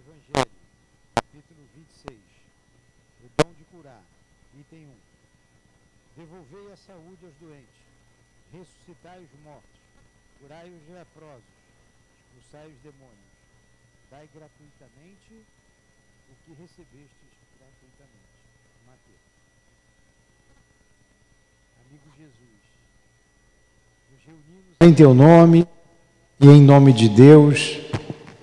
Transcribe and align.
Evangelho, 0.00 0.50
capítulo 1.14 1.60
26. 1.76 2.16
O 3.22 3.28
dom 3.36 3.52
de 3.52 3.64
curar, 3.64 4.02
item 4.58 4.86
1. 4.86 4.90
Devolvei 6.16 6.72
a 6.72 6.76
saúde 6.76 7.18
aos 7.22 7.34
doentes, 7.38 7.84
ressuscitai 8.50 9.18
os 9.20 9.44
mortos, 9.44 9.80
curai 10.40 10.70
os 10.70 10.94
leprosos, 10.94 11.44
expulsai 12.32 12.68
os 12.68 12.80
demônios. 12.80 13.30
Dai 14.10 14.26
gratuitamente 14.34 15.44
o 16.30 16.34
que 16.46 16.62
recebestes 16.62 17.30
gratuitamente. 17.58 18.30
Mateus. 18.86 19.20
Amigo 21.84 22.08
Jesus, 22.16 22.60
nos 24.10 24.24
reunimos 24.24 24.76
em 24.80 24.94
teu 24.94 25.12
nome 25.12 25.68
e 26.40 26.46
em 26.46 26.62
nome 26.62 26.94
de 26.94 27.06
Deus 27.10 27.76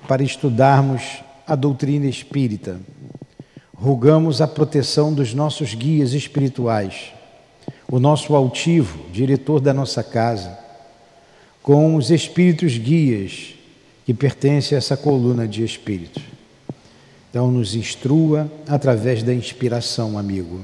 para 0.08 0.22
estudarmos 0.22 1.26
a 1.48 1.56
doutrina 1.56 2.06
espírita. 2.08 2.78
Rogamos 3.74 4.42
a 4.42 4.48
proteção 4.48 5.14
dos 5.14 5.34
nossos 5.34 5.74
guias 5.74 6.12
espirituais, 6.12 7.14
o 7.90 8.00
nosso 8.00 8.36
altivo, 8.36 9.00
diretor 9.14 9.62
da 9.62 9.74
nossa 9.74 10.04
casa, 10.04 10.58
com 11.64 11.96
os 11.96 12.12
espíritos 12.12 12.78
guias 12.78 13.54
que 14.06 14.14
pertencem 14.14 14.76
a 14.76 14.80
essa 14.80 14.98
coluna 14.98 15.48
de 15.48 15.64
espíritos. 15.64 16.24
Então, 17.30 17.50
nos 17.52 17.76
instrua 17.76 18.52
através 18.68 19.24
da 19.24 19.34
inspiração, 19.34 20.18
amigo, 20.18 20.62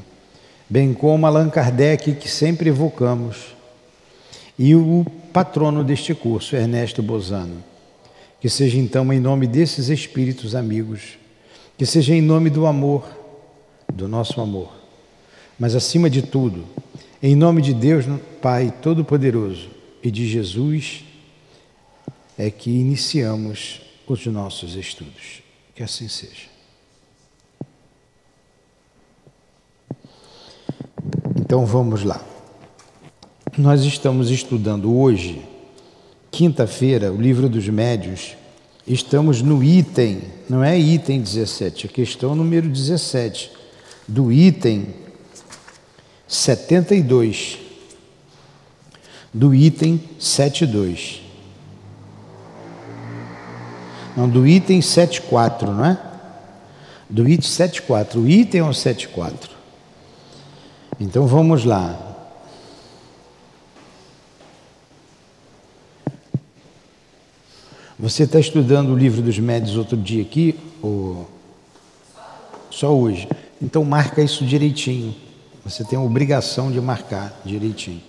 bem 0.70 0.94
como 0.94 1.26
Allan 1.26 1.50
Kardec, 1.50 2.16
que 2.16 2.28
sempre 2.28 2.70
evocamos, 2.70 3.56
e 4.58 4.76
o 4.76 5.06
patrono 5.32 5.84
deste 5.84 6.14
curso, 6.14 6.56
Ernesto 6.56 7.02
Bozano 7.02 7.73
que 8.44 8.50
seja 8.50 8.78
então 8.78 9.14
em 9.14 9.22
nome 9.22 9.48
desses 9.48 9.88
espíritos 9.88 10.54
amigos, 10.54 11.18
que 11.78 11.86
seja 11.86 12.14
em 12.14 12.22
nome 12.22 12.50
do 12.50 12.66
amor, 12.66 13.08
do 13.94 14.06
nosso 14.06 14.42
amor, 14.42 14.70
mas 15.58 15.76
acima 15.76 16.10
de 16.10 16.22
tudo, 16.22 16.66
em 17.22 17.38
nome 17.38 17.62
de 17.62 17.74
Deus, 17.74 18.04
Pai 18.42 18.70
Todo-Poderoso 18.82 19.70
e 20.04 20.12
de 20.12 20.28
Jesus, 20.28 21.06
é 22.38 22.52
que 22.52 22.70
iniciamos 22.70 23.80
os 24.06 24.26
nossos 24.26 24.76
estudos. 24.76 25.42
Que 25.74 25.82
assim 25.82 26.10
seja. 26.10 26.50
Então 31.40 31.66
vamos 31.66 32.04
lá. 32.04 32.22
Nós 33.58 33.84
estamos 33.84 34.30
estudando 34.30 34.94
hoje 34.94 35.53
quinta-feira, 36.34 37.14
o 37.14 37.22
livro 37.22 37.48
dos 37.48 37.70
médios, 37.70 38.36
estamos 38.88 39.44
no 39.44 39.64
item, 39.64 40.24
não 40.50 40.64
é 40.64 40.78
item 40.78 41.22
17, 41.22 41.86
é 41.86 41.90
questão 41.90 42.34
número 42.34 42.68
17, 42.68 43.52
do 44.08 44.32
item 44.32 44.88
72, 46.28 47.60
do 49.32 49.54
item 49.54 50.02
72. 50.20 51.22
Não, 54.18 54.28
do 54.28 54.48
item 54.48 54.82
74, 54.82 55.72
não 55.72 55.86
é? 55.86 56.00
Do 57.08 57.30
item 57.30 57.48
74. 57.48 58.20
O 58.20 58.28
item 58.28 58.62
é 58.62 58.64
o 58.64 58.74
74. 58.74 59.52
Então 61.00 61.28
vamos 61.28 61.64
lá. 61.64 62.03
Você 68.04 68.24
está 68.24 68.38
estudando 68.38 68.90
o 68.90 68.98
livro 68.98 69.22
dos 69.22 69.40
médios 69.40 69.78
outro 69.78 69.96
dia 69.96 70.22
aqui? 70.22 70.60
Ou... 70.82 71.26
Só 72.70 72.94
hoje. 72.94 73.30
Então 73.62 73.86
marca 73.86 74.22
isso 74.22 74.46
direitinho. 74.46 75.16
Você 75.64 75.86
tem 75.86 75.98
a 75.98 76.02
obrigação 76.02 76.70
de 76.70 76.82
marcar 76.82 77.34
direitinho. 77.46 78.02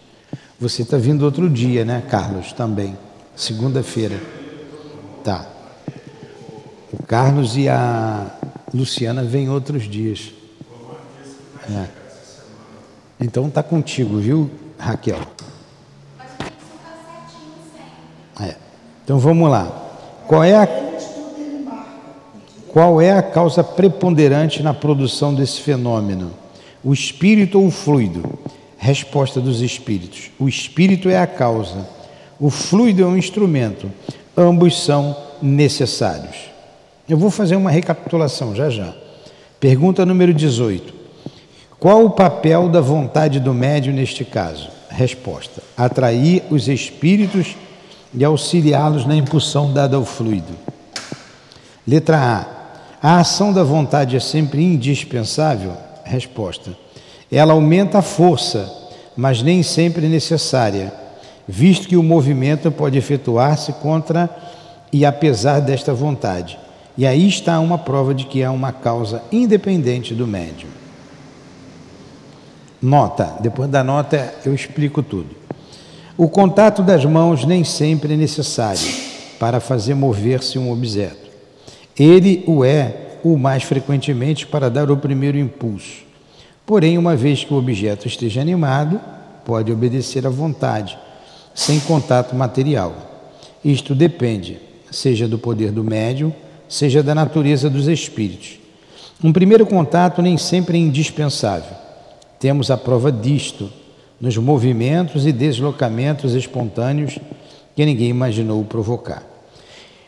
Você 0.59 0.83
está 0.83 0.97
vindo 0.97 1.23
outro 1.23 1.49
dia, 1.49 1.85
né, 1.85 2.03
Carlos? 2.11 2.53
Também. 2.53 2.99
Segunda-feira. 3.37 4.21
Tá. 5.23 5.47
O 6.93 7.01
Carlos 7.05 7.57
e 7.57 7.69
a 7.69 8.37
Luciana 8.75 9.23
vêm 9.23 9.49
outros 9.49 9.85
dias. 9.85 10.33
É. 11.71 11.87
Então 13.21 13.49
tá 13.49 13.63
contigo, 13.63 14.19
viu, 14.19 14.51
Raquel? 14.77 15.21
É. 18.41 18.57
Então 19.05 19.21
vamos 19.21 19.49
lá. 19.49 19.84
Qual 20.27 20.43
é 20.43 20.55
a, 20.55 20.69
qual 22.69 23.01
é 23.01 23.13
a 23.13 23.23
causa 23.23 23.63
preponderante 23.63 24.63
na 24.63 24.73
produção 24.73 25.35
desse 25.35 25.61
fenômeno? 25.61 26.33
O 26.83 26.93
espírito 26.93 27.59
ou 27.59 27.67
o 27.67 27.71
fluido? 27.71 28.39
Resposta 28.79 29.41
dos 29.41 29.61
espíritos. 29.61 30.31
O 30.39 30.49
espírito 30.49 31.09
é 31.09 31.19
a 31.19 31.27
causa, 31.27 31.87
o 32.41 32.51
fluido 32.51 33.03
é 33.03 33.07
um 33.07 33.17
instrumento. 33.17 33.91
Ambos 34.37 34.83
são 34.83 35.17
necessários. 35.41 36.37
Eu 37.09 37.17
vou 37.17 37.31
fazer 37.31 37.57
uma 37.57 37.71
recapitulação 37.71 38.55
já 38.55 38.71
já. 38.71 38.95
Pergunta 39.61 40.05
número 40.05 40.33
18. 40.33 40.95
Qual 41.79 42.05
o 42.05 42.11
papel 42.11 42.69
da 42.69 42.81
vontade 42.81 43.39
do 43.39 43.53
médium 43.53 43.95
neste 43.95 44.25
caso? 44.25 44.69
Resposta: 44.89 45.63
atrair 45.77 46.43
os 46.51 46.67
espíritos 46.67 47.57
e 48.15 48.25
auxiliá-los 48.25 49.05
na 49.07 49.17
impulsão 49.17 49.73
dada 49.73 49.97
ao 49.97 50.05
fluido. 50.05 50.53
Letra 51.87 52.19
A. 52.19 52.55
A 53.07 53.21
ação 53.21 53.53
da 53.53 53.63
vontade 53.63 54.17
é 54.17 54.21
sempre 54.21 54.63
indispensável? 54.63 55.73
Resposta. 56.05 56.75
Ela 57.31 57.53
aumenta 57.53 57.99
a 57.99 58.03
força, 58.03 58.73
mas 59.17 59.43
nem 59.43 59.63
sempre 59.63 60.09
necessária, 60.09 60.93
visto 61.47 61.87
que 61.87 61.97
o 61.97 62.03
movimento 62.03 62.71
pode 62.71 62.97
efetuar-se 62.97 63.73
contra 63.75 64.31
e 64.93 65.05
apesar 65.05 65.61
desta 65.61 65.93
vontade. 65.93 66.59
E 66.97 67.07
aí 67.07 67.29
está 67.29 67.59
uma 67.61 67.77
prova 67.77 68.15
de 68.15 68.25
que 68.25 68.43
há 68.43 68.51
uma 68.51 68.73
causa 68.73 69.23
independente 69.33 70.15
do 70.15 70.27
médium. 70.27 70.71
Nota, 72.81 73.35
depois 73.41 73.69
da 73.69 73.83
nota 73.83 74.33
eu 74.47 74.55
explico 74.55 75.03
tudo. 75.03 75.44
O 76.17 76.29
contato 76.29 76.81
das 76.81 77.05
mãos 77.05 77.45
nem 77.45 77.65
sempre 77.65 78.15
é 78.15 78.17
necessário 78.17 78.89
para 79.37 79.59
fazer 79.59 79.95
mover-se 79.95 80.57
um 80.61 80.71
objeto. 80.71 81.29
Ele 81.99 82.45
o 82.47 82.65
é 82.65 83.19
o 83.25 83.37
mais 83.37 83.65
frequentemente 83.65 84.47
para 84.47 84.71
dar 84.71 84.93
o 84.93 84.97
primeiro 84.97 85.37
impulso. 85.37 86.05
Porém, 86.65 86.97
uma 86.99 87.17
vez 87.17 87.43
que 87.43 87.53
o 87.53 87.57
objeto 87.57 88.07
esteja 88.07 88.41
animado, 88.41 89.01
pode 89.45 89.73
obedecer 89.73 90.25
à 90.25 90.31
vontade, 90.31 90.97
sem 91.53 91.81
contato 91.81 92.37
material. 92.37 92.95
Isto 93.65 93.93
depende, 93.93 94.61
seja 94.93 95.27
do 95.27 95.37
poder 95.37 95.73
do 95.73 95.83
médium, 95.83 96.33
seja 96.69 97.03
da 97.03 97.13
natureza 97.15 97.69
dos 97.69 97.89
espíritos. 97.89 98.61
Um 99.23 99.33
primeiro 99.33 99.67
contato 99.67 100.23
nem 100.23 100.39
sempre 100.39 100.79
é 100.79 100.81
indispensável. 100.81 101.77
Temos 102.39 102.71
a 102.71 102.77
prova 102.77 103.11
disto 103.11 103.69
nos 104.21 104.37
movimentos 104.37 105.27
e 105.27 105.33
deslocamentos 105.33 106.35
espontâneos 106.35 107.19
que 107.75 107.85
ninguém 107.85 108.09
imaginou 108.09 108.65
provocar. 108.65 109.23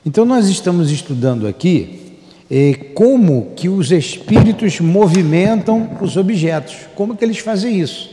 Então 0.04 0.24
nós 0.24 0.48
estamos 0.48 0.90
estudando 0.90 1.46
aqui 1.46 2.16
eh, 2.50 2.74
como 2.94 3.52
que 3.56 3.68
os 3.68 3.90
espíritos 3.90 4.80
movimentam 4.80 5.90
os 6.00 6.16
objetos, 6.16 6.76
como 6.94 7.16
que 7.16 7.24
eles 7.24 7.38
fazem 7.38 7.80
isso. 7.80 8.10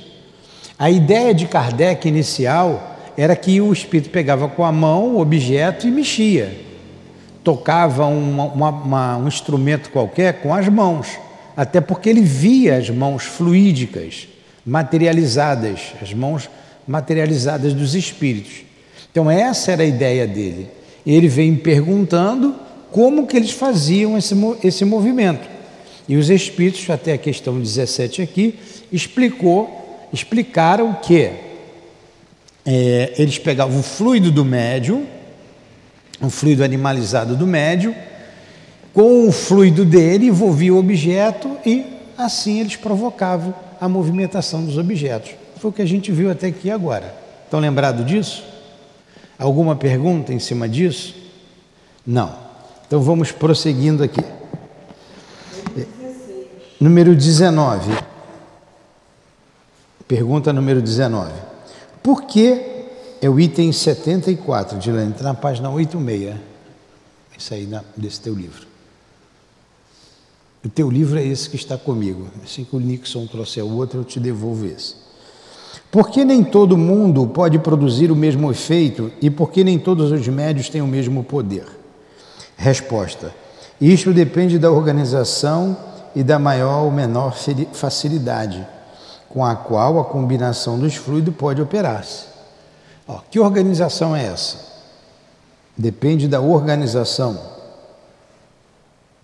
A 0.78 0.90
ideia 0.90 1.34
de 1.34 1.46
Kardec 1.46 2.08
inicial 2.08 2.98
era 3.16 3.36
que 3.36 3.62
o 3.62 3.72
espírito 3.72 4.10
pegava 4.10 4.48
com 4.50 4.66
a 4.66 4.72
mão 4.72 5.16
o 5.16 5.22
objeto 5.22 5.88
e 5.88 5.92
mexia, 5.92 6.58
tocava 7.44 8.08
uma, 8.08 8.46
uma, 8.46 8.70
uma, 8.70 9.18
um 9.18 9.28
instrumento 9.28 9.92
qualquer 9.92 10.42
com 10.42 10.52
as 10.52 10.68
mãos, 10.68 11.08
até 11.56 11.80
porque 11.80 12.10
ele 12.10 12.22
via 12.22 12.78
as 12.78 12.90
mãos 12.90 13.24
fluídicas 13.24 14.28
materializadas, 14.66 15.94
as 16.02 16.14
mãos 16.14 16.50
materializadas 16.88 17.74
dos 17.74 17.96
espíritos. 17.96 18.64
Então 19.12 19.30
essa 19.30 19.72
era 19.72 19.84
a 19.84 19.86
ideia 19.86 20.26
dele. 20.26 20.68
Ele 21.06 21.28
vem 21.28 21.56
perguntando 21.56 22.56
como 22.92 23.28
que 23.28 23.36
eles 23.36 23.52
faziam 23.52 24.18
esse, 24.18 24.36
esse 24.64 24.86
movimento. 24.86 25.48
E 26.08 26.16
os 26.16 26.30
espíritos, 26.30 26.90
até 26.90 27.14
a 27.14 27.18
questão 27.18 27.60
17 27.60 28.22
aqui, 28.22 28.60
explicou, 28.92 30.08
explicaram 30.12 30.94
que 30.94 31.32
é, 32.66 33.14
eles 33.18 33.38
pegavam 33.38 33.80
o 33.80 33.84
fluido 33.84 34.32
do 34.32 34.46
médium, 34.46 35.06
o 36.22 36.30
fluido 36.30 36.64
animalizado 36.64 37.36
do 37.36 37.48
médium, 37.48 37.94
com 38.94 39.28
o 39.28 39.32
fluido 39.32 39.84
dele 39.84 40.28
envolvia 40.28 40.74
o 40.74 40.78
objeto 40.78 41.58
e 41.66 41.86
assim 42.18 42.60
eles 42.60 42.76
provocavam 42.76 43.54
a 43.84 43.90
movimentação 43.90 44.64
dos 44.64 44.78
objetos. 44.78 45.32
Foi 45.58 45.70
o 45.70 45.74
que 45.74 45.82
a 45.82 45.86
gente 45.86 46.10
viu 46.10 46.32
até 46.32 46.48
aqui 46.48 46.72
agora. 46.72 47.14
Estão 47.44 47.60
lembrados 47.60 48.06
disso? 48.06 48.42
Alguma 49.38 49.76
pergunta 49.76 50.32
em 50.34 50.40
cima 50.40 50.70
disso? 50.70 51.14
Não. 52.08 52.34
Então 52.88 53.02
vamos 53.02 53.34
prosseguindo 53.34 54.02
aqui. 54.02 54.22
Número 56.80 57.14
19. 57.14 57.92
Pergunta 60.08 60.54
número 60.54 60.82
19. 60.82 61.34
Por 62.02 62.24
que 62.24 62.86
é 63.22 63.30
o 63.30 63.38
item 63.38 63.74
74 63.74 64.80
de 64.80 64.94
Lênin, 64.94 65.12
está 65.12 65.26
na 65.26 65.34
página 65.34 65.70
86. 65.70 66.38
Isso 67.38 67.54
aí 67.54 67.70
desse 67.98 68.22
teu 68.22 68.34
livro. 68.34 68.73
O 70.64 70.70
teu 70.70 70.90
livro 70.90 71.20
é 71.20 71.26
esse 71.26 71.50
que 71.50 71.56
está 71.56 71.78
comigo. 71.78 72.28
Assim 72.44 72.64
que 72.64 72.76
o 72.76 72.80
Nixon 72.80 73.28
trouxer 73.28 73.64
o 73.64 73.76
outro, 73.76 74.00
eu 74.00 74.04
te 74.04 74.20
devolvo 74.20 74.66
esse. 74.66 74.96
Por 75.92 76.10
que 76.10 76.24
nem 76.24 76.44
todo 76.44 76.78
mundo 76.78 77.28
pode 77.28 77.60
produzir 77.60 78.12
o 78.12 78.16
mesmo 78.16 78.50
efeito 78.50 79.12
e 79.22 79.30
por 79.30 79.52
que 79.52 79.64
nem 79.64 79.78
todos 79.78 80.12
os 80.12 80.28
médios 80.28 80.70
têm 80.70 80.82
o 80.82 80.88
mesmo 80.88 81.24
poder? 81.24 81.66
Resposta: 82.56 83.34
Isto 83.80 84.14
depende 84.14 84.58
da 84.58 84.72
organização 84.72 85.78
e 86.16 86.24
da 86.24 86.40
maior 86.40 86.84
ou 86.84 86.92
menor 86.92 87.36
facilidade 87.74 88.66
com 89.30 89.44
a 89.44 89.56
qual 89.56 90.00
a 90.00 90.06
combinação 90.06 90.80
dos 90.80 90.96
fluidos 90.96 91.36
pode 91.36 91.62
operar-se. 91.62 92.26
Que 93.30 93.40
organização 93.40 94.16
é 94.16 94.26
essa? 94.26 94.58
Depende 95.76 96.28
da 96.28 96.40
organização. 96.40 97.53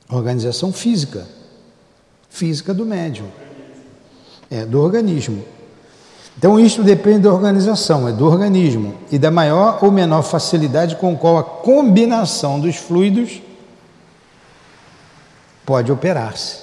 Organização 0.09 0.73
física. 0.73 1.27
Física 2.29 2.73
do 2.73 2.85
médium. 2.85 3.27
É, 4.49 4.65
do 4.65 4.81
organismo. 4.81 5.45
Então, 6.37 6.59
isto 6.59 6.83
depende 6.83 7.19
da 7.19 7.33
organização, 7.33 8.07
é 8.07 8.13
do 8.13 8.25
organismo 8.25 8.95
e 9.11 9.19
da 9.19 9.29
maior 9.29 9.77
ou 9.83 9.91
menor 9.91 10.23
facilidade 10.23 10.95
com 10.95 11.15
qual 11.17 11.37
a 11.37 11.43
combinação 11.43 12.59
dos 12.59 12.77
fluidos 12.77 13.41
pode 15.65 15.91
operar-se. 15.91 16.59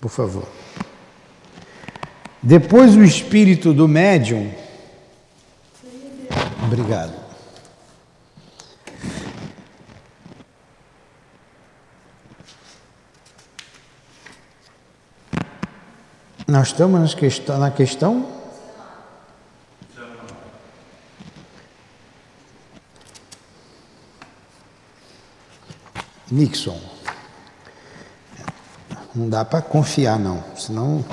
Por 0.00 0.08
favor. 0.10 0.48
Depois 2.42 2.96
o 2.96 3.04
espírito 3.04 3.72
do 3.72 3.86
médium. 3.86 4.50
Obrigado. 6.64 7.23
Nós 16.46 16.68
estamos 16.68 17.16
na 17.58 17.70
questão. 17.70 18.28
Nixon. 26.30 26.78
Não 29.14 29.28
dá 29.28 29.44
para 29.44 29.62
confiar, 29.62 30.18
não, 30.18 30.42
senão 30.56 31.04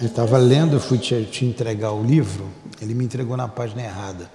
eu 0.00 0.06
estava 0.06 0.38
lendo, 0.38 0.80
fui 0.80 0.98
te, 0.98 1.24
te, 1.26 1.44
entregar 1.44 1.92
o 1.92 2.02
livro, 2.02 2.48
ele 2.80 2.94
me 2.94 3.04
entregou 3.04 3.36
na 3.36 3.46
página 3.46 3.82
errada. 3.82 4.30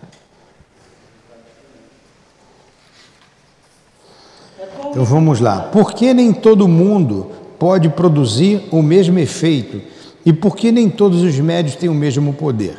Então 4.89 5.03
vamos 5.03 5.39
lá. 5.39 5.63
Por 5.63 5.93
que 5.93 6.13
nem 6.13 6.33
todo 6.33 6.67
mundo 6.67 7.40
pode 7.61 7.89
produzir 7.89 8.67
o 8.71 8.81
mesmo 8.81 9.19
efeito 9.19 9.79
e 10.25 10.33
por 10.33 10.55
que 10.55 10.71
nem 10.71 10.89
todos 10.89 11.21
os 11.21 11.39
médios 11.39 11.75
têm 11.75 11.89
o 11.89 11.93
mesmo 11.93 12.33
poder? 12.33 12.75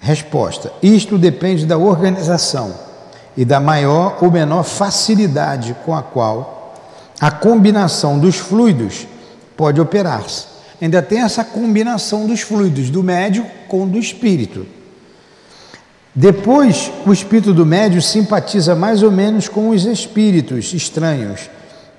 Resposta: 0.00 0.72
Isto 0.82 1.18
depende 1.18 1.66
da 1.66 1.76
organização 1.76 2.72
e 3.36 3.44
da 3.44 3.60
maior 3.60 4.16
ou 4.22 4.30
menor 4.30 4.62
facilidade 4.62 5.76
com 5.84 5.94
a 5.94 6.02
qual 6.02 6.74
a 7.20 7.30
combinação 7.30 8.18
dos 8.18 8.36
fluidos 8.36 9.06
pode 9.58 9.78
operar-se 9.78 10.46
ainda 10.80 11.02
tem 11.02 11.20
essa 11.20 11.44
combinação 11.44 12.26
dos 12.26 12.40
fluidos, 12.40 12.88
do 12.88 13.02
médio 13.02 13.46
com 13.68 13.86
do 13.86 13.98
espírito. 13.98 14.66
Depois, 16.14 16.90
o 17.06 17.12
espírito 17.12 17.52
do 17.52 17.66
médio 17.66 18.00
simpatiza 18.00 18.74
mais 18.74 19.02
ou 19.02 19.10
menos 19.12 19.48
com 19.48 19.68
os 19.68 19.84
espíritos 19.84 20.72
estranhos, 20.72 21.50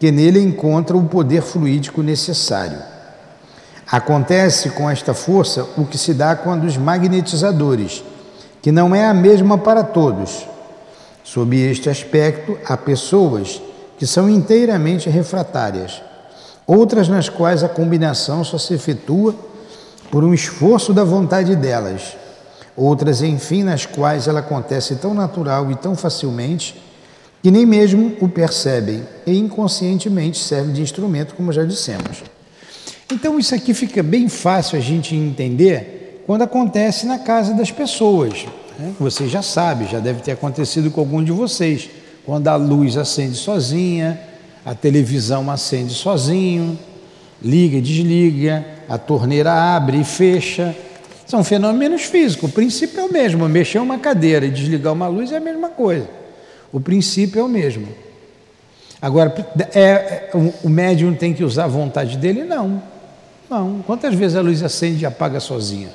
que 0.04 0.12
nele 0.12 0.42
encontram 0.42 1.00
o 1.00 1.06
poder 1.06 1.42
fluídico 1.42 2.04
necessário. 2.04 2.78
Acontece 3.90 4.72
com 4.72 4.90
esta 4.90 5.14
força 5.14 5.66
o 5.78 5.86
que 5.86 5.98
se 5.98 6.14
dá 6.14 6.36
com 6.36 6.52
a 6.52 6.58
dos 6.58 6.76
magnetizadores, 6.76 8.04
que 8.62 8.70
não 8.70 8.94
é 8.94 9.06
a 9.06 9.14
mesma 9.14 9.58
para 9.58 9.82
todos. 9.82 10.46
Sob 11.24 11.58
este 11.58 11.90
aspecto, 11.90 12.58
há 12.66 12.76
pessoas 12.76 13.62
que 13.98 14.06
são 14.06 14.30
inteiramente 14.30 15.10
refratárias 15.10 16.02
outras 16.68 17.08
nas 17.08 17.30
quais 17.30 17.64
a 17.64 17.70
combinação 17.70 18.44
só 18.44 18.58
se 18.58 18.74
efetua 18.74 19.34
por 20.12 20.22
um 20.22 20.34
esforço 20.34 20.92
da 20.92 21.06
vontade 21.06 21.56
delas, 21.56 22.18
outras, 22.76 23.22
enfim, 23.22 23.64
nas 23.64 23.86
quais 23.86 24.28
ela 24.28 24.42
acontece 24.42 24.98
tão 24.98 25.14
natural 25.14 25.72
e 25.72 25.76
tão 25.76 25.96
facilmente 25.96 26.76
que 27.44 27.52
nem 27.52 27.66
mesmo 27.66 28.16
o 28.22 28.30
percebem 28.30 29.04
e 29.28 29.38
inconscientemente 29.38 30.38
serve 30.38 30.72
de 30.72 30.82
instrumento, 30.82 31.36
como 31.36 31.52
já 31.52 31.66
dissemos. 31.66 32.24
Então, 33.12 33.38
isso 33.38 33.54
aqui 33.54 33.74
fica 33.74 34.02
bem 34.02 34.30
fácil 34.30 34.78
a 34.78 34.82
gente 34.82 35.14
entender 35.14 36.24
quando 36.26 36.44
acontece 36.44 37.06
na 37.06 37.20
casa 37.20 37.54
das 37.54 37.70
pessoas. 37.70 38.46
Né? 38.80 38.94
Você 38.98 39.28
já 39.28 39.42
sabe, 39.42 39.92
já 39.92 40.00
deve 40.00 40.22
ter 40.22 40.32
acontecido 40.32 40.90
com 40.90 41.02
algum 41.02 41.22
de 41.22 41.34
vocês. 41.34 41.90
Quando 42.26 42.48
a 42.48 42.56
luz 42.56 42.96
acende 42.96 43.36
sozinha, 43.36 44.18
a 44.66 44.74
televisão 44.74 45.52
acende 45.52 45.94
sozinho, 45.94 46.80
liga 47.42 47.76
e 47.76 47.82
desliga, 47.82 48.66
a 48.88 48.98
torneira 48.98 49.52
abre 49.52 50.00
e 50.00 50.06
fecha. 50.06 50.74
São 51.28 51.44
fenômenos 51.44 52.04
físicos. 52.04 52.50
O 52.50 52.54
princípio 52.54 53.02
é 53.02 53.04
o 53.04 53.12
mesmo. 53.12 53.50
Mexer 53.50 53.80
uma 53.80 54.00
cadeira 54.00 54.46
e 54.46 54.50
desligar 54.50 54.94
uma 54.94 55.10
luz 55.10 55.34
é 55.34 55.38
a 55.38 55.42
mesma 55.42 55.68
coisa. 55.68 56.23
O 56.74 56.82
princípio 56.82 57.40
é 57.40 57.44
o 57.44 57.48
mesmo. 57.48 57.88
Agora, 59.00 59.34
é, 59.74 59.80
é 59.82 60.32
o 60.64 60.70
médium 60.70 61.14
tem 61.14 61.34
que 61.34 61.44
usar 61.44 61.66
a 61.66 61.68
vontade 61.68 62.18
dele? 62.18 62.44
Não. 62.44 62.82
Não. 63.50 63.84
Quantas 63.86 64.16
vezes 64.16 64.36
a 64.36 64.42
luz 64.42 64.64
acende 64.64 65.04
e 65.04 65.06
apaga 65.06 65.40
sozinha? 65.40 65.90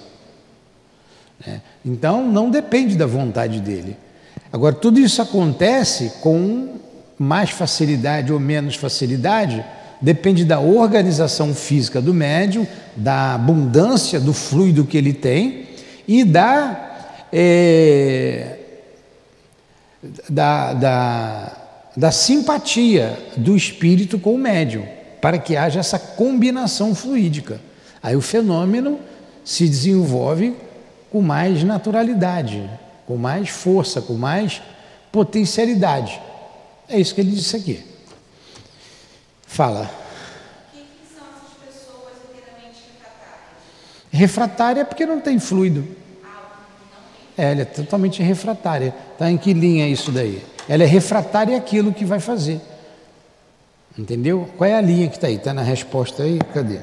É. 1.46 1.60
Então, 1.84 2.26
não 2.26 2.48
depende 2.48 2.96
da 2.96 3.06
vontade 3.06 3.60
dele. 3.60 3.96
Agora, 4.52 4.74
tudo 4.74 5.00
isso 5.00 5.20
acontece 5.20 6.12
com 6.20 6.76
mais 7.18 7.50
facilidade 7.50 8.32
ou 8.32 8.38
menos 8.38 8.76
facilidade, 8.76 9.64
depende 10.00 10.44
da 10.44 10.60
organização 10.60 11.52
física 11.52 12.00
do 12.00 12.14
médium, 12.14 12.66
da 12.94 13.34
abundância 13.34 14.20
do 14.20 14.32
fluido 14.32 14.84
que 14.84 14.96
ele 14.96 15.12
tem 15.12 15.66
e 16.06 16.24
da, 16.24 17.26
é, 17.32 18.57
da, 20.28 20.72
da, 20.72 21.56
da 21.96 22.12
simpatia 22.12 23.18
do 23.36 23.56
espírito 23.56 24.18
com 24.18 24.34
o 24.34 24.38
médium, 24.38 24.86
para 25.20 25.38
que 25.38 25.56
haja 25.56 25.80
essa 25.80 25.98
combinação 25.98 26.94
fluídica. 26.94 27.60
Aí 28.02 28.14
o 28.14 28.20
fenômeno 28.20 29.00
se 29.44 29.68
desenvolve 29.68 30.54
com 31.10 31.20
mais 31.20 31.64
naturalidade, 31.64 32.68
com 33.06 33.16
mais 33.16 33.48
força, 33.48 34.00
com 34.00 34.14
mais 34.14 34.62
potencialidade. 35.10 36.20
É 36.88 37.00
isso 37.00 37.14
que 37.14 37.20
ele 37.20 37.32
disse 37.32 37.56
aqui. 37.56 37.84
Fala. 39.46 39.90
O 40.72 40.76
que, 40.76 40.82
que 40.82 41.14
são 41.14 41.26
essas 41.26 41.56
pessoas 41.66 42.12
inteiramente 42.28 42.82
refratárias? 42.92 44.10
Refratária 44.10 44.80
é 44.82 44.84
porque 44.84 45.06
não 45.06 45.20
tem 45.20 45.38
fluido. 45.40 45.88
É, 47.38 47.52
ela 47.52 47.62
é 47.62 47.64
totalmente 47.64 48.20
refratária. 48.20 48.92
Está 49.12 49.30
em 49.30 49.38
que 49.38 49.52
linha 49.54 49.84
é 49.84 49.88
isso 49.88 50.10
daí? 50.10 50.44
Ela 50.68 50.82
é 50.82 50.86
refratária 50.86 51.56
àquilo 51.56 51.94
que 51.94 52.04
vai 52.04 52.18
fazer. 52.18 52.60
Entendeu? 53.96 54.48
Qual 54.58 54.68
é 54.68 54.74
a 54.74 54.80
linha 54.80 55.06
que 55.06 55.14
está 55.16 55.28
aí? 55.28 55.36
Está 55.36 55.54
na 55.54 55.62
resposta 55.62 56.24
aí? 56.24 56.40
Cadê? 56.52 56.80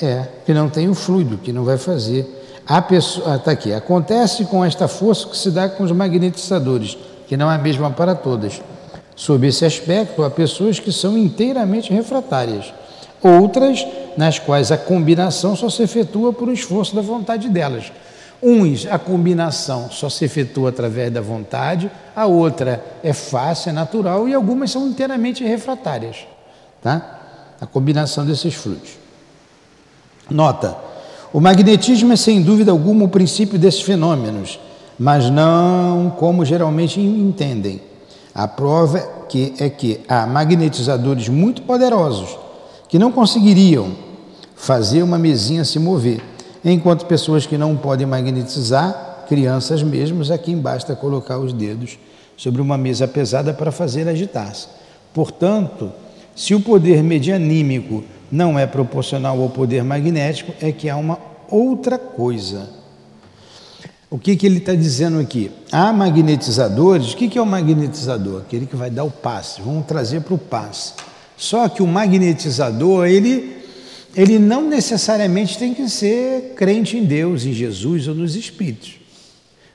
É, 0.00 0.26
que 0.44 0.52
não 0.52 0.68
tem 0.68 0.88
o 0.88 0.94
fluido, 0.96 1.38
que 1.38 1.52
não 1.52 1.64
vai 1.64 1.78
fazer. 1.78 2.26
A 2.66 2.82
pessoa, 2.82 3.36
está 3.36 3.52
ah, 3.52 3.54
aqui, 3.54 3.72
acontece 3.72 4.44
com 4.46 4.64
esta 4.64 4.88
força 4.88 5.28
que 5.28 5.36
se 5.36 5.48
dá 5.50 5.68
com 5.68 5.84
os 5.84 5.92
magnetizadores, 5.92 6.98
que 7.28 7.36
não 7.36 7.50
é 7.50 7.54
a 7.54 7.58
mesma 7.58 7.88
para 7.90 8.16
todas. 8.16 8.60
Sob 9.14 9.46
esse 9.46 9.64
aspecto, 9.64 10.24
há 10.24 10.30
pessoas 10.30 10.80
que 10.80 10.90
são 10.90 11.16
inteiramente 11.16 11.92
refratárias, 11.92 12.72
outras 13.22 13.86
nas 14.16 14.38
quais 14.38 14.72
a 14.72 14.76
combinação 14.76 15.54
só 15.54 15.70
se 15.70 15.82
efetua 15.82 16.32
por 16.32 16.48
um 16.48 16.52
esforço 16.52 16.94
da 16.94 17.02
vontade 17.02 17.48
delas. 17.48 17.92
Uns, 18.42 18.86
a 18.86 18.98
combinação 18.98 19.88
só 19.90 20.10
se 20.10 20.24
efetua 20.24 20.70
através 20.70 21.12
da 21.12 21.20
vontade, 21.20 21.90
a 22.14 22.26
outra 22.26 22.84
é 23.02 23.12
fácil, 23.12 23.70
é 23.70 23.72
natural 23.72 24.28
e 24.28 24.34
algumas 24.34 24.70
são 24.70 24.88
inteiramente 24.88 25.44
refratárias. 25.44 26.26
Tá? 26.82 27.20
A 27.60 27.66
combinação 27.66 28.26
desses 28.26 28.54
fluidos. 28.54 28.98
Nota: 30.28 30.76
o 31.32 31.38
magnetismo 31.40 32.12
é 32.12 32.16
sem 32.16 32.42
dúvida 32.42 32.72
alguma 32.72 33.04
o 33.04 33.08
princípio 33.08 33.58
desses 33.58 33.82
fenômenos, 33.82 34.58
mas 34.98 35.30
não 35.30 36.12
como 36.18 36.44
geralmente 36.44 37.00
entendem. 37.00 37.80
A 38.34 38.48
prova 38.48 38.98
que, 39.28 39.54
é 39.58 39.70
que 39.70 40.00
há 40.08 40.26
magnetizadores 40.26 41.28
muito 41.28 41.62
poderosos 41.62 42.41
que 42.92 42.98
não 42.98 43.10
conseguiriam 43.10 43.92
fazer 44.54 45.02
uma 45.02 45.18
mesinha 45.18 45.64
se 45.64 45.78
mover, 45.78 46.20
enquanto 46.62 47.06
pessoas 47.06 47.46
que 47.46 47.56
não 47.56 47.74
podem 47.74 48.06
magnetizar, 48.06 49.24
crianças 49.26 49.82
mesmo, 49.82 50.22
a 50.30 50.36
quem 50.36 50.58
basta 50.58 50.94
colocar 50.94 51.38
os 51.38 51.54
dedos 51.54 51.98
sobre 52.36 52.60
uma 52.60 52.76
mesa 52.76 53.08
pesada 53.08 53.54
para 53.54 53.72
fazer 53.72 54.06
agitar-se. 54.06 54.68
Portanto, 55.14 55.90
se 56.36 56.54
o 56.54 56.60
poder 56.60 57.02
medianímico 57.02 58.04
não 58.30 58.58
é 58.58 58.66
proporcional 58.66 59.40
ao 59.40 59.48
poder 59.48 59.82
magnético, 59.82 60.52
é 60.60 60.70
que 60.70 60.90
há 60.90 60.96
uma 60.98 61.18
outra 61.48 61.96
coisa. 61.96 62.68
O 64.10 64.18
que, 64.18 64.36
que 64.36 64.44
ele 64.44 64.58
está 64.58 64.74
dizendo 64.74 65.18
aqui? 65.18 65.50
Há 65.72 65.94
magnetizadores. 65.94 67.14
O 67.14 67.16
que, 67.16 67.28
que 67.28 67.38
é 67.38 67.40
o 67.40 67.46
magnetizador? 67.46 68.42
Aquele 68.42 68.66
que 68.66 68.76
vai 68.76 68.90
dar 68.90 69.04
o 69.04 69.10
passe. 69.10 69.62
Vamos 69.62 69.86
trazer 69.86 70.20
para 70.20 70.34
o 70.34 70.38
passe. 70.38 70.92
Só 71.42 71.68
que 71.68 71.82
o 71.82 71.88
magnetizador, 71.88 73.08
ele, 73.08 73.56
ele 74.14 74.38
não 74.38 74.68
necessariamente 74.68 75.58
tem 75.58 75.74
que 75.74 75.88
ser 75.88 76.52
crente 76.54 76.96
em 76.96 77.04
Deus, 77.04 77.44
em 77.44 77.52
Jesus 77.52 78.06
ou 78.06 78.14
nos 78.14 78.36
Espíritos. 78.36 79.00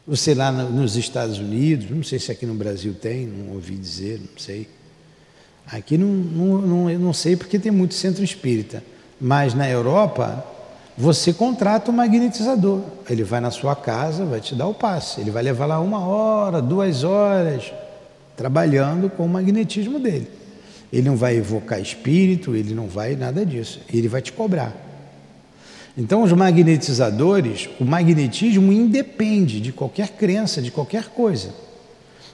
Você 0.07 0.33
lá 0.33 0.49
nos 0.49 0.95
Estados 0.95 1.39
Unidos, 1.39 1.89
não 1.89 2.03
sei 2.03 2.19
se 2.19 2.31
aqui 2.31 2.45
no 2.45 2.53
Brasil 2.53 2.93
tem, 2.93 3.27
não 3.27 3.53
ouvi 3.55 3.75
dizer, 3.75 4.17
não 4.17 4.37
sei. 4.37 4.69
Aqui 5.69 5.97
não, 5.97 6.07
não, 6.07 6.61
não, 6.61 6.89
eu 6.89 6.99
não 6.99 7.11
sei 7.11 7.35
porque 7.35 7.59
tem 7.59 7.69
muito 7.69 7.95
centro 7.95 8.23
espírita, 8.23 8.81
mas 9.19 9.53
na 9.53 9.69
Europa 9.69 10.45
você 10.97 11.33
contrata 11.33 11.91
um 11.91 11.95
magnetizador. 11.95 12.79
Ele 13.09 13.25
vai 13.25 13.41
na 13.41 13.51
sua 13.51 13.75
casa, 13.75 14.23
vai 14.23 14.39
te 14.39 14.55
dar 14.55 14.67
o 14.67 14.73
passe. 14.73 15.19
Ele 15.19 15.31
vai 15.31 15.43
levar 15.43 15.65
lá 15.65 15.81
uma 15.81 15.99
hora, 15.99 16.61
duas 16.61 17.03
horas, 17.03 17.73
trabalhando 18.37 19.09
com 19.09 19.25
o 19.25 19.29
magnetismo 19.29 19.99
dele. 19.99 20.36
Ele 20.91 21.07
não 21.09 21.15
vai 21.15 21.35
evocar 21.35 21.81
espírito, 21.81 22.55
ele 22.55 22.73
não 22.73 22.87
vai 22.87 23.15
nada 23.15 23.45
disso. 23.45 23.81
Ele 23.93 24.07
vai 24.07 24.21
te 24.21 24.31
cobrar. 24.31 24.75
Então, 25.97 26.23
os 26.23 26.31
magnetizadores, 26.31 27.69
o 27.79 27.85
magnetismo 27.85 28.71
independe 28.71 29.59
de 29.59 29.71
qualquer 29.71 30.09
crença, 30.09 30.61
de 30.61 30.71
qualquer 30.71 31.09
coisa. 31.09 31.53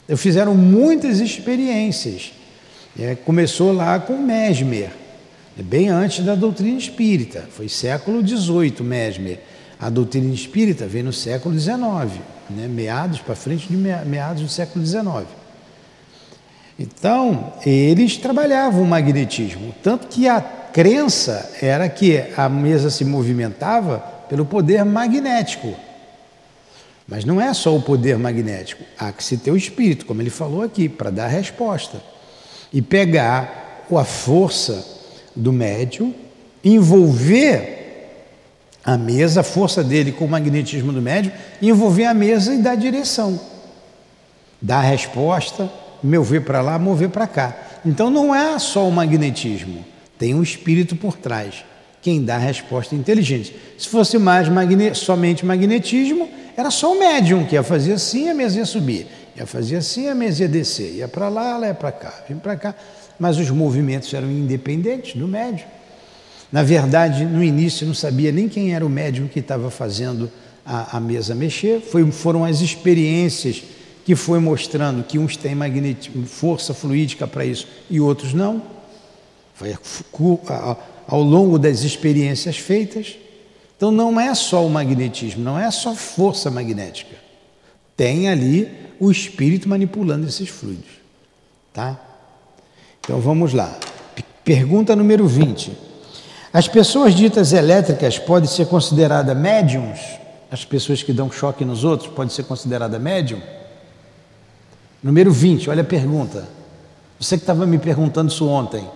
Eu 0.08 0.18
fizeram 0.18 0.54
muitas 0.54 1.20
experiências 1.20 2.34
é, 3.00 3.16
começou 3.16 3.74
lá 3.74 4.00
com 4.00 4.18
Mesmer, 4.18 4.92
bem 5.58 5.90
antes 5.90 6.24
da 6.24 6.36
doutrina 6.36 6.78
espírita, 6.78 7.46
foi 7.50 7.68
século 7.68 8.26
XVIII 8.26 8.82
Mesmer. 8.82 9.40
A 9.80 9.90
doutrina 9.90 10.34
espírita 10.34 10.86
veio 10.86 11.06
no 11.06 11.14
século 11.14 11.60
XIX, 11.60 12.22
né, 12.50 12.68
meados 12.70 13.20
para 13.20 13.36
frente 13.36 13.68
de 13.68 13.76
meados 13.76 14.44
do 14.44 14.48
século 14.48 14.86
XIX. 14.86 15.26
Então, 16.78 17.54
eles 17.66 18.18
trabalhavam 18.18 18.82
o 18.82 18.88
magnetismo, 18.88 19.74
tanto 19.84 20.08
que 20.08 20.28
a 20.28 20.42
crença 20.42 21.52
era 21.62 21.88
que 21.88 22.24
a 22.36 22.50
mesa 22.50 22.90
se 22.90 23.06
movimentava 23.06 24.00
pelo 24.28 24.46
poder 24.46 24.84
magnético. 24.84 25.76
Mas 27.08 27.26
não 27.26 27.40
é 27.40 27.54
só 27.54 27.76
o 27.76 27.82
poder 27.82 28.18
magnético, 28.18 28.84
há 28.98 29.12
que 29.12 29.24
se 29.24 29.38
ter 29.38 29.52
o 29.52 29.58
espírito, 29.58 30.06
como 30.06 30.22
ele 30.22 30.30
falou 30.30 30.64
aqui, 30.64 30.90
para 30.90 31.12
dar 31.12 31.26
a 31.26 31.28
resposta 31.28 32.02
e 32.72 32.82
pegar 32.82 33.86
a 33.92 34.04
força 34.04 34.84
do 35.36 35.54
médium, 35.54 36.14
envolver 36.64 37.84
a 38.84 38.98
mesa, 38.98 39.42
a 39.42 39.44
força 39.44 39.84
dele 39.84 40.12
com 40.12 40.26
o 40.26 40.30
magnetismo 40.30 40.92
do 40.92 41.02
médium, 41.02 41.32
envolver 41.62 42.06
a 42.06 42.14
mesa 42.14 42.56
e 42.56 42.58
dar 42.58 42.76
direção. 42.76 43.40
Dar 44.62 44.82
resposta, 44.82 45.70
mover 46.04 46.42
para 46.42 46.62
lá, 46.62 46.78
mover 46.78 47.10
para 47.10 47.28
cá. 47.28 47.56
Então 47.86 48.10
não 48.10 48.34
é 48.34 48.58
só 48.60 48.88
o 48.88 48.92
magnetismo, 48.92 49.86
tem 50.18 50.34
um 50.34 50.44
espírito 50.44 50.96
por 50.96 51.18
trás. 51.18 51.64
Quem 52.02 52.24
dá 52.24 52.36
a 52.36 52.40
resposta 52.40 52.96
inteligente. 52.96 53.56
Se 53.78 53.88
fosse 53.88 54.18
mais 54.18 54.50
magne 54.50 54.94
somente 54.94 55.46
magnetismo, 55.46 56.30
era 56.56 56.70
só 56.70 56.94
o 56.94 57.00
médium 57.00 57.46
que 57.46 57.56
ia 57.56 57.64
fazer 57.64 57.94
assim 57.94 58.30
a 58.30 58.34
mesa 58.34 58.58
ia 58.60 58.66
subir. 58.66 59.08
Ia 59.36 59.48
fazer 59.48 59.78
assim, 59.78 60.10
a 60.10 60.14
mesa 60.14 60.44
ia 60.44 60.50
descer, 60.50 60.96
ia 60.96 61.08
para 61.08 61.28
lá, 61.28 61.56
ela 61.56 61.68
ia 61.68 61.74
para 61.74 61.92
cá, 61.92 62.24
vinha 62.28 62.40
para 62.40 62.56
cá. 62.56 62.76
Mas 63.18 63.38
os 63.38 63.50
movimentos 63.50 64.14
eram 64.14 64.30
independentes 64.30 65.16
do 65.16 65.28
médium. 65.28 65.66
Na 66.52 66.62
verdade, 66.62 67.26
no 67.26 67.44
início 67.44 67.88
não 67.88 67.96
sabia 67.96 68.32
nem 68.32 68.48
quem 68.48 68.76
era 68.76 68.86
o 68.86 68.90
médium 68.90 69.28
que 69.28 69.40
estava 69.40 69.72
fazendo 69.72 70.32
a, 70.64 70.98
a, 70.98 71.00
mesa 71.00 71.34
mexer. 71.34 71.82
Foi, 71.82 72.10
foram 72.12 72.46
as 72.46 72.62
experiências 72.62 73.64
que 74.06 74.16
foi 74.16 74.40
mostrando 74.40 75.04
que 75.04 75.18
uns 75.18 75.38
têm 75.38 75.56
força 76.26 76.74
fluídica 76.74 77.28
para 77.28 77.46
isso 77.46 77.68
e 77.90 78.00
outros 78.00 78.34
não. 78.34 78.62
Foi 79.54 79.76
ao 81.08 81.22
longo 81.22 81.58
das 81.58 81.84
experiências 81.84 82.58
feitas. 82.58 83.16
Então 83.78 83.92
não 83.92 84.20
é 84.20 84.34
só 84.34 84.66
o 84.66 84.70
magnetismo, 84.70 85.44
não 85.44 85.60
é 85.60 85.70
só 85.72 85.94
força 85.94 86.50
magnética. 86.50 87.16
Tem 87.96 88.30
ali 88.30 88.72
o 89.00 89.12
espírito 89.12 89.70
manipulando 89.70 90.28
esses 90.28 90.50
fluidos. 90.50 90.90
Tá? 91.72 92.00
Então 93.02 93.20
vamos 93.20 93.54
lá. 93.54 93.78
Pergunta 94.44 94.96
número 94.96 95.28
20. 95.28 95.72
As 96.52 96.68
pessoas 96.68 97.16
ditas 97.16 97.54
elétricas 97.54 98.20
podem 98.20 98.50
ser 98.50 98.68
consideradas 98.68 99.36
médiums? 99.36 100.00
As 100.52 100.64
pessoas 100.64 101.02
que 101.02 101.12
dão 101.12 101.32
choque 101.32 101.66
nos 101.66 101.84
outros 101.84 102.12
podem 102.12 102.30
ser 102.30 102.44
consideradas 102.44 103.02
médium? 103.02 103.42
Número 105.04 105.34
20, 105.34 105.70
olha 105.70 105.82
a 105.82 105.86
pergunta. 105.86 106.48
Você 107.20 107.36
que 107.36 107.44
estava 107.44 107.68
me 107.68 107.78
perguntando 107.78 108.32
isso 108.32 108.48
ontem. 108.48 108.88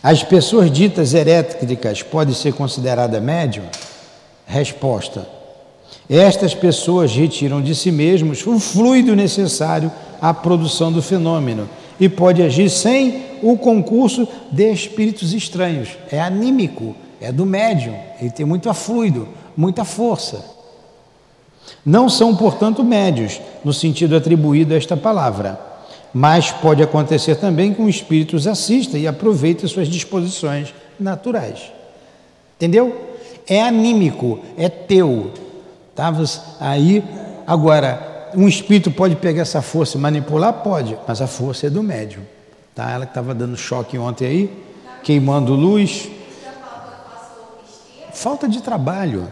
As 0.00 0.22
pessoas 0.22 0.70
ditas 0.70 1.14
elétricas 1.14 2.02
podem 2.04 2.32
ser 2.32 2.52
consideradas 2.52 3.20
médium? 3.20 3.64
Resposta: 4.46 5.28
estas 6.08 6.54
pessoas 6.54 7.12
retiram 7.12 7.60
de 7.60 7.74
si 7.74 7.90
mesmos 7.90 8.46
o 8.46 8.60
fluido 8.60 9.16
necessário 9.16 9.90
à 10.20 10.32
produção 10.32 10.92
do 10.92 11.02
fenômeno 11.02 11.68
e 11.98 12.08
pode 12.08 12.40
agir 12.40 12.70
sem 12.70 13.24
o 13.42 13.58
concurso 13.58 14.28
de 14.52 14.72
espíritos 14.72 15.32
estranhos. 15.32 15.88
É 16.12 16.20
anímico, 16.20 16.94
é 17.20 17.32
do 17.32 17.44
médium, 17.44 17.96
ele 18.20 18.30
tem 18.30 18.46
muito 18.46 18.72
fluido, 18.72 19.26
muita 19.56 19.84
força. 19.84 20.57
Não 21.88 22.06
são, 22.06 22.36
portanto, 22.36 22.84
médios, 22.84 23.40
no 23.64 23.72
sentido 23.72 24.14
atribuído 24.14 24.74
a 24.74 24.76
esta 24.76 24.94
palavra, 24.94 25.58
mas 26.12 26.50
pode 26.50 26.82
acontecer 26.82 27.36
também 27.36 27.72
que 27.72 27.80
um 27.80 27.88
espírito 27.88 28.36
os 28.36 28.46
assista 28.46 28.98
e 28.98 29.06
aproveite 29.06 29.66
suas 29.66 29.88
disposições 29.88 30.74
naturais. 31.00 31.72
Entendeu? 32.56 33.16
É 33.46 33.62
anímico, 33.62 34.40
é 34.58 34.68
teu, 34.68 35.32
Estavas 35.88 36.42
aí. 36.60 37.02
Agora, 37.46 38.30
um 38.36 38.46
espírito 38.46 38.90
pode 38.90 39.16
pegar 39.16 39.40
essa 39.40 39.62
força 39.62 39.96
e 39.96 40.00
manipular? 40.00 40.52
Pode, 40.52 40.94
mas 41.08 41.22
a 41.22 41.26
força 41.26 41.68
é 41.68 41.70
do 41.70 41.82
médium. 41.82 42.22
Tá? 42.74 42.90
Ela 42.90 43.06
que 43.06 43.12
estava 43.12 43.34
dando 43.34 43.56
choque 43.56 43.96
ontem 43.96 44.26
aí, 44.26 44.64
queimando 45.02 45.54
luz. 45.54 46.10
Falta 48.12 48.46
de 48.46 48.60
trabalho. 48.60 49.26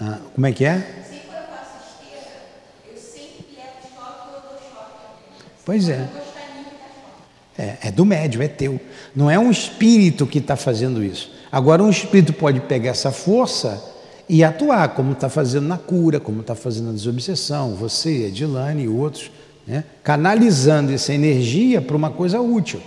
Ah, 0.00 0.18
como 0.34 0.46
é 0.46 0.52
que 0.52 0.64
é? 0.64 1.00
Pois 5.64 5.88
é. 5.88 6.08
é. 7.58 7.76
É 7.82 7.90
do 7.90 8.04
médium, 8.04 8.42
é 8.42 8.48
teu. 8.48 8.80
Não 9.14 9.30
é 9.30 9.38
um 9.38 9.50
espírito 9.50 10.26
que 10.26 10.38
está 10.38 10.56
fazendo 10.56 11.04
isso. 11.04 11.30
Agora, 11.52 11.82
um 11.82 11.90
espírito 11.90 12.32
pode 12.32 12.60
pegar 12.60 12.90
essa 12.90 13.12
força 13.12 13.82
e 14.28 14.42
atuar, 14.42 14.90
como 14.94 15.12
está 15.12 15.28
fazendo 15.28 15.66
na 15.66 15.76
cura, 15.76 16.20
como 16.20 16.40
está 16.40 16.54
fazendo 16.54 16.86
na 16.86 16.92
desobsessão, 16.92 17.74
você, 17.74 18.26
Edilane 18.26 18.84
e 18.84 18.88
outros, 18.88 19.30
né? 19.66 19.84
canalizando 20.02 20.92
essa 20.92 21.12
energia 21.12 21.82
para 21.82 21.96
uma 21.96 22.10
coisa 22.10 22.40
útil. 22.40 22.80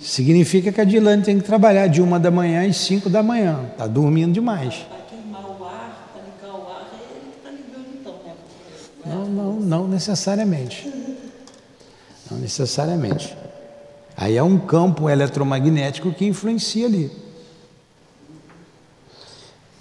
Significa 0.00 0.72
que 0.72 0.80
a 0.80 0.84
Edilane 0.84 1.22
tem 1.22 1.38
que 1.38 1.44
trabalhar 1.44 1.86
de 1.86 2.00
uma 2.00 2.18
da 2.18 2.30
manhã 2.30 2.66
às 2.66 2.76
cinco 2.76 3.10
da 3.10 3.22
manhã, 3.22 3.66
está 3.72 3.86
dormindo 3.86 4.32
demais. 4.32 4.86
Não, 9.06 9.24
não, 9.26 9.52
não 9.54 9.88
necessariamente. 9.88 10.92
Não 12.30 12.38
necessariamente. 12.38 13.36
Aí 14.16 14.36
é 14.36 14.42
um 14.42 14.58
campo 14.58 15.08
eletromagnético 15.08 16.12
que 16.12 16.26
influencia 16.26 16.86
ali. 16.86 17.10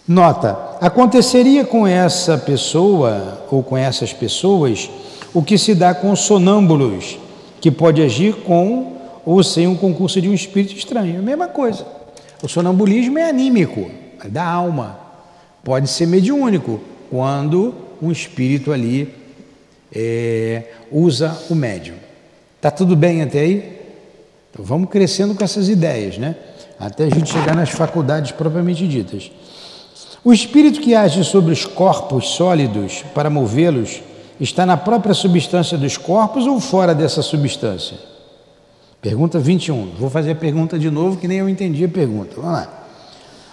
Nota: 0.08 0.77
aconteceria 0.79 1.65
com 1.65 1.88
essa 1.88 2.38
pessoa 2.38 3.46
ou 3.50 3.63
com 3.63 3.75
essas 3.75 4.13
pessoas 4.13 4.89
o 5.34 5.41
que 5.41 5.58
se 5.58 5.74
dá 5.74 5.94
com 5.96 6.15
sonâmbulos, 6.15 7.17
que 7.60 7.72
pode 7.72 8.01
agir 8.01 8.36
com 8.44 8.96
ou 9.25 9.44
sem 9.44 9.67
um 9.67 9.75
concurso 9.75 10.22
de 10.22 10.29
um 10.29 10.34
espírito 10.34 10.75
estranho. 10.75 11.24
Mesma 11.24 11.48
coisa. 11.48 11.86
O 12.44 12.48
sonambulismo 12.48 13.17
é 13.17 13.27
anímico, 13.27 13.89
é 14.24 14.27
da 14.27 14.46
alma. 14.46 15.00
pode 15.63 15.89
ser 15.89 16.05
mediúnico 16.05 16.79
quando 17.10 17.85
um 18.01 18.11
espírito 18.11 18.71
ali 18.71 19.13
é, 19.93 20.63
usa 20.91 21.37
o 21.49 21.55
médium. 21.55 21.95
Tá 22.61 22.71
tudo 22.71 22.95
bem 22.95 23.21
até 23.21 23.39
aí? 23.39 23.79
Então 24.51 24.65
vamos 24.65 24.89
crescendo 24.89 25.35
com 25.35 25.43
essas 25.43 25.69
ideias, 25.69 26.17
né? 26.17 26.35
Até 26.79 27.05
a 27.05 27.09
gente 27.09 27.31
chegar 27.31 27.55
nas 27.55 27.69
faculdades 27.69 28.31
propriamente 28.31 28.87
ditas. 28.87 29.31
O 30.23 30.33
espírito 30.33 30.81
que 30.81 30.95
age 30.95 31.23
sobre 31.23 31.53
os 31.53 31.65
corpos 31.65 32.29
sólidos 32.29 33.03
para 33.13 33.29
movê-los 33.29 34.01
está 34.39 34.65
na 34.65 34.75
própria 34.75 35.13
substância 35.13 35.77
dos 35.77 35.97
corpos 35.97 36.47
ou 36.47 36.59
fora 36.59 36.95
dessa 36.95 37.21
substância? 37.21 37.97
Pergunta 39.01 39.37
21. 39.37 39.91
Vou 39.99 40.09
fazer 40.09 40.31
a 40.31 40.35
pergunta 40.35 40.79
de 40.79 40.89
novo, 40.89 41.17
que 41.17 41.27
nem 41.27 41.37
eu 41.37 41.47
entendi 41.47 41.85
a 41.85 41.89
pergunta. 41.89 42.31
Vamos 42.35 42.51
lá. 42.51 42.87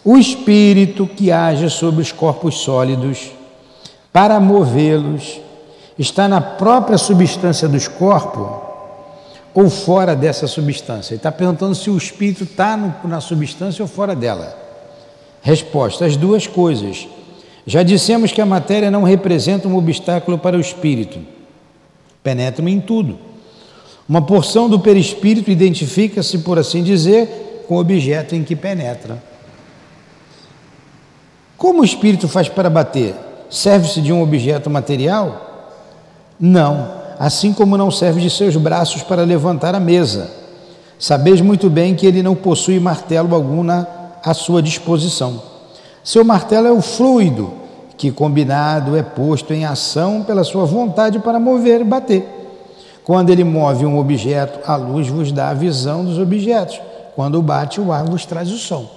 O 0.03 0.17
espírito 0.17 1.07
que 1.07 1.31
age 1.31 1.69
sobre 1.69 2.01
os 2.01 2.11
corpos 2.11 2.59
sólidos 2.59 3.31
para 4.13 4.39
movê-los 4.39 5.41
está 5.99 6.29
na 6.29 6.41
própria 6.41 6.99
substância 6.99 7.69
dos 7.69 7.89
corpos 7.89 8.49
ou 9.55 9.71
fora 9.71 10.15
dessa 10.15 10.47
substância? 10.47 11.15
Ele 11.15 11.19
está 11.19 11.33
perguntando 11.33 11.75
se 11.75 11.89
o 11.89 11.97
espírito 11.97 12.45
está 12.45 12.77
na 13.05 13.21
substância 13.21 13.83
ou 13.83 13.89
fora 13.89 14.15
dela. 14.15 14.57
Resposta: 15.41 16.05
as 16.05 16.17
duas 16.17 16.47
coisas. 16.47 17.09
Já 17.67 17.83
dissemos 17.83 18.33
que 18.33 18.41
a 18.41 18.47
matéria 18.47 18.91
não 18.91 19.05
representa 19.05 19.69
um 19.69 19.77
obstáculo 19.77 20.37
para 20.37 20.57
o 20.57 20.61
espírito. 20.61 21.21
Penetra 22.23 22.69
em 22.69 22.81
tudo. 22.81 23.19
Uma 24.09 24.21
porção 24.21 24.69
do 24.69 24.81
perispírito 24.81 25.51
identifica-se, 25.51 26.39
por 26.39 26.59
assim 26.59 26.83
dizer, 26.83 27.65
com 27.69 27.77
o 27.77 27.79
objeto 27.79 28.35
em 28.35 28.43
que 28.43 28.57
penetra. 28.57 29.23
Como 31.57 31.83
o 31.83 31.85
espírito 31.85 32.29
faz 32.29 32.49
para 32.49 32.69
bater? 32.69 33.15
Serve-se 33.53 34.01
de 34.01 34.11
um 34.11 34.23
objeto 34.23 34.71
material? 34.71 35.75
Não, 36.41 36.89
assim 37.19 37.53
como 37.53 37.77
não 37.77 37.91
serve 37.91 38.19
de 38.23 38.31
seus 38.31 38.57
braços 38.57 39.03
para 39.03 39.25
levantar 39.25 39.75
a 39.75 39.79
mesa. 39.79 40.31
Sabeis 40.99 41.43
muito 41.43 41.69
bem 41.69 41.95
que 41.95 42.07
ele 42.07 42.23
não 42.23 42.35
possui 42.35 42.81
martelo 42.81 43.35
algum 43.35 43.63
na, 43.63 43.87
à 44.25 44.33
sua 44.33 44.63
disposição. 44.63 45.43
Seu 46.03 46.25
martelo 46.25 46.67
é 46.67 46.73
o 46.73 46.81
fluido 46.81 47.53
que, 47.99 48.11
combinado, 48.11 48.97
é 48.97 49.03
posto 49.03 49.53
em 49.53 49.67
ação 49.67 50.23
pela 50.23 50.45
sua 50.45 50.65
vontade 50.65 51.19
para 51.19 51.39
mover 51.39 51.83
e 51.83 51.85
bater. 51.85 52.27
Quando 53.05 53.29
ele 53.29 53.45
move 53.45 53.85
um 53.85 53.99
objeto, 53.99 54.61
a 54.67 54.77
luz 54.77 55.09
vos 55.09 55.31
dá 55.31 55.51
a 55.51 55.55
visão 55.55 56.07
dos 56.07 56.19
objetos. 56.19 56.81
Quando 57.15 57.43
bate, 57.43 57.83
o 57.83 57.93
ar 57.93 58.05
vos 58.05 58.25
traz 58.25 58.51
o 58.51 58.57
som. 58.57 58.89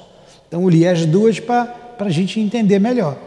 Então, 0.48 0.62
eu 0.62 0.70
li 0.70 0.88
as 0.88 1.06
duas 1.06 1.42
para 1.42 1.68
a 2.00 2.10
gente 2.10 2.40
entender 2.40 2.80
melhor. 2.80 3.18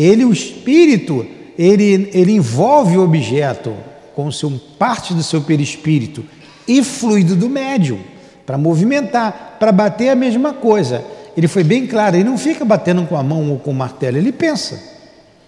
Ele, 0.00 0.24
o 0.24 0.32
espírito, 0.32 1.26
ele, 1.58 2.10
ele 2.14 2.32
envolve 2.32 2.96
o 2.96 3.04
objeto 3.04 3.74
com 4.14 4.32
seu, 4.32 4.50
parte 4.78 5.12
do 5.12 5.22
seu 5.22 5.42
perispírito 5.42 6.24
e 6.66 6.82
fluido 6.82 7.36
do 7.36 7.50
médium 7.50 8.00
para 8.46 8.56
movimentar, 8.56 9.58
para 9.60 9.70
bater 9.70 10.08
a 10.08 10.14
mesma 10.14 10.54
coisa. 10.54 11.04
Ele 11.36 11.46
foi 11.46 11.62
bem 11.62 11.86
claro, 11.86 12.16
ele 12.16 12.24
não 12.24 12.38
fica 12.38 12.64
batendo 12.64 13.06
com 13.06 13.14
a 13.14 13.22
mão 13.22 13.50
ou 13.50 13.58
com 13.58 13.72
o 13.72 13.74
martelo, 13.74 14.16
ele 14.16 14.32
pensa. 14.32 14.82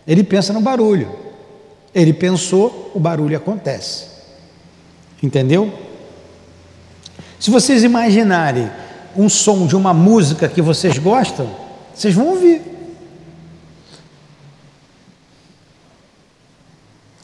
Ele 0.06 0.22
pensa 0.22 0.52
no 0.52 0.60
barulho. 0.60 1.08
Ele 1.94 2.12
pensou, 2.12 2.90
o 2.94 3.00
barulho 3.00 3.38
acontece. 3.38 4.04
Entendeu? 5.22 5.72
Se 7.40 7.50
vocês 7.50 7.82
imaginarem 7.84 8.70
um 9.16 9.30
som 9.30 9.66
de 9.66 9.74
uma 9.74 9.94
música 9.94 10.46
que 10.46 10.60
vocês 10.60 10.98
gostam, 10.98 11.48
vocês 11.94 12.14
vão 12.14 12.28
ouvir. 12.28 12.71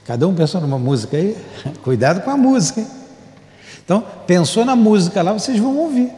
Cada 0.09 0.27
um 0.27 0.35
pensou 0.35 0.59
numa 0.63 0.79
música 0.79 1.19
aí, 1.19 1.37
cuidado 1.85 2.23
com 2.23 2.31
a 2.31 2.37
música. 2.37 2.81
Hein? 2.81 2.87
Então, 3.85 4.03
pensou 4.27 4.65
na 4.65 4.75
música 4.75 5.21
lá, 5.21 5.35
vocês 5.35 5.59
vão 5.59 5.77
ouvir. 5.77 6.11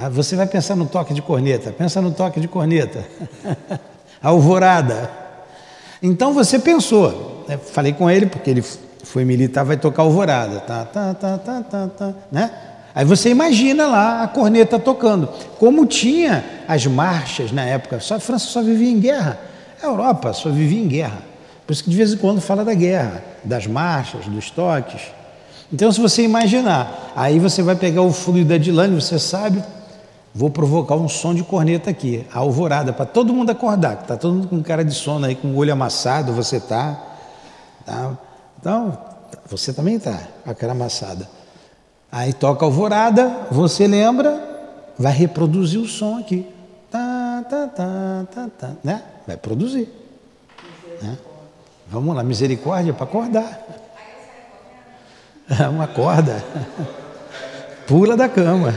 Ah, 0.00 0.08
você 0.08 0.36
vai 0.36 0.46
pensar 0.46 0.76
no 0.76 0.86
toque 0.86 1.12
de 1.14 1.20
corneta, 1.20 1.72
pensa 1.72 2.00
no 2.00 2.12
toque 2.12 2.40
de 2.40 2.46
corneta. 2.46 3.04
Alvorada. 4.22 5.10
Então 6.00 6.32
você 6.32 6.58
pensou, 6.58 7.44
né? 7.48 7.56
falei 7.56 7.92
com 7.92 8.08
ele, 8.08 8.26
porque 8.26 8.50
ele 8.50 8.62
foi 9.02 9.24
militar, 9.24 9.64
vai 9.64 9.76
tocar 9.76 10.02
alvorada. 10.02 10.60
Tá, 10.60 10.84
tá, 10.84 11.14
tá, 11.14 11.38
tá, 11.38 11.60
tá, 11.62 11.88
tá, 11.88 12.14
né? 12.30 12.50
Aí 12.94 13.04
você 13.04 13.30
imagina 13.30 13.86
lá 13.86 14.22
a 14.22 14.28
corneta 14.28 14.78
tocando. 14.78 15.28
Como 15.58 15.86
tinha 15.86 16.44
as 16.68 16.86
marchas 16.86 17.50
na 17.50 17.64
época, 17.64 17.98
só 17.98 18.16
a 18.16 18.20
França 18.20 18.46
só 18.46 18.62
vivia 18.62 18.90
em 18.90 19.00
guerra, 19.00 19.40
a 19.82 19.86
Europa 19.86 20.32
só 20.32 20.50
vivia 20.50 20.80
em 20.80 20.86
guerra. 20.86 21.37
Por 21.68 21.74
isso 21.74 21.84
que 21.84 21.90
de 21.90 21.96
vez 21.96 22.14
em 22.14 22.16
quando 22.16 22.40
fala 22.40 22.64
da 22.64 22.72
guerra, 22.72 23.22
das 23.44 23.66
marchas, 23.66 24.24
dos 24.24 24.50
toques. 24.50 25.02
Então, 25.70 25.92
se 25.92 26.00
você 26.00 26.22
imaginar, 26.22 27.12
aí 27.14 27.38
você 27.38 27.62
vai 27.62 27.76
pegar 27.76 28.00
o 28.00 28.10
fluido 28.10 28.48
da 28.48 28.56
Dilane, 28.56 28.98
você 28.98 29.18
sabe 29.18 29.62
vou 30.34 30.48
provocar 30.48 30.94
um 30.94 31.08
som 31.08 31.34
de 31.34 31.42
corneta 31.42 31.90
aqui, 31.90 32.24
a 32.32 32.38
alvorada, 32.38 32.92
para 32.92 33.04
todo 33.04 33.34
mundo 33.34 33.50
acordar, 33.50 33.96
que 33.96 34.02
está 34.02 34.16
todo 34.16 34.34
mundo 34.34 34.48
com 34.48 34.62
cara 34.62 34.84
de 34.84 34.94
sono 34.94 35.26
aí, 35.26 35.34
com 35.34 35.48
o 35.48 35.56
olho 35.56 35.72
amassado, 35.72 36.32
você 36.32 36.56
está. 36.56 36.96
Tá? 37.84 38.16
Então, 38.58 38.96
você 39.46 39.72
também 39.72 39.96
está 39.96 40.16
com 40.44 40.50
a 40.50 40.54
cara 40.54 40.72
amassada. 40.72 41.28
Aí 42.10 42.32
toca 42.32 42.64
a 42.64 42.68
alvorada, 42.68 43.48
você 43.50 43.86
lembra, 43.86 44.40
vai 44.98 45.12
reproduzir 45.12 45.80
o 45.80 45.86
som 45.86 46.18
aqui. 46.18 46.46
Tá, 46.90 47.44
tá, 47.50 47.66
tá, 47.66 48.26
tá, 48.32 48.48
tá, 48.58 48.70
né? 48.82 49.02
Vai 49.26 49.36
produzir. 49.36 49.92
Né? 51.02 51.18
Vamos 51.90 52.14
lá, 52.14 52.22
misericórdia 52.22 52.92
para 52.92 53.04
acordar. 53.04 53.60
Uma 55.70 55.86
corda. 55.86 56.44
Pula 57.86 58.16
da 58.16 58.28
cama. 58.28 58.74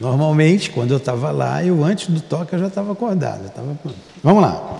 Normalmente, 0.00 0.70
quando 0.70 0.92
eu 0.92 0.96
estava 0.96 1.30
lá, 1.30 1.62
eu 1.62 1.84
antes 1.84 2.08
do 2.08 2.20
toque 2.20 2.54
eu 2.54 2.58
já 2.58 2.66
estava 2.68 2.92
acordado. 2.92 3.50
Tava... 3.50 3.76
Vamos 4.22 4.42
lá. 4.42 4.76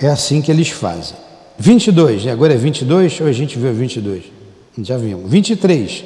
É 0.00 0.08
assim 0.08 0.40
que 0.40 0.50
eles 0.50 0.68
fazem. 0.68 1.16
22, 1.58 2.26
né? 2.26 2.32
agora 2.32 2.52
é 2.52 2.56
22 2.56 3.20
ou 3.20 3.26
a 3.26 3.32
gente 3.32 3.58
viu 3.58 3.72
22? 3.72 4.24
Já 4.82 4.96
vimos. 4.96 5.30
23. 5.30 6.04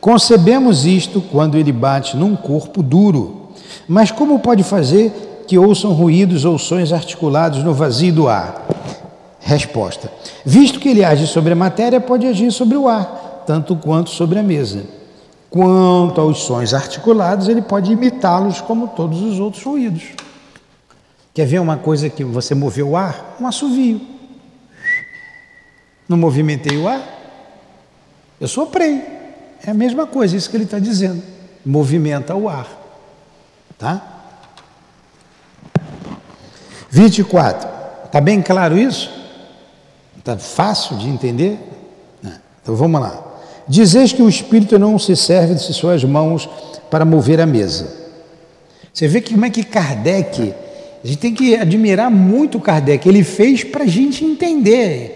Concebemos 0.00 0.86
isto 0.86 1.20
quando 1.20 1.58
ele 1.58 1.72
bate 1.72 2.16
num 2.16 2.36
corpo 2.36 2.82
duro. 2.82 3.50
Mas 3.88 4.10
como 4.10 4.38
pode 4.38 4.62
fazer 4.62 5.27
que 5.48 5.58
ouçam 5.58 5.92
ruídos 5.92 6.44
ou 6.44 6.58
sons 6.58 6.92
articulados 6.92 7.64
no 7.64 7.72
vazio 7.72 8.12
do 8.12 8.28
ar? 8.28 8.66
Resposta: 9.40 10.12
Visto 10.44 10.78
que 10.78 10.90
ele 10.90 11.02
age 11.02 11.26
sobre 11.26 11.54
a 11.54 11.56
matéria, 11.56 11.98
pode 12.00 12.26
agir 12.26 12.52
sobre 12.52 12.76
o 12.76 12.86
ar, 12.86 13.44
tanto 13.46 13.74
quanto 13.74 14.10
sobre 14.10 14.38
a 14.38 14.42
mesa. 14.42 14.84
Quanto 15.48 16.20
aos 16.20 16.40
sons 16.40 16.74
articulados, 16.74 17.48
ele 17.48 17.62
pode 17.62 17.90
imitá-los 17.90 18.60
como 18.60 18.88
todos 18.88 19.22
os 19.22 19.40
outros 19.40 19.62
ruídos. 19.62 20.02
Quer 21.32 21.46
ver 21.46 21.60
uma 21.60 21.78
coisa 21.78 22.10
que 22.10 22.22
você 22.22 22.54
moveu 22.54 22.90
o 22.90 22.96
ar? 22.96 23.36
Um 23.40 23.46
assovio. 23.46 24.02
Não 26.06 26.18
movimentei 26.18 26.76
o 26.76 26.86
ar? 26.86 27.00
Eu 28.38 28.48
soprei. 28.48 29.02
É 29.66 29.70
a 29.70 29.74
mesma 29.74 30.06
coisa, 30.06 30.36
isso 30.36 30.50
que 30.50 30.56
ele 30.56 30.64
está 30.64 30.78
dizendo. 30.78 31.22
Movimenta 31.64 32.34
o 32.34 32.48
ar. 32.50 32.68
Tá? 33.78 34.17
24. 36.98 37.68
Está 38.06 38.20
bem 38.20 38.42
claro 38.42 38.76
isso? 38.76 39.08
Está 40.18 40.36
fácil 40.36 40.96
de 40.96 41.08
entender? 41.08 41.56
Então 42.60 42.74
vamos 42.74 43.00
lá. 43.00 43.24
Dizeis 43.68 44.12
que 44.12 44.20
o 44.20 44.28
Espírito 44.28 44.76
não 44.80 44.98
se 44.98 45.14
serve 45.14 45.54
de 45.54 45.72
suas 45.72 46.02
mãos 46.02 46.48
para 46.90 47.04
mover 47.04 47.40
a 47.40 47.46
mesa. 47.46 47.96
Você 48.92 49.06
vê 49.06 49.20
que 49.20 49.32
como 49.32 49.46
é 49.46 49.50
que 49.50 49.62
Kardec, 49.62 50.52
a 51.04 51.06
gente 51.06 51.18
tem 51.18 51.32
que 51.32 51.54
admirar 51.54 52.10
muito 52.10 52.58
Kardec, 52.58 53.08
ele 53.08 53.22
fez 53.22 53.62
para 53.62 53.84
a 53.84 53.86
gente 53.86 54.24
entender. 54.24 55.14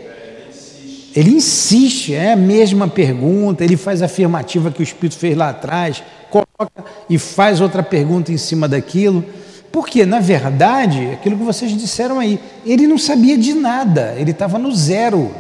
Ele 1.17 1.31
insiste, 1.33 2.15
é 2.15 2.33
a 2.33 2.37
mesma 2.37 2.87
pergunta, 2.87 3.65
ele 3.65 3.77
faz 3.77 4.03
a 4.03 4.05
afirmativa 4.05 4.71
que 4.71 4.81
o 4.81 4.85
Espírito 4.85 5.19
fez 5.19 5.37
lá 5.37 5.51
atrás, 5.51 6.03
coloca 6.31 6.85
e 7.11 7.19
faz 7.19 7.61
outra 7.61 7.83
pergunta 7.83 8.31
em 8.31 8.37
cima 8.37 8.69
daquilo. 8.69 9.25
Porque, 9.73 10.05
na 10.05 10.21
verdade, 10.21 11.13
aquilo 11.13 11.39
que 11.39 11.43
vocês 11.43 11.73
disseram 11.73 12.19
aí, 12.19 12.39
ele 12.65 12.87
não 12.87 12.99
sabia 12.99 13.39
de 13.39 13.55
nada, 13.55 14.15
ele 14.19 14.31
estava 14.31 14.59
no 14.59 14.71
zero. 14.71 15.35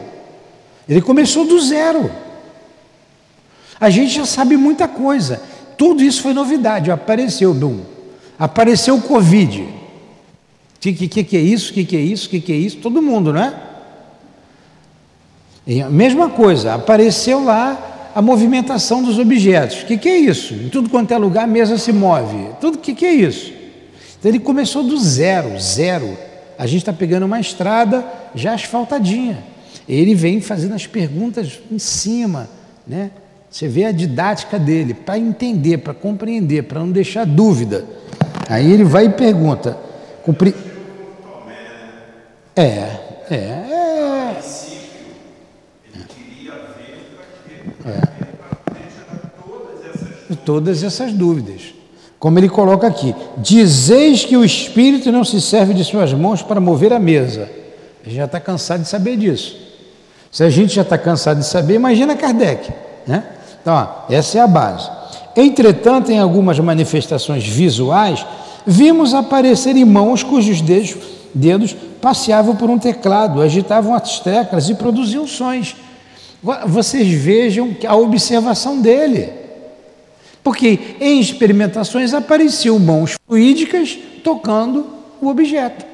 Ele 0.88 1.03
começou 1.03 1.45
do 1.45 1.61
zero. 1.61 2.11
A 3.79 3.90
gente 3.90 4.14
já 4.14 4.25
sabe 4.25 4.57
muita 4.57 4.88
coisa. 4.88 5.42
Tudo 5.77 6.03
isso 6.03 6.23
foi 6.23 6.33
novidade. 6.33 6.90
Apareceu, 6.90 7.53
boom. 7.53 7.81
Apareceu 8.38 8.97
o 8.97 9.03
Covid. 9.03 9.62
O 9.62 9.68
que, 10.81 10.92
que, 11.09 11.25
que, 11.25 11.37
é 11.37 11.40
isso? 11.40 11.71
O 11.71 11.75
que, 11.75 11.85
que 11.85 11.97
é 11.97 12.01
isso? 12.01 12.27
O 12.27 12.31
que, 12.31 12.40
que 12.40 12.53
é 12.53 12.57
isso? 12.57 12.79
Todo 12.79 13.03
mundo, 13.03 13.33
não 13.33 13.42
é? 13.42 13.55
E 15.66 15.81
a 15.81 15.90
mesma 15.90 16.29
coisa, 16.29 16.75
apareceu 16.75 17.45
lá 17.45 18.11
a 18.14 18.23
movimentação 18.23 19.03
dos 19.03 19.18
objetos. 19.18 19.83
O 19.83 19.87
que, 19.87 19.97
que, 19.97 20.09
é 20.09 20.16
isso? 20.16 20.55
Em 20.55 20.68
tudo 20.68 20.88
quanto 20.88 21.12
é 21.12 21.18
lugar 21.18 21.45
a 21.45 21.47
mesa 21.47 21.79
se 21.79 21.92
move. 21.92 22.49
Tudo 22.61 22.79
que, 22.79 22.95
que 22.95 23.05
é 23.05 23.12
isso? 23.12 23.62
Então 24.22 24.30
ele 24.30 24.38
começou 24.38 24.85
do 24.85 24.96
zero, 25.00 25.58
zero. 25.58 26.16
A 26.56 26.64
gente 26.64 26.82
está 26.82 26.92
pegando 26.92 27.26
uma 27.26 27.40
estrada 27.40 28.06
já 28.37 28.54
asfaltadinha. 28.54 29.42
Ele 29.88 30.14
vem 30.14 30.40
fazendo 30.40 30.76
as 30.76 30.87
perguntas 30.87 31.58
em 31.68 31.80
cima, 31.80 32.48
né? 32.87 33.11
Você 33.50 33.66
vê 33.66 33.85
a 33.85 33.90
didática 33.90 34.61
dele 34.61 34.94
para 34.94 35.18
entender, 35.18 35.78
para 35.78 35.92
compreender, 35.92 36.62
para 36.62 36.78
não 36.78 36.92
deixar 36.92 37.26
dúvida. 37.26 37.85
Aí 38.48 38.70
ele 38.70 38.85
vai 38.85 39.06
e 39.06 39.11
pergunta. 39.11 39.76
Cumpri... 40.24 40.54
É, 42.54 42.62
é, 42.62 43.26
é. 43.28 43.66
é. 47.87 48.02
Todas 50.44 50.85
essas 50.85 51.12
dúvidas. 51.12 51.82
Como 52.22 52.38
ele 52.38 52.48
coloca 52.48 52.87
aqui: 52.87 53.16
Dizeis 53.37 54.24
que 54.24 54.37
o 54.37 54.44
Espírito 54.44 55.11
não 55.11 55.24
se 55.24 55.40
serve 55.40 55.74
de 55.74 55.85
suas 55.85 56.12
mãos 56.12 56.40
para 56.40 56.61
mover 56.61 56.92
a 56.92 57.00
mesa. 57.00 57.50
A 58.00 58.04
gente 58.04 58.16
já 58.16 58.26
está 58.26 58.38
cansado 58.38 58.82
de 58.82 58.88
saber 58.88 59.16
disso. 59.16 59.56
Se 60.30 60.44
a 60.44 60.48
gente 60.48 60.72
já 60.72 60.82
está 60.82 60.96
cansado 60.96 61.40
de 61.40 61.46
saber, 61.46 61.74
imagina 61.74 62.14
Kardec. 62.14 62.70
Né? 63.08 63.24
Então, 63.61 63.74
ó, 63.74 64.04
essa 64.08 64.38
é 64.38 64.40
a 64.40 64.46
base. 64.46 64.88
Entretanto, 65.35 66.12
em 66.12 66.20
algumas 66.20 66.61
manifestações 66.61 67.44
visuais, 67.44 68.24
vimos 68.64 69.14
aparecer 69.14 69.74
irmãos 69.74 70.22
cujos 70.22 70.61
dedos, 70.61 70.94
dedos 71.35 71.74
passeavam 72.00 72.54
por 72.54 72.70
um 72.70 72.78
teclado, 72.78 73.42
agitavam 73.42 73.96
as 73.96 74.20
teclas 74.20 74.68
e 74.68 74.76
produziam 74.76 75.26
sons. 75.26 75.74
Vocês 76.68 77.08
vejam 77.08 77.76
a 77.85 77.96
observação 77.96 78.80
dele. 78.80 79.41
Porque 80.42 80.96
em 81.00 81.20
experimentações 81.20 82.12
apareciam 82.12 82.78
mãos 82.78 83.14
fluídicas 83.26 83.98
tocando 84.24 84.87
o 85.20 85.28
objeto. 85.28 85.85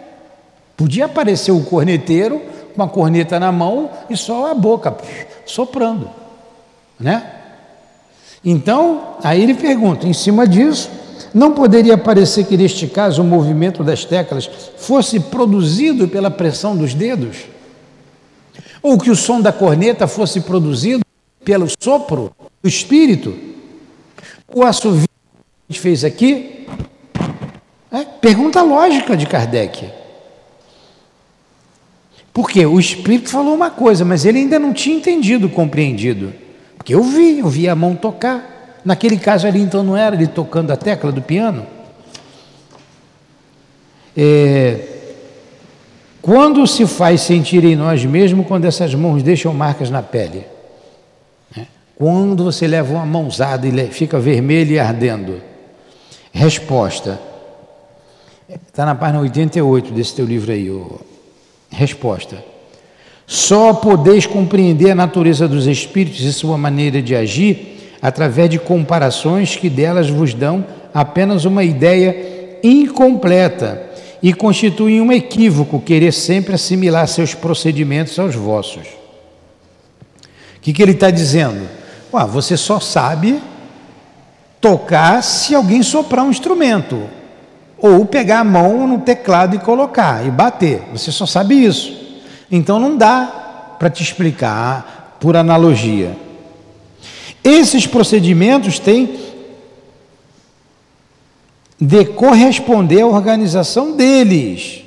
Podia 0.76 1.04
aparecer 1.04 1.52
o 1.52 1.62
corneteiro 1.62 2.40
com 2.74 2.82
uma 2.82 2.88
corneta 2.88 3.38
na 3.38 3.52
mão 3.52 3.90
e 4.08 4.16
só 4.16 4.50
a 4.50 4.54
boca 4.54 4.96
soprando, 5.44 6.08
né? 6.98 7.34
Então, 8.44 9.16
aí 9.22 9.42
ele 9.42 9.54
pergunta, 9.54 10.06
em 10.06 10.12
cima 10.12 10.46
disso, 10.46 10.88
não 11.34 11.52
poderia 11.52 11.98
parecer 11.98 12.44
que 12.44 12.56
neste 12.56 12.86
caso 12.86 13.22
o 13.22 13.24
movimento 13.24 13.82
das 13.82 14.04
teclas 14.04 14.48
fosse 14.76 15.20
produzido 15.20 16.08
pela 16.08 16.30
pressão 16.30 16.76
dos 16.76 16.94
dedos? 16.94 17.38
Ou 18.82 18.96
que 18.96 19.10
o 19.10 19.16
som 19.16 19.40
da 19.40 19.52
corneta 19.52 20.06
fosse 20.06 20.40
produzido 20.40 21.04
pelo 21.44 21.66
sopro 21.80 22.32
do 22.62 22.68
espírito? 22.68 23.47
O 24.52 24.64
assovio 24.64 25.06
que 25.06 25.44
a 25.68 25.72
gente 25.72 25.80
fez 25.80 26.04
aqui? 26.04 26.66
É, 27.92 28.04
pergunta 28.04 28.62
lógica 28.62 29.16
de 29.16 29.26
Kardec. 29.26 29.90
Porque 32.32 32.64
o 32.64 32.78
espírito 32.78 33.30
falou 33.30 33.54
uma 33.54 33.70
coisa, 33.70 34.04
mas 34.04 34.24
ele 34.24 34.38
ainda 34.38 34.58
não 34.58 34.72
tinha 34.72 34.96
entendido, 34.96 35.48
compreendido. 35.48 36.32
Porque 36.76 36.94
eu 36.94 37.02
vi, 37.02 37.40
eu 37.40 37.48
vi 37.48 37.68
a 37.68 37.74
mão 37.74 37.94
tocar. 37.94 38.80
Naquele 38.84 39.18
caso 39.18 39.46
ali, 39.46 39.60
então, 39.60 39.82
não 39.82 39.96
era 39.96 40.14
ele 40.14 40.26
tocando 40.26 40.70
a 40.70 40.76
tecla 40.76 41.10
do 41.10 41.20
piano? 41.20 41.66
É, 44.16 44.80
quando 46.22 46.66
se 46.66 46.86
faz 46.86 47.20
sentir 47.20 47.64
em 47.64 47.76
nós 47.76 48.04
mesmo 48.04 48.44
quando 48.44 48.64
essas 48.64 48.94
mãos 48.94 49.22
deixam 49.22 49.52
marcas 49.52 49.90
na 49.90 50.02
pele? 50.02 50.44
Quando 51.98 52.44
você 52.44 52.68
leva 52.68 52.94
uma 52.94 53.04
mãozada 53.04 53.66
e 53.66 53.88
fica 53.88 54.20
vermelho 54.20 54.70
e 54.70 54.78
ardendo? 54.78 55.42
Resposta. 56.30 57.20
Está 58.48 58.86
na 58.86 58.94
página 58.94 59.18
88 59.18 59.90
desse 59.90 60.14
teu 60.14 60.24
livro 60.24 60.52
aí. 60.52 60.70
Resposta. 61.68 62.44
Só 63.26 63.74
podeis 63.74 64.26
compreender 64.26 64.92
a 64.92 64.94
natureza 64.94 65.48
dos 65.48 65.66
espíritos 65.66 66.20
e 66.20 66.32
sua 66.32 66.56
maneira 66.56 67.02
de 67.02 67.16
agir 67.16 67.96
através 68.00 68.48
de 68.48 68.60
comparações 68.60 69.56
que 69.56 69.68
delas 69.68 70.08
vos 70.08 70.32
dão 70.32 70.64
apenas 70.94 71.44
uma 71.44 71.64
ideia 71.64 72.60
incompleta 72.62 73.90
e 74.22 74.32
constituem 74.32 75.00
um 75.00 75.10
equívoco 75.10 75.80
querer 75.80 76.12
sempre 76.12 76.54
assimilar 76.54 77.08
seus 77.08 77.34
procedimentos 77.34 78.16
aos 78.20 78.36
vossos. 78.36 78.86
O 80.56 80.60
que, 80.60 80.72
que 80.72 80.80
ele 80.80 80.92
está 80.92 81.10
dizendo? 81.10 81.77
Ué, 82.12 82.24
você 82.26 82.56
só 82.56 82.80
sabe 82.80 83.40
tocar 84.60 85.22
se 85.22 85.54
alguém 85.54 85.82
soprar 85.82 86.24
um 86.24 86.30
instrumento, 86.30 87.08
ou 87.76 88.04
pegar 88.06 88.40
a 88.40 88.44
mão 88.44 88.86
no 88.86 89.00
teclado 89.00 89.54
e 89.54 89.58
colocar 89.58 90.26
e 90.26 90.30
bater. 90.30 90.82
Você 90.92 91.12
só 91.12 91.26
sabe 91.26 91.54
isso. 91.64 91.96
Então 92.50 92.80
não 92.80 92.96
dá 92.96 93.76
para 93.78 93.90
te 93.90 94.02
explicar 94.02 95.16
por 95.20 95.36
analogia. 95.36 96.16
Esses 97.44 97.86
procedimentos 97.86 98.78
têm 98.78 99.28
de 101.80 102.04
corresponder 102.04 103.02
à 103.02 103.06
organização 103.06 103.96
deles, 103.96 104.82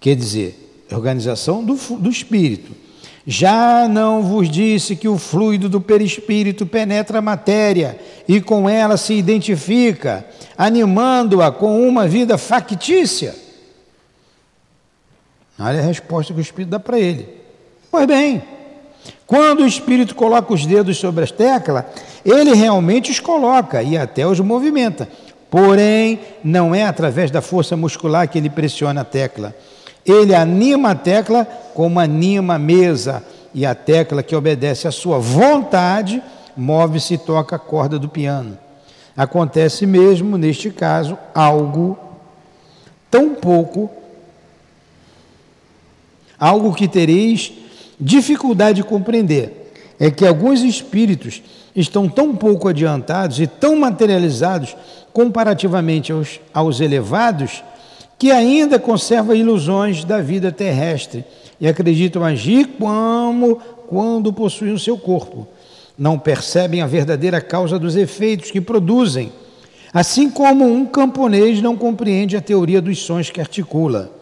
quer 0.00 0.16
dizer, 0.16 0.86
organização 0.90 1.62
do, 1.62 1.74
do 1.98 2.08
espírito. 2.08 2.81
Já 3.26 3.86
não 3.88 4.22
vos 4.22 4.50
disse 4.50 4.96
que 4.96 5.06
o 5.06 5.16
fluido 5.16 5.68
do 5.68 5.80
perispírito 5.80 6.66
penetra 6.66 7.18
a 7.18 7.22
matéria 7.22 7.98
e 8.26 8.40
com 8.40 8.68
ela 8.68 8.96
se 8.96 9.14
identifica, 9.14 10.26
animando-a 10.58 11.52
com 11.52 11.86
uma 11.86 12.08
vida 12.08 12.36
factícia? 12.36 13.34
Olha 15.58 15.78
a 15.78 15.84
resposta 15.84 16.32
que 16.32 16.40
o 16.40 16.42
Espírito 16.42 16.70
dá 16.70 16.80
para 16.80 16.98
ele. 16.98 17.28
Pois 17.90 18.06
bem, 18.06 18.42
quando 19.24 19.60
o 19.60 19.66
Espírito 19.66 20.14
coloca 20.16 20.52
os 20.52 20.66
dedos 20.66 20.98
sobre 20.98 21.22
as 21.22 21.30
teclas, 21.30 21.84
ele 22.24 22.54
realmente 22.54 23.12
os 23.12 23.20
coloca 23.20 23.82
e 23.82 23.96
até 23.96 24.26
os 24.26 24.40
movimenta. 24.40 25.08
Porém, 25.48 26.18
não 26.42 26.74
é 26.74 26.84
através 26.84 27.30
da 27.30 27.40
força 27.40 27.76
muscular 27.76 28.26
que 28.26 28.38
ele 28.38 28.50
pressiona 28.50 29.02
a 29.02 29.04
tecla. 29.04 29.54
Ele 30.04 30.34
anima 30.34 30.90
a 30.90 30.94
tecla 30.94 31.44
como 31.74 32.00
anima 32.00 32.54
a 32.54 32.58
mesa, 32.58 33.24
e 33.54 33.66
a 33.66 33.74
tecla 33.74 34.22
que 34.22 34.34
obedece 34.34 34.88
à 34.88 34.90
sua 34.90 35.18
vontade 35.18 36.22
move-se 36.56 37.14
e 37.14 37.18
toca 37.18 37.56
a 37.56 37.58
corda 37.58 37.98
do 37.98 38.08
piano. 38.08 38.58
Acontece 39.16 39.86
mesmo, 39.86 40.38
neste 40.38 40.70
caso, 40.70 41.18
algo 41.34 41.98
tão 43.10 43.34
pouco 43.34 43.90
Algo 46.42 46.74
que 46.74 46.88
tereis 46.88 47.52
dificuldade 48.00 48.78
de 48.78 48.82
compreender 48.82 49.72
é 50.00 50.10
que 50.10 50.26
alguns 50.26 50.62
espíritos 50.62 51.40
estão 51.76 52.08
tão 52.08 52.34
pouco 52.34 52.66
adiantados 52.66 53.38
e 53.38 53.46
tão 53.46 53.76
materializados 53.76 54.76
comparativamente 55.12 56.10
aos, 56.10 56.40
aos 56.52 56.80
elevados 56.80 57.62
que 58.22 58.30
ainda 58.30 58.78
conservam 58.78 59.34
ilusões 59.34 60.04
da 60.04 60.20
vida 60.20 60.52
terrestre 60.52 61.24
e 61.60 61.66
acreditam 61.66 62.22
agir 62.22 62.68
como 62.78 63.56
quando 63.88 64.32
possuem 64.32 64.72
o 64.72 64.78
seu 64.78 64.96
corpo. 64.96 65.48
Não 65.98 66.16
percebem 66.16 66.82
a 66.82 66.86
verdadeira 66.86 67.40
causa 67.40 67.80
dos 67.80 67.96
efeitos 67.96 68.52
que 68.52 68.60
produzem, 68.60 69.32
assim 69.92 70.30
como 70.30 70.64
um 70.64 70.86
camponês 70.86 71.60
não 71.60 71.76
compreende 71.76 72.36
a 72.36 72.40
teoria 72.40 72.80
dos 72.80 73.00
sons 73.00 73.28
que 73.28 73.40
articula. 73.40 74.12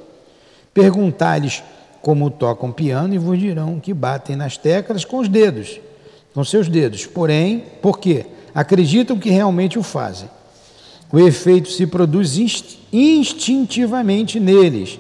Perguntar-lhes 0.73 1.63
como 2.01 2.31
tocam 2.31 2.73
piano 2.73 3.13
e 3.13 3.19
vos 3.19 3.39
dirão 3.39 3.79
que 3.79 3.93
batem 3.93 4.35
nas 4.35 4.57
teclas 4.57 5.05
com 5.05 5.19
os 5.19 5.29
dedos, 5.29 5.79
com 6.33 6.43
seus 6.43 6.71
dedos. 6.71 7.05
Porém, 7.05 7.65
por 7.83 7.99
quê? 7.99 8.25
Acreditam 8.55 9.19
que 9.19 9.29
realmente 9.29 9.79
o 9.79 9.83
fazem. 9.83 10.31
O 11.13 11.19
efeito 11.19 11.71
se 11.71 11.87
produz 11.87 12.39
instintivamente 12.93 14.39
neles, 14.39 14.99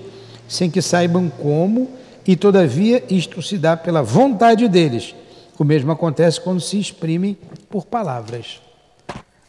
sem 0.48 0.68
que 0.70 0.82
saibam 0.82 1.30
como, 1.30 1.88
e 2.26 2.36
todavia 2.36 3.04
isto 3.08 3.40
se 3.42 3.56
dá 3.56 3.76
pela 3.76 4.02
vontade 4.02 4.66
deles. 4.68 5.14
O 5.58 5.64
mesmo 5.64 5.92
acontece 5.92 6.40
quando 6.40 6.60
se 6.60 6.80
exprimem 6.80 7.36
por 7.68 7.84
palavras. 7.84 8.60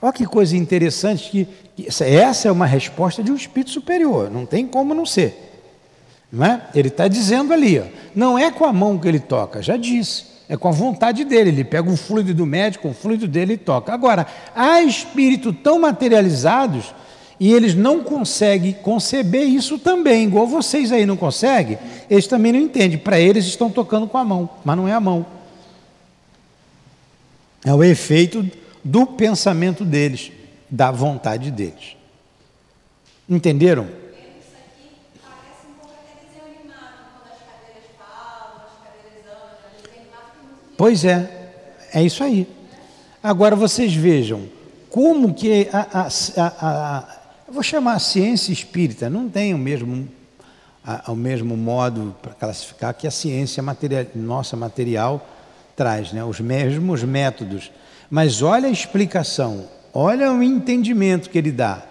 Olha 0.02 0.12
que 0.12 0.26
coisa 0.26 0.58
interessante 0.58 1.48
que 1.76 1.88
essa 2.04 2.48
é 2.48 2.52
uma 2.52 2.66
resposta 2.66 3.24
de 3.24 3.32
um 3.32 3.36
espírito 3.36 3.72
superior, 3.72 4.30
não 4.30 4.46
tem 4.46 4.68
como 4.68 4.94
não 4.94 5.06
ser. 5.06 5.50
Não 6.32 6.46
é? 6.46 6.68
Ele 6.76 6.88
está 6.88 7.08
dizendo 7.08 7.54
ali, 7.54 7.80
ó, 7.80 7.84
não 8.16 8.38
é 8.38 8.52
com 8.52 8.66
a 8.66 8.74
mão 8.74 8.98
que 8.98 9.08
ele 9.08 9.20
toca, 9.20 9.62
já 9.62 9.78
disse, 9.78 10.26
é 10.52 10.58
com 10.58 10.68
a 10.68 10.72
vontade 10.72 11.24
dele. 11.24 11.50
Ele 11.50 11.64
pega 11.64 11.90
o 11.90 11.96
fluido 11.96 12.34
do 12.34 12.46
médico, 12.46 12.90
o 12.90 12.94
fluido 12.94 13.26
dele 13.26 13.54
e 13.54 13.58
toca. 13.58 13.94
Agora, 13.94 14.28
há 14.54 14.82
espíritos 14.82 15.56
tão 15.64 15.80
materializados 15.80 16.94
e 17.40 17.54
eles 17.54 17.74
não 17.74 18.04
conseguem 18.04 18.74
conceber 18.74 19.48
isso 19.48 19.80
também, 19.80 20.26
igual 20.26 20.46
vocês 20.46 20.92
aí 20.92 21.06
não 21.06 21.16
conseguem, 21.16 21.80
eles 22.10 22.28
também 22.28 22.52
não 22.52 22.60
entendem. 22.60 22.98
Para 22.98 23.18
eles 23.18 23.46
estão 23.46 23.70
tocando 23.70 24.08
com 24.08 24.18
a 24.18 24.26
mão, 24.26 24.50
mas 24.66 24.76
não 24.76 24.90
é 24.90 24.92
a 24.92 25.00
mão. 25.00 25.26
É 27.64 27.74
o 27.74 27.82
efeito 27.82 28.46
do 28.84 29.08
pensamento 29.08 29.86
deles, 29.86 30.34
da 30.70 30.92
vontade 30.92 31.50
deles. 31.50 31.96
Entenderam? 33.30 33.88
Pois 40.82 41.06
é, 41.06 41.30
é 41.94 42.02
isso 42.02 42.24
aí. 42.24 42.48
Agora 43.22 43.56
vocês 43.56 43.94
vejam 43.94 44.50
como 44.90 45.32
que 45.32 45.70
a, 45.72 45.88
a, 45.94 46.08
a, 46.08 46.98
a 46.98 47.18
eu 47.48 47.54
vou 47.54 47.62
chamar 47.62 47.94
a 47.94 48.00
ciência 48.00 48.52
espírita, 48.52 49.08
não 49.08 49.30
tem 49.30 49.54
o 49.54 49.60
mesmo, 49.60 50.08
o 51.08 51.14
mesmo 51.14 51.56
modo 51.56 52.16
para 52.20 52.34
classificar 52.34 52.96
que 52.96 53.06
a 53.06 53.12
ciência 53.12 53.62
material, 53.62 54.08
nossa 54.16 54.58
material 54.58 55.24
traz, 55.76 56.12
né? 56.14 56.24
os 56.24 56.40
mesmos 56.40 57.04
métodos. 57.04 57.72
Mas 58.10 58.42
olha 58.42 58.68
a 58.68 58.72
explicação, 58.72 59.68
olha 59.94 60.34
o 60.34 60.42
entendimento 60.42 61.30
que 61.30 61.38
ele 61.38 61.52
dá. 61.52 61.84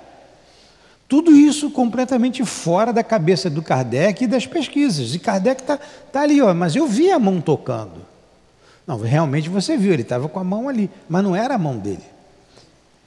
Tudo 1.07 1.31
isso 1.31 1.70
completamente 1.70 2.44
fora 2.44 2.92
da 2.92 3.05
cabeça 3.05 3.48
do 3.48 3.62
Kardec 3.62 4.24
e 4.24 4.26
das 4.26 4.46
pesquisas. 4.46 5.14
E 5.14 5.20
Kardec 5.20 5.62
está 5.62 5.79
tá 6.11 6.22
ali, 6.22 6.42
ó, 6.42 6.53
mas 6.53 6.74
eu 6.74 6.88
vi 6.88 7.12
a 7.12 7.20
mão 7.20 7.40
tocando. 7.40 8.11
Não, 8.90 8.98
realmente 8.98 9.48
você 9.48 9.76
viu, 9.76 9.92
ele 9.92 10.03
estava 10.03 10.29
com 10.29 10.40
a 10.40 10.42
mão 10.42 10.68
ali, 10.68 10.90
mas 11.09 11.22
não 11.22 11.37
era 11.37 11.55
a 11.55 11.59
mão 11.59 11.79
dele. 11.79 12.03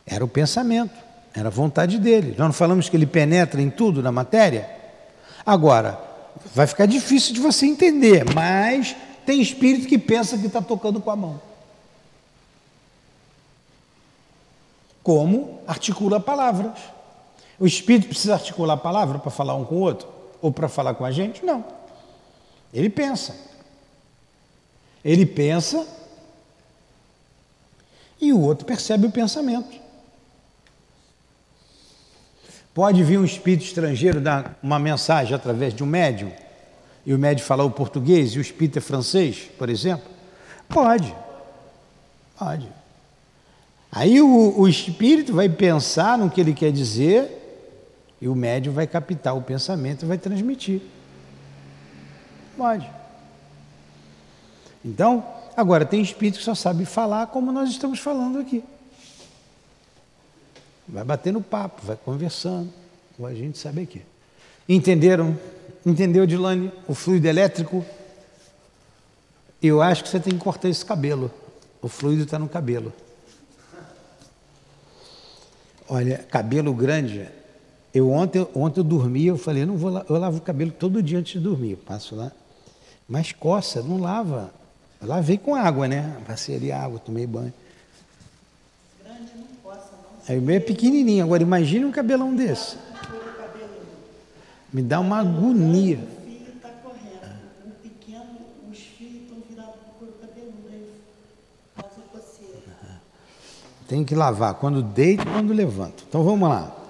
Era 0.05 0.23
o 0.23 0.29
pensamento, 0.29 0.95
era 1.33 1.49
a 1.49 1.51
vontade 1.51 1.99
dele. 1.99 2.29
Nós 2.37 2.47
não 2.47 2.53
falamos 2.53 2.87
que 2.87 2.95
ele 2.95 3.05
penetra 3.05 3.61
em 3.61 3.69
tudo 3.69 4.01
na 4.01 4.09
matéria? 4.09 4.69
Agora, 5.45 5.99
vai 6.55 6.67
ficar 6.67 6.85
difícil 6.85 7.33
de 7.33 7.41
você 7.41 7.65
entender, 7.65 8.23
mas 8.33 8.95
tem 9.25 9.41
espírito 9.41 9.85
que 9.85 9.97
pensa 9.97 10.37
que 10.37 10.47
está 10.47 10.61
tocando 10.61 11.01
com 11.01 11.11
a 11.11 11.17
mão. 11.17 11.41
Como 15.03 15.59
articula 15.67 16.17
palavras. 16.17 16.79
O 17.59 17.67
espírito 17.67 18.07
precisa 18.07 18.35
articular 18.35 18.75
a 18.75 18.77
palavra 18.77 19.19
para 19.19 19.29
falar 19.29 19.55
um 19.55 19.65
com 19.65 19.75
o 19.75 19.79
outro? 19.81 20.07
Ou 20.41 20.49
para 20.49 20.69
falar 20.69 20.93
com 20.93 21.03
a 21.03 21.11
gente? 21.11 21.45
Não. 21.45 21.61
Ele 22.73 22.89
pensa. 22.89 23.35
Ele 25.03 25.25
pensa 25.25 25.85
e 28.19 28.31
o 28.31 28.39
outro 28.39 28.65
percebe 28.65 29.05
o 29.05 29.11
pensamento. 29.11 29.81
Pode 32.73 33.03
vir 33.03 33.19
um 33.19 33.25
espírito 33.25 33.65
estrangeiro 33.65 34.21
dar 34.21 34.57
uma 34.63 34.79
mensagem 34.79 35.35
através 35.35 35.73
de 35.73 35.83
um 35.83 35.85
médium 35.85 36.31
e 37.05 37.13
o 37.13 37.19
médium 37.19 37.45
falar 37.45 37.65
o 37.65 37.71
português 37.71 38.31
e 38.31 38.39
o 38.39 38.41
espírito 38.41 38.77
é 38.79 38.81
francês, 38.81 39.49
por 39.57 39.69
exemplo? 39.69 40.09
Pode. 40.69 41.13
Pode. 42.39 42.67
Aí 43.91 44.21
o, 44.21 44.59
o 44.59 44.67
espírito 44.67 45.33
vai 45.33 45.49
pensar 45.49 46.17
no 46.17 46.29
que 46.29 46.41
ele 46.41 46.53
quer 46.53 46.71
dizer 46.71 47.41
e 48.19 48.27
o 48.27 48.33
médium 48.33 48.73
vai 48.73 48.87
captar 48.87 49.35
o 49.37 49.41
pensamento 49.41 50.03
e 50.03 50.07
vai 50.07 50.17
transmitir. 50.17 50.81
Pode. 52.57 53.02
Então, 54.83 55.25
agora 55.55 55.85
tem 55.85 56.01
espírito 56.01 56.39
que 56.39 56.43
só 56.43 56.55
sabe 56.55 56.85
falar 56.85 57.27
como 57.27 57.51
nós 57.51 57.69
estamos 57.69 57.99
falando 57.99 58.39
aqui. 58.39 58.63
Vai 60.87 61.03
batendo 61.03 61.41
papo, 61.41 61.81
vai 61.85 61.95
conversando, 61.95 62.69
como 63.15 63.27
a 63.27 63.33
gente 63.33 63.57
sabe 63.57 63.81
aqui. 63.81 64.01
Entenderam? 64.67 65.37
Entendeu, 65.85 66.25
Dilane? 66.25 66.71
O 66.87 66.93
fluido 66.93 67.27
elétrico? 67.27 67.85
Eu 69.61 69.81
acho 69.81 70.03
que 70.03 70.09
você 70.09 70.19
tem 70.19 70.33
que 70.33 70.39
cortar 70.43 70.67
esse 70.67 70.83
cabelo. 70.83 71.31
O 71.81 71.87
fluido 71.87 72.23
está 72.23 72.37
no 72.37 72.49
cabelo. 72.49 72.91
Olha, 75.87 76.17
cabelo 76.29 76.73
grande. 76.73 77.29
Eu 77.93 78.11
ontem, 78.11 78.45
ontem 78.55 78.79
eu 78.79 78.83
dormi, 78.83 79.27
eu 79.27 79.37
falei, 79.37 79.65
não 79.65 79.77
vou 79.77 80.03
eu 80.09 80.17
lavo 80.17 80.37
o 80.37 80.41
cabelo 80.41 80.71
todo 80.71 81.03
dia 81.03 81.19
antes 81.19 81.33
de 81.33 81.39
dormir, 81.39 81.75
passo 81.77 82.15
lá. 82.15 82.31
Mas 83.07 83.31
coça, 83.31 83.81
não 83.81 83.99
lava. 83.99 84.51
Eu 85.03 85.09
lavei 85.09 85.37
com 85.37 85.53
água, 85.53 85.85
né? 85.85 86.15
Passei 86.25 86.55
ali 86.55 86.71
água, 86.71 86.97
tomei 86.97 87.27
banho. 87.27 87.53
Grande 89.03 89.31
não 89.35 90.33
não. 90.45 90.53
É 90.53 90.59
pequenininho. 90.61 91.25
Agora 91.25 91.43
imagine 91.43 91.83
um 91.83 91.91
cabelão 91.91 92.33
desse. 92.33 92.77
Me 94.71 94.81
dá 94.81 95.01
uma 95.01 95.19
agonia. 95.19 95.97
O 95.97 96.21
filho 96.25 96.53
está 96.55 96.69
correto. 96.69 97.27
O 97.65 97.71
pequeno, 97.81 98.23
os 98.71 98.77
filhos 98.79 99.23
estão 99.23 99.37
virados 99.49 99.75
para 99.99 100.07
o 100.07 100.11
cabeludo. 100.13 100.69
Aí 100.71 100.89
faz 101.75 101.91
a 101.97 102.17
coceira. 102.17 103.01
Tem 103.85 104.05
que 104.05 104.15
lavar 104.15 104.53
quando 104.53 104.81
deito 104.81 105.21
e 105.23 105.25
quando 105.25 105.51
levanto. 105.51 106.05
Então 106.07 106.23
vamos 106.23 106.47
lá. 106.47 106.82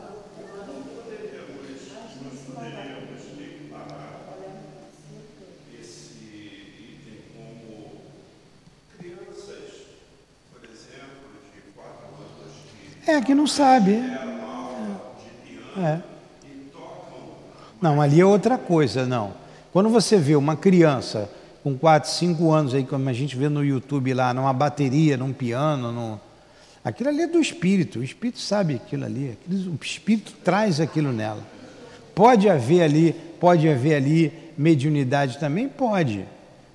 É, 13.05 13.19
que 13.21 13.35
não 13.35 13.45
sabe. 13.45 14.01
É. 15.77 15.99
Não, 17.81 18.01
ali 18.01 18.21
é 18.21 18.25
outra 18.25 18.57
coisa, 18.57 19.05
não. 19.05 19.33
Quando 19.73 19.89
você 19.89 20.17
vê 20.17 20.35
uma 20.35 20.55
criança 20.55 21.29
com 21.63 21.77
4, 21.77 22.09
5 22.09 22.51
anos 22.51 22.73
aí, 22.73 22.85
como 22.85 23.09
a 23.09 23.13
gente 23.13 23.35
vê 23.35 23.49
no 23.49 23.63
YouTube 23.63 24.13
lá, 24.13 24.33
numa 24.33 24.53
bateria, 24.53 25.17
num 25.17 25.33
piano, 25.33 25.91
num... 25.91 26.17
aquilo 26.83 27.09
ali 27.09 27.23
é 27.23 27.27
do 27.27 27.39
espírito, 27.39 27.99
o 27.99 28.03
espírito 28.03 28.39
sabe 28.39 28.75
aquilo 28.75 29.03
ali, 29.05 29.37
o 29.49 29.83
espírito 29.83 30.33
traz 30.43 30.79
aquilo 30.79 31.11
nela. 31.11 31.43
Pode 32.15 32.47
haver 32.49 32.83
ali, 32.83 33.15
pode 33.39 33.67
haver 33.67 33.95
ali 33.95 34.31
mediunidade 34.57 35.39
também? 35.39 35.67
Pode, 35.67 36.25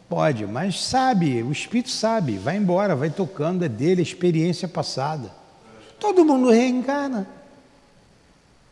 pode, 0.08 0.46
mas 0.46 0.82
sabe, 0.82 1.42
o 1.42 1.52
espírito 1.52 1.90
sabe, 1.90 2.36
vai 2.36 2.56
embora, 2.56 2.96
vai 2.96 3.08
tocando, 3.08 3.64
é 3.64 3.68
dele, 3.68 4.00
a 4.00 4.02
experiência 4.02 4.66
passada. 4.66 5.37
Todo 5.98 6.24
mundo 6.24 6.50
reencarna. 6.50 7.26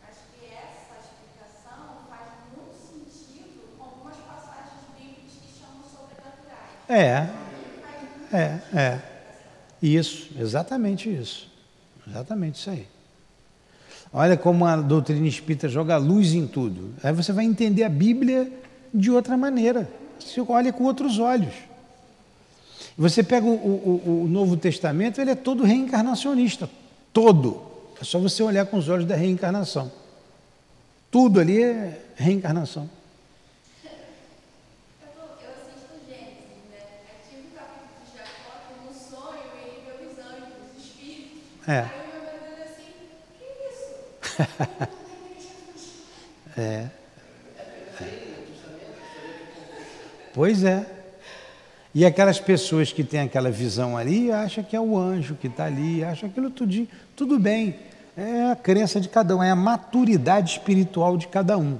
Acho 0.03 0.19
que 0.39 0.45
essa 0.45 0.95
explicação 1.03 1.97
faz 2.09 2.21
muito 2.55 2.73
sentido 2.73 3.77
com 3.77 3.83
algumas 3.83 4.15
passagens 4.15 4.81
bíblicas 4.97 5.33
que 5.33 5.59
chamam 5.59 5.83
sobrenaturais. 5.91 6.87
É, 6.87 7.29
é, 8.33 8.61
é. 8.73 9.01
Isso, 9.81 10.31
exatamente 10.39 11.13
isso. 11.13 11.51
Exatamente 12.07 12.55
isso 12.55 12.69
aí. 12.69 12.87
Olha 14.13 14.37
como 14.37 14.65
a 14.65 14.77
doutrina 14.77 15.27
espírita 15.27 15.67
joga 15.67 15.97
luz 15.97 16.33
em 16.33 16.47
tudo. 16.47 16.93
Aí 17.03 17.11
você 17.11 17.33
vai 17.33 17.43
entender 17.43 17.83
a 17.83 17.89
Bíblia 17.89 18.49
de 18.93 19.11
outra 19.11 19.35
maneira. 19.35 19.89
Você 20.17 20.39
olha 20.39 20.71
com 20.71 20.85
outros 20.85 21.19
olhos. 21.19 21.53
Você 22.97 23.21
pega 23.21 23.45
o, 23.45 23.49
o, 23.49 24.23
o 24.23 24.27
Novo 24.27 24.55
Testamento, 24.55 25.19
ele 25.19 25.31
é 25.31 25.35
todo 25.35 25.63
reencarnacionista 25.63 26.69
todo. 27.13 27.61
É 27.99 28.03
só 28.03 28.19
você 28.19 28.43
olhar 28.43 28.65
com 28.65 28.77
os 28.77 28.89
olhos 28.89 29.05
da 29.05 29.15
reencarnação. 29.15 29.91
Tudo 31.09 31.39
ali 31.39 31.63
é 31.63 32.01
reencarnação. 32.15 32.89
É. 41.67 41.85
Isso? 43.69 43.93
é. 46.57 46.89
Pois 50.33 50.63
é. 50.63 50.96
E 51.97 52.05
aquelas 52.05 52.39
pessoas 52.39 52.93
que 52.93 53.03
têm 53.03 53.21
aquela 53.21 53.49
visão 53.49 53.97
ali, 53.97 54.31
acham 54.31 54.63
que 54.63 54.75
é 54.75 54.79
o 54.79 54.95
anjo 54.95 55.33
que 55.33 55.47
está 55.47 55.65
ali, 55.65 56.03
acham 56.03 56.29
aquilo 56.29 56.51
tudinho. 56.51 56.87
Tudo 57.15 57.39
bem, 57.39 57.75
é 58.15 58.51
a 58.51 58.55
crença 58.55 59.01
de 59.01 59.09
cada 59.09 59.35
um, 59.35 59.41
é 59.41 59.49
a 59.49 59.55
maturidade 59.55 60.51
espiritual 60.51 61.17
de 61.17 61.27
cada 61.27 61.57
um. 61.57 61.79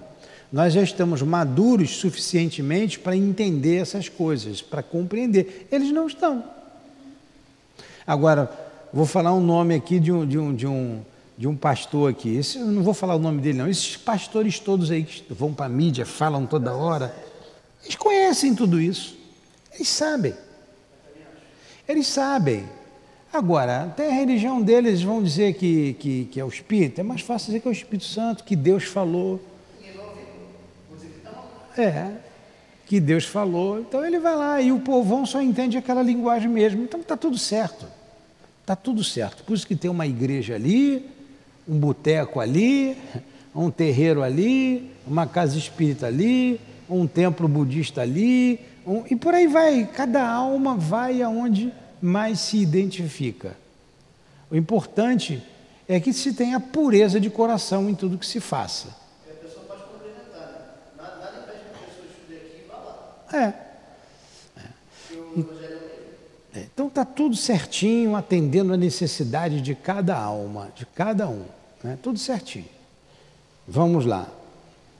Nós 0.51 0.73
já 0.73 0.81
estamos 0.81 1.21
maduros 1.21 1.97
suficientemente 1.97 2.97
para 2.97 3.15
entender 3.15 3.75
essas 3.75 4.09
coisas, 4.09 4.59
para 4.59 4.81
compreender. 4.81 5.67
Eles 5.71 5.91
não 5.91 6.07
estão. 6.07 6.43
Agora, 8.07 8.51
vou 8.91 9.05
falar 9.05 9.35
um 9.35 9.39
nome 9.39 9.75
aqui 9.75 9.99
de 9.99 10.11
um, 10.11 10.25
de 10.25 10.39
um, 10.39 10.55
de 10.55 10.65
um, 10.65 11.01
de 11.37 11.47
um 11.47 11.55
pastor 11.55 12.09
aqui. 12.09 12.35
Esse, 12.35 12.57
não 12.57 12.81
vou 12.81 12.95
falar 12.95 13.13
o 13.13 13.19
nome 13.19 13.39
dele, 13.39 13.59
não. 13.59 13.67
Esses 13.67 13.95
pastores 13.95 14.59
todos 14.59 14.89
aí 14.89 15.03
que 15.03 15.31
vão 15.31 15.53
para 15.53 15.67
a 15.67 15.69
mídia, 15.69 16.07
falam 16.07 16.47
toda 16.47 16.73
hora, 16.73 17.15
eles 17.83 17.95
conhecem 17.95 18.55
tudo 18.55 18.81
isso. 18.81 19.16
Eles 19.77 19.89
sabem. 19.89 20.33
Eles 21.87 22.07
sabem. 22.07 22.67
Agora, 23.31 23.83
até 23.83 24.09
a 24.09 24.11
religião 24.11 24.59
deles 24.59 25.03
vão 25.03 25.21
dizer 25.21 25.53
que, 25.53 25.93
que, 25.99 26.25
que, 26.25 26.39
é 26.39 26.43
o 26.43 26.47
Espírito, 26.47 26.99
é 26.99 27.03
mais 27.03 27.21
fácil 27.21 27.47
dizer 27.47 27.59
que 27.59 27.67
é 27.67 27.71
o 27.71 27.71
Espírito 27.71 28.05
Santo, 28.05 28.43
que 28.43 28.55
Deus 28.55 28.85
falou. 28.85 29.39
É, 31.77 32.11
que 32.87 32.99
Deus 32.99 33.25
falou. 33.25 33.79
Então 33.79 34.03
ele 34.03 34.17
vai 34.17 34.35
lá 34.35 34.59
e 34.59 34.71
o 34.71 34.79
povão 34.79 35.27
só 35.27 35.39
entende 35.39 35.77
aquela 35.77 36.01
linguagem 36.01 36.49
mesmo. 36.49 36.81
Então 36.81 36.99
está 36.99 37.15
tudo 37.15 37.37
certo. 37.37 37.85
Está 38.61 38.75
tudo 38.75 39.03
certo. 39.03 39.43
Por 39.43 39.53
isso 39.53 39.67
que 39.67 39.75
tem 39.75 39.91
uma 39.91 40.07
igreja 40.07 40.55
ali, 40.55 41.05
um 41.67 41.77
boteco 41.77 42.39
ali, 42.39 42.97
um 43.53 43.69
terreiro 43.69 44.23
ali, 44.23 44.91
uma 45.05 45.27
casa 45.27 45.55
espírita 45.55 46.07
ali, 46.07 46.59
um 46.89 47.05
templo 47.05 47.47
budista 47.47 48.01
ali, 48.01 48.59
e 49.09 49.15
por 49.15 49.33
aí 49.33 49.47
vai. 49.47 49.85
Cada 49.85 50.25
alma 50.27 50.75
vai 50.75 51.21
aonde 51.21 51.73
mais 52.01 52.39
se 52.39 52.57
identifica. 52.57 53.55
O 54.49 54.55
importante 54.55 55.43
é 55.87 55.99
que 55.99 56.13
se 56.13 56.33
tenha 56.33 56.59
pureza 56.59 57.19
de 57.19 57.29
coração 57.29 57.89
em 57.89 57.95
tudo 57.95 58.17
que 58.17 58.25
se 58.25 58.39
faça. 58.39 58.89
E 59.27 59.31
a 59.31 59.33
pessoa 59.35 59.65
pode 59.65 59.83
complementar, 59.83 60.47
né? 60.51 60.59
Nada, 60.97 61.17
nada 61.17 61.43
impede 61.43 61.59
que 61.63 61.75
a 61.75 61.87
pessoa 61.87 62.07
estude 62.09 62.35
aqui 62.35 62.63
e 62.63 62.67
vá 62.69 62.77
lá. 62.77 62.97
É. 63.33 63.67
É. 64.61 66.59
É, 66.59 66.67
Então 66.73 66.87
está 66.87 67.03
tudo 67.03 67.35
certinho, 67.35 68.15
atendendo 68.15 68.73
a 68.73 68.77
necessidade 68.77 69.61
de 69.61 69.75
cada 69.75 70.17
alma, 70.17 70.71
de 70.75 70.85
cada 70.85 71.27
um. 71.27 71.45
Né? 71.83 71.97
Tudo 72.01 72.17
certinho. 72.17 72.69
Vamos 73.67 74.05
lá. 74.05 74.27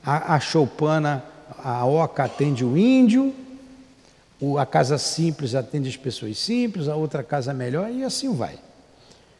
A, 0.06 0.36
a 0.36 0.40
choupana, 0.40 1.24
a 1.64 1.86
oca 1.86 2.26
atende 2.26 2.66
o 2.66 2.78
índio, 2.78 3.34
a 4.60 4.66
casa 4.66 4.98
simples 4.98 5.56
atende 5.56 5.90
as 5.90 5.98
pessoas 5.98 6.38
simples, 6.38 6.88
a 6.88 6.96
outra 6.96 7.24
casa 7.24 7.54
melhor 7.54 7.90
e 7.92 8.04
assim 8.04 8.34
vai. 8.34 8.56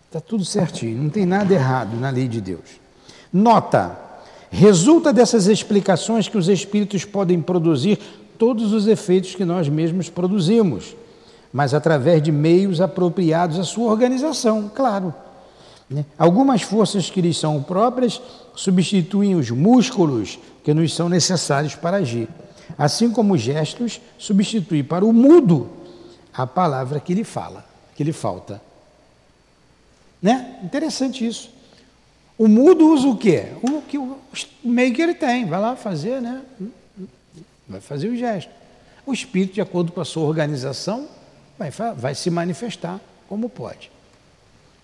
Está 0.08 0.20
tudo 0.20 0.44
certinho, 0.44 1.04
não 1.04 1.10
tem 1.10 1.26
nada 1.26 1.54
errado 1.54 1.96
na 1.98 2.10
lei 2.10 2.28
de 2.28 2.42
Deus. 2.42 2.80
Nota: 3.32 3.98
resulta 4.50 5.14
dessas 5.14 5.48
explicações 5.48 6.28
que 6.28 6.38
os 6.38 6.48
espíritos 6.48 7.06
podem 7.06 7.42
produzir 7.42 8.00
todos 8.38 8.72
os 8.72 8.88
efeitos 8.88 9.36
que 9.36 9.44
nós 9.44 9.68
mesmos 9.68 10.10
produzimos, 10.10 10.96
mas 11.52 11.74
através 11.74 12.22
de 12.22 12.32
meios 12.32 12.80
apropriados 12.80 13.60
à 13.60 13.64
sua 13.64 13.92
organização, 13.92 14.72
claro. 14.74 15.14
né? 15.90 16.06
Algumas 16.18 16.62
forças 16.62 17.10
que 17.10 17.22
lhes 17.22 17.38
são 17.38 17.62
próprias 17.62 18.22
substituem 18.56 19.36
os 19.36 19.52
músculos 19.52 20.40
que 20.64 20.74
nos 20.74 20.94
são 20.94 21.10
necessários 21.10 21.76
para 21.76 21.98
agir, 21.98 22.28
assim 22.78 23.12
como 23.12 23.34
os 23.34 23.42
gestos 23.42 24.02
substituem 24.18 24.84
para 24.84 25.06
o 25.06 25.14
mudo 25.14 25.70
a 26.34 26.46
palavra 26.46 27.00
que 27.00 27.14
lhe 27.14 27.24
fala, 27.24 27.66
que 27.96 28.04
lhe 28.04 28.14
falta. 28.14 28.62
Né? 30.22 30.60
Interessante 30.64 31.26
isso. 31.26 31.50
O 32.38 32.48
mudo 32.48 32.88
usa 32.94 33.08
o 33.08 33.18
quê? 33.18 33.48
O 33.64 33.82
que 33.82 33.98
o 33.98 34.18
meio 34.64 34.94
que 34.94 35.02
ele 35.02 35.16
tem, 35.16 35.46
vai 35.46 35.60
lá 35.60 35.76
fazer, 35.76 36.22
né? 36.22 36.42
Vai 37.68 37.82
fazer 37.82 38.10
o 38.10 38.16
gesto. 38.16 38.52
O 39.06 39.14
espírito, 39.14 39.56
de 39.56 39.62
acordo 39.62 39.92
com 39.92 40.00
a 40.00 40.06
sua 40.06 40.24
organização, 40.24 41.08
vai, 41.58 41.72
vai 41.96 42.14
se 42.14 42.30
manifestar 42.30 43.00
como 43.28 43.50
pode. 43.50 43.92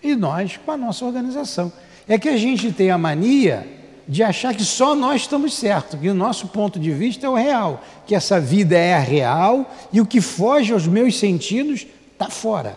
E 0.02 0.16
nós, 0.16 0.56
com 0.56 0.72
a 0.72 0.76
nossa 0.76 1.04
organização. 1.04 1.72
É 2.08 2.18
que 2.18 2.28
a 2.28 2.36
gente 2.36 2.72
tem 2.72 2.90
a 2.90 2.98
mania 2.98 3.66
de 4.06 4.22
achar 4.22 4.54
que 4.54 4.64
só 4.64 4.94
nós 4.94 5.22
estamos 5.22 5.54
certos, 5.54 5.98
que 5.98 6.08
o 6.08 6.14
nosso 6.14 6.48
ponto 6.48 6.78
de 6.78 6.90
vista 6.90 7.26
é 7.26 7.28
o 7.28 7.34
real, 7.34 7.82
que 8.06 8.14
essa 8.14 8.40
vida 8.40 8.76
é 8.76 8.94
a 8.94 9.00
real 9.00 9.70
e 9.92 10.00
o 10.00 10.06
que 10.06 10.20
foge 10.20 10.72
aos 10.72 10.86
meus 10.86 11.18
sentidos 11.18 11.86
está 12.12 12.28
fora. 12.28 12.76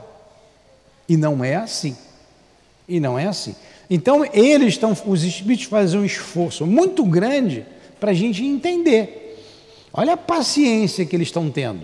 E 1.07 1.17
não 1.17 1.43
é 1.43 1.55
assim. 1.55 1.95
E 2.87 2.99
não 2.99 3.17
é 3.17 3.27
assim. 3.27 3.55
Então, 3.89 4.25
eles 4.33 4.69
estão, 4.69 4.95
os 5.05 5.23
espíritos 5.23 5.65
fazem 5.65 5.99
um 5.99 6.05
esforço 6.05 6.65
muito 6.65 7.03
grande 7.05 7.65
para 7.99 8.11
a 8.11 8.13
gente 8.13 8.43
entender. 8.43 9.37
Olha 9.93 10.13
a 10.13 10.17
paciência 10.17 11.05
que 11.05 11.15
eles 11.15 11.29
estão 11.29 11.49
tendo, 11.49 11.83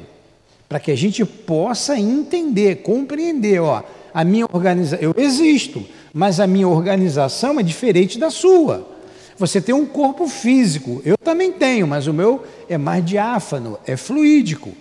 para 0.68 0.80
que 0.80 0.92
a 0.92 0.96
gente 0.96 1.24
possa 1.26 1.98
entender, 1.98 2.78
compreender. 2.78 3.62
Ó, 3.62 3.82
a 4.14 4.24
minha 4.24 4.46
organização, 4.52 5.00
eu 5.02 5.16
existo, 5.18 5.84
mas 6.14 6.40
a 6.40 6.46
minha 6.46 6.68
organização 6.68 7.60
é 7.60 7.64
diferente 7.64 8.20
da 8.20 8.30
sua. 8.30 8.93
Você 9.38 9.60
tem 9.60 9.74
um 9.74 9.86
corpo 9.86 10.28
físico, 10.28 11.02
eu 11.04 11.18
também 11.18 11.52
tenho, 11.52 11.88
mas 11.88 12.08
o 12.08 12.14
meu 12.14 12.44
é 12.70 12.78
mais 12.78 13.04
diáfano, 13.04 13.80
é 13.86 13.98
fluídico. 13.98 14.74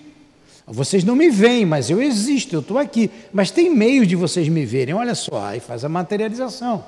Vocês 0.67 1.05
não 1.05 1.17
me 1.17 1.29
veem, 1.29 1.67
mas 1.67 1.91
eu 1.91 2.01
existo, 2.01 2.55
eu 2.55 2.61
estou 2.61 2.79
aqui. 2.79 3.11
Mas 3.33 3.51
tem 3.51 3.69
meios 3.69 4.07
de 4.07 4.15
vocês 4.15 4.49
me 4.49 4.65
verem, 4.65 4.95
olha 4.95 5.15
só, 5.15 5.47
aí 5.47 5.61
faz 5.61 5.85
a 5.85 5.89
materialização. 5.89 6.85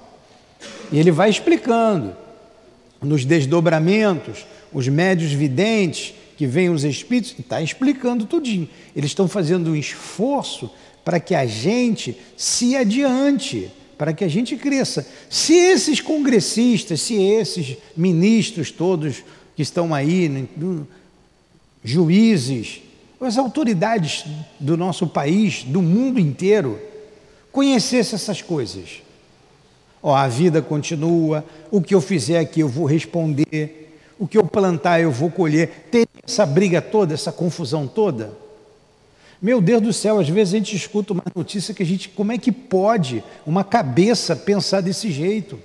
E 0.93 0.99
ele 0.99 1.11
vai 1.11 1.29
explicando 1.29 2.17
nos 3.03 3.25
desdobramentos, 3.25 4.47
os 4.73 4.89
médios 4.89 5.33
videntes, 5.33 6.15
que 6.37 6.47
vêm 6.47 6.71
os 6.71 6.85
espíritos, 6.85 7.35
está 7.39 7.61
explicando 7.61 8.27
tudinho. 8.27 8.69
Eles 8.95 9.11
estão 9.11 9.29
fazendo 9.29 9.71
um 9.71 9.77
esforço 9.77 10.71
para 11.05 11.21
que 11.21 11.35
a 11.35 11.47
gente 11.47 12.19
se 12.37 12.77
adiante, 12.77 13.71
para 13.97 14.13
que 14.13 14.25
a 14.25 14.29
gente 14.29 14.57
cresça. 14.57 15.07
Se 15.29 15.55
esses 15.55 16.01
congressistas, 16.01 17.01
se 17.01 17.21
esses 17.23 17.77
ministros 17.97 18.71
todos 18.71 19.25
que 19.57 19.63
estão 19.63 19.95
aí, 19.95 20.29
né, 20.29 20.47
juízes, 21.83 22.83
as 23.21 23.39
autoridades 23.39 24.25
do 24.61 24.77
nosso 24.77 25.07
país, 25.07 25.63
do 25.63 25.81
mundo 25.81 26.19
inteiro, 26.19 26.79
conhecessem 27.51 28.17
essas 28.17 28.43
coisas. 28.43 29.03
Ó, 30.03 30.15
a 30.15 30.29
vida 30.29 30.61
continua, 30.61 31.45
o 31.71 31.81
que 31.81 31.95
eu 31.95 32.01
fizer 32.01 32.39
aqui 32.39 32.61
eu 32.61 32.69
vou 32.69 32.85
responder, 32.85 33.99
o 34.19 34.27
que 34.27 34.37
eu 34.37 34.45
plantar 34.45 35.01
eu 35.01 35.11
vou 35.11 35.31
colher. 35.31 35.89
Tem 35.91 36.05
essa 36.27 36.45
briga 36.45 36.83
toda, 36.83 37.15
essa 37.15 37.33
confusão 37.33 37.87
toda. 37.87 38.44
Meu 39.45 39.61
Deus 39.61 39.83
do 39.83 39.93
céu, 39.93 40.19
às 40.19 40.27
vezes 40.27 40.55
a 40.55 40.57
gente 40.57 40.75
escuta 40.75 41.13
uma 41.13 41.23
notícia 41.37 41.75
que 41.75 41.83
a 41.83 41.87
gente, 41.87 42.09
como 42.09 42.33
é 42.33 42.39
que 42.39 42.51
pode 42.51 43.23
uma 43.47 43.63
cabeça 43.63 44.35
pensar 44.35 44.81
desse 44.81 45.13
jeito? 45.13 45.61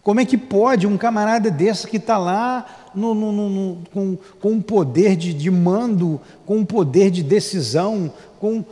Como 0.00 0.20
é 0.20 0.24
que 0.24 0.38
pode 0.38 0.86
um 0.86 0.96
camarada 0.96 1.50
desse 1.50 1.88
que 1.88 1.96
está 1.96 2.16
lá 2.16 2.92
no, 2.94 3.12
no- 3.12 3.32
no- 3.50 3.78
com, 3.92 4.16
com 4.40 4.52
um 4.52 4.62
poder 4.62 5.16
de, 5.16 5.34
de 5.34 5.50
mando, 5.50 6.20
com 6.46 6.58
um 6.58 6.64
poder 6.64 7.10
de 7.10 7.24
decisão, 7.24 8.12
com 8.38 8.64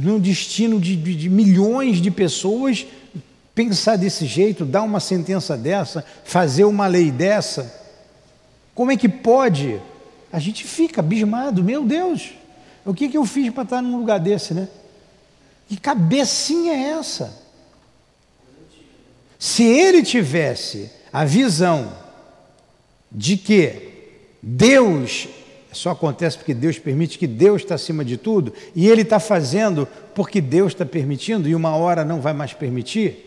no 0.00 0.18
destino 0.18 0.80
de, 0.80 0.96
de- 0.96 1.14
de 1.14 1.30
milhões 1.30 1.98
de 2.02 2.10
pessoas, 2.10 2.88
pensar 3.54 3.94
desse 3.94 4.26
jeito, 4.26 4.64
dar 4.64 4.82
uma 4.82 4.98
sentença 4.98 5.56
dessa, 5.56 6.04
fazer 6.24 6.64
uma 6.64 6.88
lei 6.88 7.12
dessa? 7.12 7.72
Como 8.74 8.90
é 8.90 8.96
que 8.96 9.08
pode? 9.08 9.80
A 10.32 10.40
gente 10.40 10.64
fica 10.64 11.00
abismado, 11.00 11.62
meu 11.62 11.84
Deus, 11.84 12.30
o 12.84 12.94
que, 12.94 13.08
que 13.08 13.18
eu 13.18 13.24
fiz 13.24 13.52
para 13.52 13.64
estar 13.64 13.82
num 13.82 13.98
lugar 13.98 14.18
desse, 14.18 14.54
né? 14.54 14.68
Que 15.68 15.76
cabecinha 15.76 16.72
é 16.72 16.98
essa? 16.98 17.46
Se 19.38 19.62
ele 19.62 20.02
tivesse 20.02 20.90
a 21.12 21.24
visão 21.24 21.92
de 23.10 23.36
que 23.36 23.88
Deus 24.42 25.28
só 25.72 25.90
acontece 25.90 26.36
porque 26.36 26.54
Deus 26.54 26.78
permite, 26.78 27.18
que 27.18 27.26
Deus 27.26 27.62
está 27.62 27.74
acima 27.74 28.04
de 28.04 28.16
tudo, 28.16 28.52
e 28.74 28.88
ele 28.88 29.02
está 29.02 29.20
fazendo 29.20 29.86
porque 30.14 30.40
Deus 30.40 30.72
está 30.72 30.84
permitindo, 30.84 31.48
e 31.48 31.54
uma 31.54 31.76
hora 31.76 32.04
não 32.04 32.20
vai 32.20 32.32
mais 32.32 32.52
permitir, 32.52 33.24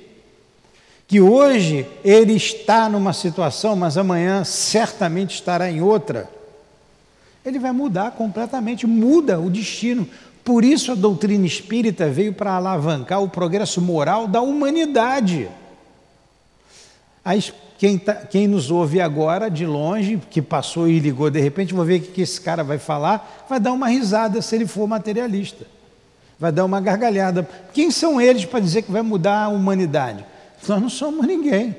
que 1.07 1.21
hoje 1.21 1.85
ele 2.03 2.33
está 2.33 2.89
numa 2.89 3.13
situação, 3.13 3.75
mas 3.75 3.97
amanhã 3.97 4.43
certamente 4.43 5.35
estará 5.35 5.69
em 5.69 5.81
outra, 5.81 6.29
ele 7.45 7.59
vai 7.59 7.71
mudar 7.71 8.11
completamente, 8.11 8.85
muda 8.87 9.39
o 9.39 9.49
destino. 9.49 10.07
Por 10.43 10.63
isso 10.63 10.91
a 10.91 10.95
doutrina 10.95 11.45
espírita 11.45 12.09
veio 12.09 12.33
para 12.33 12.53
alavancar 12.53 13.21
o 13.21 13.29
progresso 13.29 13.79
moral 13.81 14.27
da 14.27 14.41
humanidade. 14.41 15.47
Aí, 17.23 17.43
quem, 17.77 17.97
tá- 17.97 18.15
quem 18.15 18.47
nos 18.47 18.71
ouve 18.71 18.99
agora, 18.99 19.49
de 19.49 19.65
longe, 19.65 20.19
que 20.29 20.41
passou 20.41 20.87
e 20.87 20.99
ligou 20.99 21.29
de 21.29 21.39
repente, 21.39 21.73
vou 21.73 21.85
ver 21.85 21.99
o 21.99 22.01
que 22.03 22.11
que 22.11 22.21
esse 22.21 22.39
cara 22.41 22.63
vai 22.63 22.77
falar, 22.79 23.45
vai 23.47 23.59
dar 23.59 23.71
uma 23.71 23.87
risada 23.87 24.41
se 24.41 24.55
ele 24.55 24.65
for 24.67 24.87
materialista. 24.87 25.65
Vai 26.39 26.51
dar 26.51 26.65
uma 26.65 26.81
gargalhada. 26.81 27.47
Quem 27.73 27.91
são 27.91 28.19
eles 28.19 28.45
para 28.45 28.59
dizer 28.59 28.81
que 28.81 28.91
vai 28.91 29.03
mudar 29.03 29.43
a 29.43 29.49
humanidade? 29.49 30.25
Nós 30.67 30.81
não 30.81 30.89
somos 30.89 31.25
ninguém. 31.27 31.75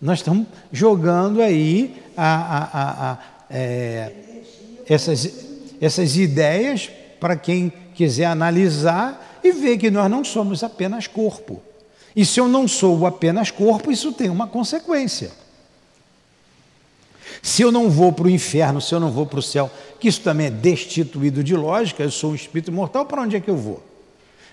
Nós 0.00 0.18
estamos 0.20 0.46
jogando 0.72 1.40
aí 1.40 1.94
a- 2.16 2.34
a- 2.34 2.68
a- 2.72 3.12
a, 3.12 3.18
é, 3.50 4.12
essas, 4.90 5.32
essas 5.80 6.16
ideias 6.16 6.90
para 7.20 7.36
quem 7.36 7.72
quiser 7.94 8.24
analisar 8.24 9.40
e 9.44 9.52
ver 9.52 9.78
que 9.78 9.88
nós 9.88 10.10
não 10.10 10.24
somos 10.24 10.64
apenas 10.64 11.06
corpo. 11.06 11.62
E 12.14 12.26
se 12.26 12.40
eu 12.40 12.48
não 12.48 12.66
sou 12.66 13.06
apenas 13.06 13.52
corpo, 13.52 13.92
isso 13.92 14.12
tem 14.12 14.28
uma 14.28 14.48
consequência. 14.48 15.30
Se 17.40 17.62
eu 17.62 17.70
não 17.70 17.88
vou 17.88 18.12
para 18.12 18.26
o 18.26 18.30
inferno, 18.30 18.80
se 18.80 18.92
eu 18.92 18.98
não 18.98 19.12
vou 19.12 19.24
para 19.24 19.38
o 19.38 19.42
céu, 19.42 19.70
que 20.00 20.08
isso 20.08 20.22
também 20.22 20.48
é 20.48 20.50
destituído 20.50 21.44
de 21.44 21.54
lógica, 21.54 22.02
eu 22.02 22.10
sou 22.10 22.32
um 22.32 22.34
espírito 22.34 22.72
mortal, 22.72 23.06
para 23.06 23.22
onde 23.22 23.36
é 23.36 23.40
que 23.40 23.48
eu 23.48 23.56
vou? 23.56 23.80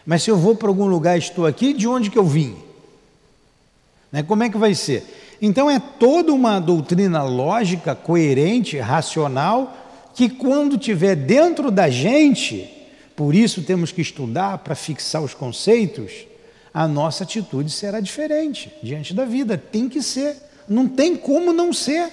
Mas 0.05 0.21
se 0.21 0.29
eu 0.29 0.38
vou 0.38 0.55
para 0.55 0.67
algum 0.67 0.85
lugar, 0.85 1.17
estou 1.17 1.47
aqui, 1.47 1.73
de 1.73 1.88
onde 1.88 2.11
que 2.11 2.17
eu 2.17 2.23
vim? 2.23 2.55
Né? 4.11 4.21
Como 4.21 4.43
é 4.43 4.49
que 4.49 4.57
vai 4.57 4.75
ser? 4.75 5.38
Então 5.41 5.69
é 5.69 5.79
toda 5.79 6.31
uma 6.31 6.59
doutrina 6.59 7.23
lógica, 7.23 7.95
coerente, 7.95 8.77
racional, 8.77 9.86
que 10.18 10.30
quando 10.30 10.80
tiver 10.80 11.15
dentro 11.15 11.70
da 11.70 11.91
gente, 11.91 12.68
por 13.15 13.36
isso 13.36 13.61
temos 13.61 13.91
que 13.91 14.01
estudar 14.01 14.57
para 14.57 14.74
fixar 14.74 15.22
os 15.22 15.36
conceitos, 15.36 16.11
a 16.74 16.88
nossa 16.88 17.24
atitude 17.24 17.70
será 17.70 17.99
diferente 17.99 18.74
diante 18.82 19.13
da 19.13 19.26
vida. 19.26 19.59
Tem 19.59 19.88
que 19.88 20.01
ser. 20.01 20.36
Não 20.68 20.88
tem 20.88 21.15
como 21.15 21.53
não 21.53 21.72
ser. 21.72 22.11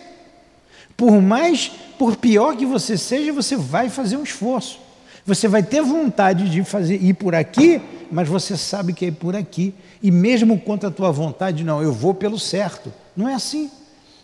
Por 0.94 1.22
mais, 1.22 1.70
por 1.98 2.16
pior 2.16 2.54
que 2.58 2.66
você 2.66 2.98
seja, 2.98 3.32
você 3.32 3.56
vai 3.56 3.88
fazer 3.88 4.18
um 4.18 4.22
esforço. 4.22 4.78
Você 5.24 5.48
vai 5.48 5.62
ter 5.62 5.80
vontade 5.80 6.50
de 6.50 6.62
fazer 6.62 7.02
ir 7.02 7.14
por 7.14 7.34
aqui, 7.34 7.80
mas 8.12 8.28
você 8.28 8.54
sabe 8.54 8.92
que 8.92 9.06
é 9.06 9.10
por 9.10 9.34
aqui. 9.34 9.72
E 10.02 10.10
mesmo 10.10 10.60
contra 10.60 10.90
a 10.90 10.92
tua 10.92 11.10
vontade, 11.10 11.64
não, 11.64 11.82
eu 11.82 11.90
vou 11.90 12.12
pelo 12.12 12.38
certo. 12.38 12.92
Não 13.16 13.26
é 13.26 13.32
assim. 13.32 13.70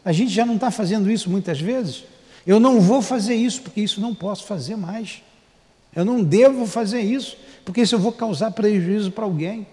A 0.05 0.13
gente 0.13 0.31
já 0.31 0.45
não 0.45 0.57
está 0.57 0.71
fazendo 0.71 1.11
isso 1.11 1.31
muitas 1.31 1.59
vezes. 1.59 2.05
Eu 2.47 2.59
não 2.59 2.81
vou 2.81 3.03
fazer 3.03 3.35
isso, 3.35 3.63
porque 3.63 3.81
isso 3.81 4.01
não 4.01 4.15
posso 4.15 4.45
fazer 4.45 4.77
mais. 4.77 5.23
Eu 5.95 6.05
não 6.05 6.23
devo 6.23 6.67
fazer 6.67 7.01
isso, 7.01 7.37
porque 7.65 7.83
isso 7.83 7.95
eu 7.95 7.99
vou 7.99 8.13
causar 8.13 8.53
prejuízo 8.53 9.11
para 9.11 9.25
alguém. 9.25 9.67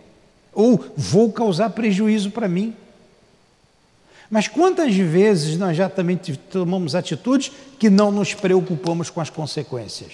Ou 0.54 0.84
vou 0.96 1.32
causar 1.32 1.70
prejuízo 1.70 2.32
para 2.32 2.48
mim. 2.48 2.76
Mas 4.30 4.48
quantas 4.48 4.94
vezes 4.96 5.58
nós 5.58 5.78
já 5.78 5.88
também 5.88 6.18
tomamos 6.18 6.96
atitudes 6.96 7.52
que 7.80 7.90
não 7.90 8.12
nos 8.12 8.34
preocupamos 8.34 9.10
com 9.10 9.22
as 9.22 9.30
consequências? 9.30 10.12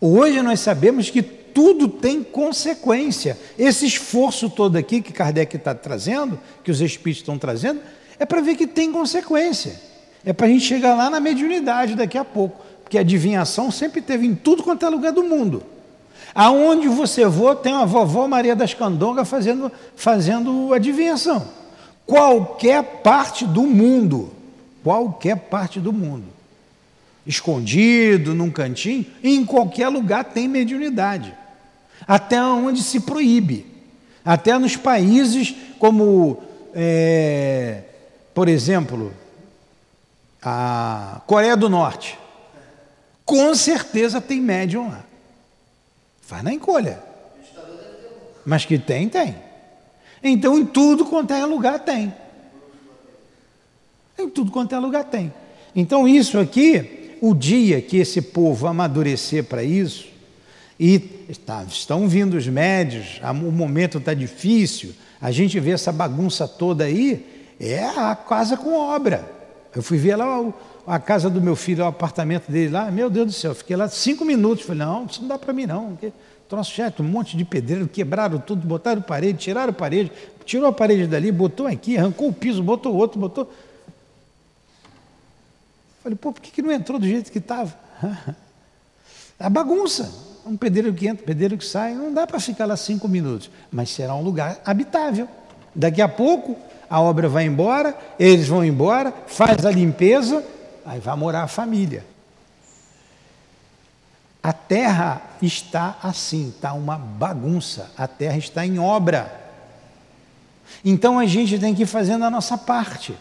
Hoje 0.00 0.40
nós 0.42 0.60
sabemos 0.60 1.10
que 1.10 1.22
tudo 1.22 1.88
tem 1.88 2.22
consequência. 2.22 3.38
Esse 3.58 3.86
esforço 3.86 4.50
todo 4.50 4.76
aqui 4.76 5.00
que 5.00 5.12
Kardec 5.12 5.56
está 5.56 5.74
trazendo, 5.74 6.38
que 6.62 6.70
os 6.70 6.80
espíritos 6.80 7.22
estão 7.22 7.38
trazendo, 7.38 7.80
é 8.18 8.26
para 8.26 8.40
ver 8.40 8.56
que 8.56 8.66
tem 8.66 8.92
consequência. 8.92 9.80
É 10.24 10.32
para 10.32 10.46
a 10.46 10.48
gente 10.48 10.64
chegar 10.64 10.94
lá 10.94 11.10
na 11.10 11.20
mediunidade 11.20 11.94
daqui 11.94 12.16
a 12.16 12.24
pouco. 12.24 12.64
Porque 12.82 12.98
a 12.98 13.02
adivinhação 13.02 13.70
sempre 13.70 14.00
teve 14.00 14.26
em 14.26 14.34
tudo 14.34 14.62
quanto 14.62 14.84
é 14.84 14.88
lugar 14.88 15.12
do 15.12 15.22
mundo. 15.22 15.62
Aonde 16.34 16.88
você 16.88 17.30
for, 17.30 17.56
tem 17.56 17.72
uma 17.72 17.86
vovó 17.86 18.26
Maria 18.26 18.56
das 18.56 18.74
Candongas 18.74 19.28
fazendo, 19.28 19.70
fazendo 19.94 20.74
adivinhação. 20.74 21.46
Qualquer 22.06 22.82
parte 23.02 23.46
do 23.46 23.62
mundo, 23.62 24.30
qualquer 24.82 25.36
parte 25.36 25.78
do 25.78 25.92
mundo, 25.92 26.24
escondido, 27.26 28.34
num 28.34 28.50
cantinho, 28.50 29.06
em 29.22 29.44
qualquer 29.44 29.88
lugar 29.88 30.24
tem 30.24 30.48
mediunidade. 30.48 31.32
Até 32.06 32.42
onde 32.42 32.82
se 32.82 33.00
proíbe. 33.00 33.66
Até 34.24 34.58
nos 34.58 34.76
países 34.76 35.54
como, 35.78 36.42
é, 36.74 37.82
por 38.34 38.48
exemplo, 38.48 39.12
a 40.44 41.22
Coreia 41.26 41.56
do 41.56 41.68
Norte. 41.68 42.18
Com 43.24 43.54
certeza 43.54 44.20
tem 44.20 44.40
médium 44.40 44.88
lá. 44.90 45.04
Faz 46.20 46.42
na 46.42 46.52
encolha. 46.52 47.02
Mas 48.44 48.64
que 48.64 48.78
tem, 48.78 49.08
tem. 49.08 49.36
Então, 50.22 50.58
em 50.58 50.66
tudo 50.66 51.04
quanto 51.06 51.32
é 51.32 51.44
lugar, 51.44 51.78
tem. 51.80 52.14
Em 54.18 54.28
tudo 54.28 54.50
quanto 54.50 54.74
é 54.74 54.78
lugar, 54.78 55.04
tem. 55.04 55.32
Então, 55.74 56.06
isso 56.06 56.38
aqui, 56.38 57.16
o 57.20 57.34
dia 57.34 57.80
que 57.80 57.96
esse 57.96 58.20
povo 58.20 58.66
amadurecer 58.66 59.44
para 59.44 59.64
isso, 59.64 60.06
e 60.78 60.98
tá, 60.98 61.64
estão 61.66 62.06
vindo 62.08 62.36
os 62.36 62.46
médios, 62.46 63.20
o 63.22 63.50
momento 63.50 63.98
está 63.98 64.12
difícil, 64.12 64.94
a 65.20 65.30
gente 65.30 65.58
vê 65.58 65.70
essa 65.70 65.92
bagunça 65.92 66.46
toda 66.46 66.84
aí, 66.84 67.54
é 67.58 67.84
a 67.84 68.14
casa 68.14 68.56
com 68.56 68.74
obra. 68.74 69.33
Eu 69.74 69.82
fui 69.82 69.98
ver 69.98 70.16
lá 70.16 70.52
a 70.86 70.98
casa 70.98 71.28
do 71.28 71.40
meu 71.40 71.56
filho, 71.56 71.84
o 71.84 71.86
apartamento 71.86 72.50
dele 72.50 72.70
lá, 72.70 72.90
meu 72.90 73.10
Deus 73.10 73.26
do 73.26 73.32
céu, 73.32 73.54
fiquei 73.54 73.74
lá 73.74 73.88
cinco 73.88 74.24
minutos, 74.24 74.64
falei, 74.64 74.84
não, 74.84 75.06
isso 75.06 75.20
não 75.20 75.28
dá 75.28 75.38
para 75.38 75.52
mim 75.52 75.66
não, 75.66 75.98
troço 76.48 76.70
chato, 76.70 77.02
um 77.02 77.06
monte 77.06 77.36
de 77.36 77.44
pedreiro, 77.44 77.88
quebraram 77.88 78.38
tudo, 78.38 78.66
botaram 78.66 79.02
parede, 79.02 79.38
tiraram 79.38 79.72
parede, 79.72 80.12
tirou 80.44 80.68
a 80.68 80.72
parede 80.72 81.06
dali, 81.06 81.32
botou 81.32 81.66
aqui, 81.66 81.96
arrancou 81.96 82.28
o 82.28 82.32
piso, 82.32 82.62
botou 82.62 82.94
outro, 82.94 83.18
botou. 83.18 83.50
Falei, 86.02 86.16
pô, 86.16 86.32
por 86.32 86.40
que, 86.40 86.50
que 86.50 86.62
não 86.62 86.70
entrou 86.70 86.98
do 86.98 87.06
jeito 87.06 87.32
que 87.32 87.38
estava? 87.38 87.74
A 89.38 89.50
bagunça. 89.50 90.12
Um 90.46 90.56
pedreiro 90.56 90.92
que 90.92 91.08
entra, 91.08 91.22
um 91.22 91.26
pedreiro 91.26 91.56
que 91.56 91.64
sai, 91.64 91.94
não 91.94 92.12
dá 92.12 92.26
para 92.26 92.38
ficar 92.38 92.66
lá 92.66 92.76
cinco 92.76 93.08
minutos, 93.08 93.50
mas 93.72 93.88
será 93.88 94.14
um 94.14 94.22
lugar 94.22 94.60
habitável. 94.64 95.26
Daqui 95.74 96.02
a 96.02 96.08
pouco 96.08 96.56
a 96.94 97.00
obra 97.00 97.28
vai 97.28 97.44
embora, 97.44 97.98
eles 98.20 98.46
vão 98.46 98.64
embora, 98.64 99.12
faz 99.26 99.66
a 99.66 99.70
limpeza, 99.72 100.44
aí 100.86 101.00
vai 101.00 101.16
morar 101.16 101.42
a 101.42 101.48
família. 101.48 102.06
A 104.40 104.52
terra 104.52 105.20
está 105.42 105.98
assim, 106.00 106.50
está 106.50 106.72
uma 106.72 106.96
bagunça, 106.96 107.90
a 107.98 108.06
terra 108.06 108.36
está 108.36 108.64
em 108.64 108.78
obra. 108.78 109.40
Então 110.84 111.18
a 111.18 111.26
gente 111.26 111.58
tem 111.58 111.74
que 111.74 111.82
ir 111.82 111.86
fazendo 111.86 112.24
a 112.24 112.30
nossa 112.30 112.56
parte. 112.56 113.12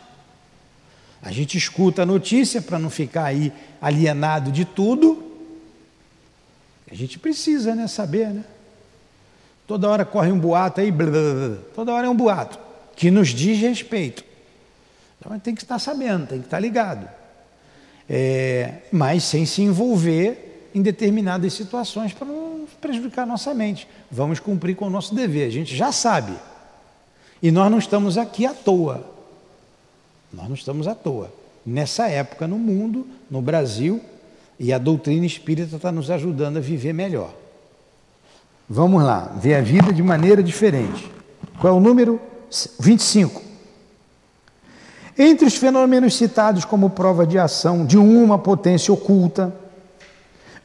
A 1.20 1.32
gente 1.32 1.58
escuta 1.58 2.04
a 2.04 2.06
notícia 2.06 2.62
para 2.62 2.78
não 2.78 2.92
ficar 2.92 3.24
aí 3.24 3.52
alienado 3.82 4.52
de 4.52 4.66
tudo. 4.66 5.32
A 6.92 6.94
gente 6.94 7.18
precisa 7.18 7.74
né, 7.74 7.88
saber, 7.88 8.28
né? 8.28 8.44
Toda 9.66 9.90
hora 9.90 10.06
corre 10.06 10.32
um 10.32 10.38
boato 10.38 10.80
aí, 10.80 10.92
blá, 10.92 11.10
blá, 11.10 11.22
blá. 11.22 11.58
toda 11.74 11.92
hora 11.92 12.06
é 12.06 12.10
um 12.10 12.16
boato 12.16 12.73
que 12.96 13.12
nos 13.12 13.30
diz 13.30 13.60
respeito. 13.60 14.24
Então 15.20 15.38
tem 15.40 15.56
que 15.56 15.64
estar 15.64 15.80
sabendo, 15.80 16.28
tem 16.28 16.40
que 16.40 16.46
estar 16.46 16.60
ligado. 16.60 17.08
É, 18.10 18.80
mas 18.92 19.24
sem 19.24 19.46
se 19.46 19.62
envolver 19.62 20.70
em 20.76 20.82
determinadas 20.82 21.54
situações 21.54 22.14
para 22.14 22.28
não 22.28 22.66
prejudicar 22.82 23.26
nossa 23.26 23.54
mente. 23.54 23.88
Vamos 24.12 24.40
cumprir 24.40 24.76
com 24.76 24.88
o 24.88 24.90
nosso 24.90 25.16
dever, 25.16 25.48
a 25.48 25.52
gente 25.52 25.76
já 25.76 25.92
sabe. 25.92 26.34
E 27.42 27.52
nós 27.52 27.72
não 27.72 27.78
estamos 27.78 28.18
aqui 28.18 28.46
à 28.46 28.54
toa. 28.54 29.10
Nós 30.32 30.48
não 30.48 30.56
estamos 30.56 30.88
à 30.88 30.96
toa. 30.96 31.32
Nessa 31.66 32.08
época 32.08 32.48
no 32.48 32.58
mundo, 32.58 33.08
no 33.30 33.42
Brasil, 33.42 34.02
e 34.60 34.74
a 34.74 34.78
doutrina 34.78 35.26
espírita 35.26 35.76
está 35.76 35.92
nos 35.92 36.10
ajudando 36.10 36.58
a 36.58 36.62
viver 36.62 36.94
melhor. 36.94 37.34
Vamos 38.68 39.04
lá, 39.04 39.32
ver 39.40 39.56
a 39.56 39.62
vida 39.62 39.94
de 39.94 40.02
maneira 40.02 40.42
diferente. 40.42 41.10
Qual 41.60 41.74
é 41.74 41.78
o 41.78 41.80
número? 41.80 42.20
25. 42.80 43.42
Entre 45.18 45.46
os 45.46 45.56
fenômenos 45.56 46.16
citados 46.16 46.66
como 46.66 46.90
prova 46.90 47.26
de 47.26 47.38
ação 47.38 47.86
de 47.86 47.98
uma 47.98 48.40
potência 48.40 48.94
oculta, 48.94 49.54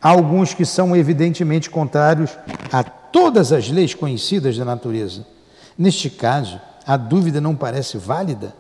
Há 0.01 0.11
alguns 0.11 0.55
que 0.55 0.65
são 0.65 0.95
evidentemente 0.95 1.69
contrários 1.69 2.31
a 2.71 2.85
todas 2.85 3.53
as 3.53 3.69
leis 3.69 3.95
conhecidas 3.95 4.57
da 4.57 4.65
natureza. 4.65 5.27
Neste 5.77 6.09
caso, 6.09 6.61
a 6.87 6.97
dúvida 6.97 7.41
não 7.41 7.57
parece 7.57 7.99
válida? 7.99 8.55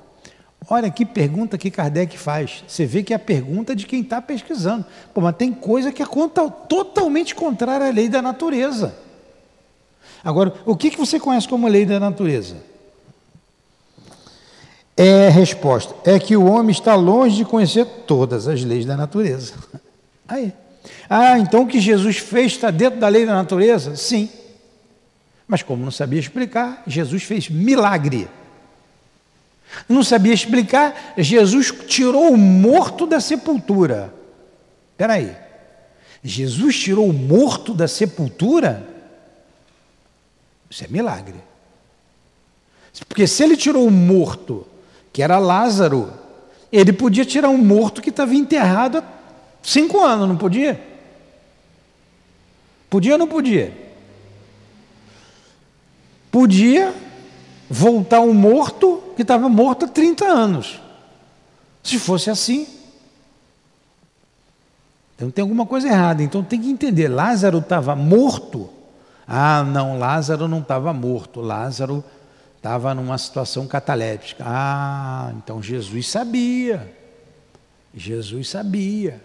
Olha 0.68 0.90
que 0.90 1.06
pergunta 1.06 1.56
que 1.56 1.70
Kardec 1.70 2.18
faz. 2.18 2.64
Você 2.66 2.84
vê 2.84 3.04
que 3.04 3.12
é 3.12 3.16
a 3.16 3.20
pergunta 3.20 3.74
de 3.74 3.86
quem 3.86 4.00
está 4.00 4.20
pesquisando. 4.20 4.84
Pô, 5.14 5.20
mas 5.20 5.36
tem 5.36 5.52
coisa 5.52 5.92
que 5.92 6.02
é 6.02 6.06
totalmente 6.68 7.34
contrária 7.34 7.86
à 7.86 7.90
lei 7.90 8.08
da 8.08 8.20
natureza. 8.20 8.94
Agora, 10.24 10.52
o 10.66 10.76
que, 10.76 10.90
que 10.90 10.98
você 10.98 11.20
conhece 11.20 11.48
como 11.48 11.68
lei 11.68 11.86
da 11.86 12.00
natureza? 12.00 12.56
É 14.98 15.28
a 15.28 15.30
resposta. 15.30 15.94
É 16.04 16.18
que 16.18 16.36
o 16.36 16.44
homem 16.44 16.72
está 16.72 16.96
longe 16.96 17.36
de 17.36 17.44
conhecer 17.44 17.86
todas 18.04 18.48
as 18.48 18.64
leis 18.64 18.84
da 18.84 18.96
natureza. 18.96 19.54
Aí. 20.26 20.52
Ah, 21.08 21.38
então 21.38 21.62
o 21.62 21.66
que 21.68 21.80
Jesus 21.80 22.18
fez 22.18 22.52
está 22.52 22.72
dentro 22.72 22.98
da 22.98 23.06
lei 23.06 23.24
da 23.24 23.32
natureza? 23.32 23.94
Sim. 23.94 24.28
Mas 25.46 25.62
como 25.62 25.84
não 25.84 25.92
sabia 25.92 26.18
explicar, 26.18 26.82
Jesus 26.84 27.22
fez 27.22 27.48
milagre. 27.48 28.28
Não 29.88 30.02
sabia 30.02 30.34
explicar, 30.34 31.14
Jesus 31.16 31.72
tirou 31.86 32.32
o 32.32 32.36
morto 32.36 33.06
da 33.06 33.20
sepultura. 33.20 34.12
Espera 34.90 35.14
aí. 35.14 35.34
Jesus 36.24 36.78
tirou 36.78 37.08
o 37.08 37.12
morto 37.12 37.72
da 37.72 37.86
sepultura? 37.86 38.86
Isso 40.68 40.84
é 40.84 40.88
milagre. 40.88 41.36
Porque 43.08 43.26
se 43.26 43.42
ele 43.44 43.56
tirou 43.56 43.86
o 43.86 43.90
morto, 43.90 44.66
que 45.12 45.22
era 45.22 45.38
Lázaro, 45.38 46.12
ele 46.70 46.92
podia 46.92 47.24
tirar 47.24 47.48
um 47.48 47.58
morto 47.58 48.02
que 48.02 48.10
estava 48.10 48.34
enterrado 48.34 48.98
há 48.98 49.04
cinco 49.62 50.00
anos, 50.00 50.28
não 50.28 50.36
podia? 50.36 50.80
Podia 52.90 53.12
ou 53.12 53.18
não 53.18 53.26
podia? 53.26 53.72
Podia 56.30 56.94
voltar 57.68 58.20
um 58.20 58.32
morto 58.32 59.02
que 59.16 59.22
estava 59.22 59.48
morto 59.48 59.84
há 59.84 59.88
30 59.88 60.24
anos. 60.24 60.80
Se 61.82 61.98
fosse 61.98 62.30
assim. 62.30 62.66
Então 65.14 65.30
tem 65.30 65.42
alguma 65.42 65.66
coisa 65.66 65.88
errada. 65.88 66.22
Então 66.22 66.42
tem 66.42 66.60
que 66.60 66.70
entender: 66.70 67.08
Lázaro 67.08 67.58
estava 67.58 67.94
morto. 67.96 68.68
Ah, 69.26 69.62
não, 69.62 69.98
Lázaro 69.98 70.48
não 70.48 70.60
estava 70.60 70.92
morto. 70.92 71.40
Lázaro 71.40 72.04
estava 72.68 72.94
numa 72.94 73.16
situação 73.16 73.66
cataléptica. 73.66 74.44
Ah, 74.46 75.32
então 75.36 75.62
Jesus 75.62 76.06
sabia. 76.06 76.92
Jesus 77.94 78.50
sabia. 78.50 79.22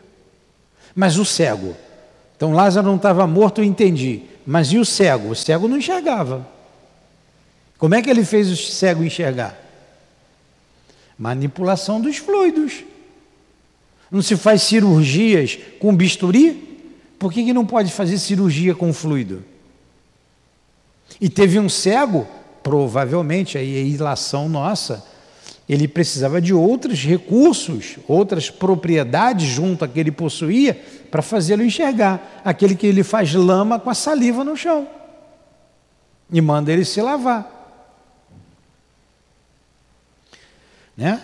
Mas 0.96 1.18
o 1.18 1.26
cego 1.26 1.76
então 2.44 2.52
Lázaro 2.52 2.88
não 2.88 2.98
estava 2.98 3.26
morto, 3.26 3.62
eu 3.62 3.64
entendi. 3.64 4.24
Mas 4.46 4.68
e 4.74 4.78
o 4.78 4.84
cego? 4.84 5.30
O 5.30 5.36
cego 5.36 5.66
não 5.66 5.78
enxergava. 5.78 6.46
Como 7.78 7.96
é 7.96 8.02
que 8.02 8.10
ele 8.10 8.26
fez 8.26 8.52
o 8.52 8.58
cego 8.58 9.02
enxergar? 9.02 9.58
Manipulação 11.18 12.02
dos 12.02 12.18
fluidos. 12.18 12.84
Não 14.12 14.22
se 14.22 14.36
faz 14.36 14.64
cirurgias 14.64 15.58
com 15.80 15.96
bisturi? 15.96 16.82
Por 17.18 17.32
que, 17.32 17.46
que 17.46 17.54
não 17.54 17.66
pode 17.66 17.94
fazer 17.94 18.18
cirurgia 18.18 18.76
com 18.76 18.91
fluido? 18.91 19.41
E 21.22 21.30
teve 21.30 21.58
um 21.60 21.70
cego, 21.70 22.28
provavelmente, 22.64 23.57
aí 23.57 23.78
a 23.78 23.82
ilação 23.82 24.47
nossa, 24.47 25.05
ele 25.68 25.88
precisava 25.88 26.41
de 26.41 26.53
outros 26.53 27.03
recursos, 27.03 27.97
outras 28.07 28.49
propriedades 28.49 29.47
junto 29.47 29.86
a 29.86 29.88
que 29.88 29.99
ele 29.99 30.11
possuía 30.11 30.82
para 31.11 31.22
fazê-lo 31.22 31.64
enxergar. 31.64 32.41
Aquele 32.43 32.76
que 32.76 32.88
ele 32.88 33.03
faz 33.03 33.34
lama 33.34 33.80
com 33.80 33.89
a 33.89 33.93
saliva 33.93 34.43
no 34.43 34.57
chão 34.57 34.88
e 36.32 36.41
manda 36.41 36.72
ele 36.72 36.84
se 36.84 37.01
lavar. 37.01 37.49
Né? 40.97 41.22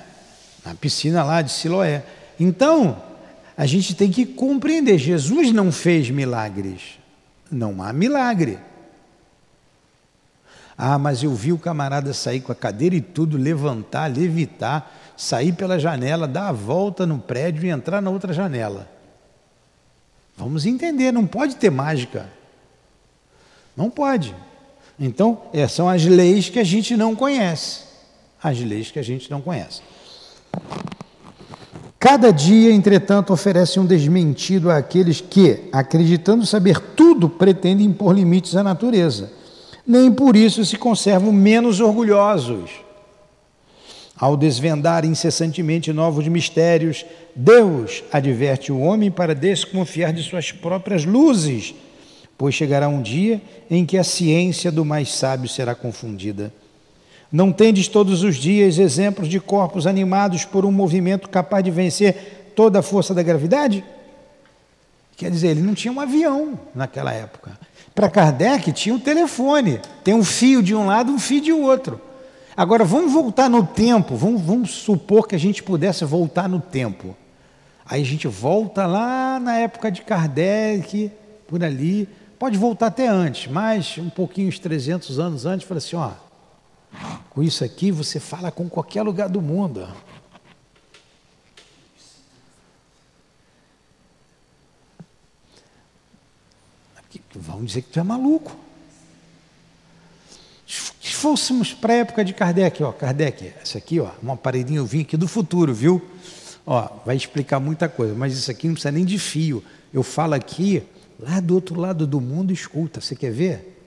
Na 0.64 0.76
piscina 0.76 1.24
lá 1.24 1.42
de 1.42 1.52
Siloé. 1.52 2.04
Então, 2.40 3.02
a 3.58 3.66
gente 3.66 3.94
tem 3.96 4.12
que 4.12 4.26
compreender: 4.26 4.98
Jesus 4.98 5.52
não 5.52 5.72
fez 5.72 6.10
milagres. 6.10 7.00
Não 7.52 7.82
há 7.82 7.92
milagre. 7.92 8.60
Ah, 10.82 10.98
mas 10.98 11.22
eu 11.22 11.36
vi 11.36 11.52
o 11.52 11.58
camarada 11.58 12.14
sair 12.14 12.40
com 12.40 12.54
a 12.54 12.56
cadeira 12.56 12.96
e 12.96 13.02
tudo, 13.02 13.36
levantar, 13.36 14.08
levitar, 14.10 14.90
sair 15.18 15.52
pela 15.52 15.78
janela, 15.78 16.26
dar 16.26 16.48
a 16.48 16.52
volta 16.54 17.06
no 17.06 17.20
prédio 17.20 17.66
e 17.66 17.70
entrar 17.70 18.02
na 18.02 18.10
outra 18.10 18.32
janela. 18.32 18.90
Vamos 20.38 20.66
entender, 20.66 21.12
não 21.12 21.28
pode 21.28 21.58
ter 21.58 21.70
mágica. 21.70 22.30
Não 23.76 23.90
pode. 23.90 24.34
Então, 24.98 25.42
essas 25.52 25.74
são 25.74 25.90
as 25.90 26.06
leis 26.06 26.48
que 26.48 26.60
a 26.60 26.64
gente 26.64 26.96
não 26.96 27.14
conhece. 27.14 27.82
As 28.42 28.58
leis 28.58 28.90
que 28.90 29.00
a 29.00 29.04
gente 29.04 29.30
não 29.30 29.42
conhece. 29.42 29.82
Cada 32.00 32.32
dia, 32.32 32.72
entretanto, 32.72 33.34
oferece 33.34 33.82
um 33.82 33.86
desmentido 33.86 34.72
àqueles 34.72 35.20
que, 35.20 35.68
acreditando 35.74 36.46
saber 36.46 36.80
tudo, 36.80 37.28
pretendem 37.28 37.86
impor 37.86 38.16
limites 38.16 38.56
à 38.56 38.64
natureza 38.64 39.39
nem 39.90 40.12
por 40.12 40.36
isso 40.36 40.64
se 40.64 40.78
conservam 40.78 41.32
menos 41.32 41.80
orgulhosos. 41.80 42.70
Ao 44.16 44.38
desvendar 44.38 45.04
incessantemente 45.04 45.92
novos 45.92 46.28
mistérios, 46.28 47.04
Deus 47.36 48.04
adverte 48.12 48.72
o 48.72 48.82
homem 48.82 49.10
para 49.10 49.34
desconfiar 49.34 50.14
de 50.14 50.22
suas 50.22 50.52
próprias 50.52 51.06
luzes, 51.06 51.74
pois 52.38 52.54
chegará 52.54 52.88
um 52.88 53.02
dia 53.02 53.42
em 53.68 53.84
que 53.84 53.98
a 53.98 54.04
ciência 54.04 54.72
do 54.72 54.86
mais 54.86 55.12
sábio 55.12 55.50
será 55.50 55.74
confundida. 55.74 56.54
Não 57.32 57.52
tendes 57.52 57.88
todos 57.88 58.22
os 58.22 58.36
dias 58.36 58.78
exemplos 58.78 59.28
de 59.28 59.40
corpos 59.40 59.88
animados 59.88 60.46
por 60.46 60.66
um 60.66 60.72
movimento 60.72 61.28
capaz 61.28 61.64
de 61.64 61.72
vencer 61.72 62.52
toda 62.56 62.78
a 62.78 62.84
força 62.84 63.12
da 63.12 63.24
gravidade? 63.24 63.84
Quer 65.18 65.32
dizer, 65.32 65.48
ele 65.48 65.64
não 65.64 65.74
tinha 65.74 65.92
um 65.92 66.00
avião 66.00 66.60
naquela 66.76 67.12
época. 67.12 67.58
Para 68.00 68.10
Kardec 68.10 68.72
tinha 68.72 68.96
um 68.96 69.00
telefone, 69.00 69.82
tem 70.06 70.14
um 70.14 70.24
fio 70.24 70.64
de 70.64 70.74
um 70.74 70.86
lado, 70.86 71.12
um 71.12 71.20
fio 71.20 71.42
de 71.42 71.52
outro. 71.52 72.00
Agora 72.56 72.86
vamos 72.86 73.12
voltar 73.12 73.50
no 73.50 73.62
tempo, 73.68 74.16
vamos, 74.16 74.42
vamos 74.42 74.72
supor 74.72 75.28
que 75.28 75.36
a 75.36 75.38
gente 75.38 75.62
pudesse 75.62 76.06
voltar 76.06 76.48
no 76.48 76.62
tempo. 76.62 77.14
Aí 77.86 78.02
a 78.02 78.06
gente 78.06 78.26
volta 78.26 78.88
lá 78.88 79.38
na 79.38 79.58
época 79.58 79.92
de 79.92 80.02
Kardec, 80.02 81.12
por 81.46 81.62
ali, 81.62 82.08
pode 82.40 82.58
voltar 82.58 82.88
até 82.88 83.06
antes, 83.06 83.52
mas 83.52 83.98
um 83.98 84.10
pouquinho, 84.10 84.48
uns 84.48 84.60
300 84.60 85.20
anos 85.20 85.46
antes, 85.46 85.68
fala 85.68 85.80
assim, 85.80 85.98
ó, 85.98 86.12
com 87.30 87.44
isso 87.44 87.66
aqui 87.66 87.92
você 87.92 88.18
fala 88.18 88.50
com 88.50 88.70
qualquer 88.70 89.02
lugar 89.02 89.28
do 89.28 89.42
mundo. 89.42 89.86
Vão 97.36 97.64
dizer 97.64 97.84
que 97.84 97.90
tu 97.90 98.00
é 98.00 98.04
maluco. 98.04 98.56
Se 100.66 101.14
fôssemos 101.14 101.74
para 101.74 101.94
a 101.94 101.98
época 101.98 102.24
de 102.24 102.34
Kardec, 102.34 102.84
ó, 102.84 102.92
Kardec, 102.92 103.54
esse 103.64 103.78
aqui, 103.78 104.00
ó, 104.00 104.12
um 104.24 104.32
aparelhinho 104.32 104.82
eu 104.82 104.86
vim 104.86 105.02
aqui 105.02 105.18
do 105.18 105.28
futuro, 105.28 105.74
viu? 105.74 106.02
Ó, 106.66 106.88
vai 107.06 107.16
explicar 107.16 107.60
muita 107.60 107.90
coisa, 107.90 108.14
mas 108.14 108.38
isso 108.38 108.52
aqui 108.52 108.68
não 108.68 108.74
precisa 108.74 108.92
nem 108.92 109.04
de 109.04 109.18
fio. 109.18 109.64
Eu 109.92 110.04
falo 110.04 110.36
aqui, 110.36 110.84
lá 111.20 111.40
do 111.40 111.56
outro 111.56 111.80
lado 111.80 112.06
do 112.06 112.22
mundo, 112.22 112.54
escuta, 112.54 113.02
você 113.02 113.16
quer 113.16 113.32
ver? 113.32 113.78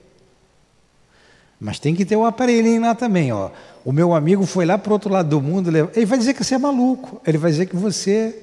Mas 1.59 1.79
tem 1.79 1.95
que 1.95 2.03
ter 2.03 2.17
o 2.17 2.21
um 2.21 2.25
aparelhinho 2.25 2.81
lá 2.81 2.93
também, 2.93 3.31
ó. 3.31 3.51
O 3.85 3.93
meu 3.93 4.13
amigo 4.13 4.45
foi 4.45 4.65
lá 4.65 4.77
para 4.77 4.89
o 4.89 4.93
outro 4.93 5.09
lado 5.09 5.29
do 5.29 5.41
mundo, 5.41 5.69
ele 5.95 6.05
vai 6.05 6.17
dizer 6.17 6.33
que 6.33 6.43
você 6.43 6.55
é 6.55 6.57
maluco, 6.57 7.21
ele 7.25 7.37
vai 7.37 7.51
dizer 7.51 7.67
que 7.67 7.75
você 7.75 8.37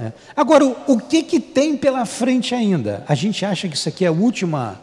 é. 0.00 0.12
Agora, 0.34 0.64
o, 0.64 0.94
o, 0.94 0.98
que, 0.98 1.22
que 1.22 1.38
tem 1.38 1.76
pela 1.76 2.06
frente 2.06 2.54
ainda? 2.54 3.04
A 3.06 3.14
gente 3.14 3.44
acha 3.44 3.68
que 3.68 3.76
isso 3.76 3.88
aqui 3.88 4.04
é 4.04 4.08
a 4.08 4.12
última. 4.12 4.80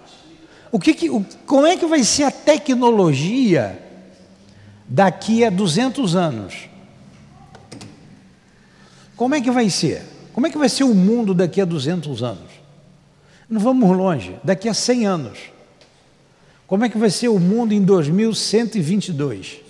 O 0.72 0.80
que 0.80 0.94
que, 0.94 1.10
o, 1.10 1.26
como 1.48 1.66
é 1.66 1.76
que 1.76 1.88
vai 1.88 2.04
ser 2.04 2.24
a 2.24 2.32
tecnologia 2.32 3.82
daqui 4.88 5.44
a 5.44 5.50
200 5.50 6.16
anos? 6.16 6.70
Como 9.16 9.34
é 9.34 9.42
que 9.42 9.50
vai 9.50 9.72
ser? 9.72 10.04
Como 10.34 10.46
é 10.46 10.52
que 10.52 10.58
vai 10.58 10.70
ser 10.70 10.84
o 10.84 10.94
mundo 10.94 11.34
daqui 11.34 11.60
a 11.60 11.66
200 11.66 12.22
anos? 12.22 12.52
Não 13.50 13.60
vamos 13.60 13.98
longe, 13.98 14.36
daqui 14.44 14.70
a 14.70 14.74
100 14.74 15.08
anos. 15.08 15.40
Como 16.68 16.86
é 16.86 16.90
que 16.90 16.98
vai 16.98 17.10
ser 17.10 17.30
o 17.30 17.40
mundo 17.40 17.74
em 17.74 17.82
2122? 17.82 19.62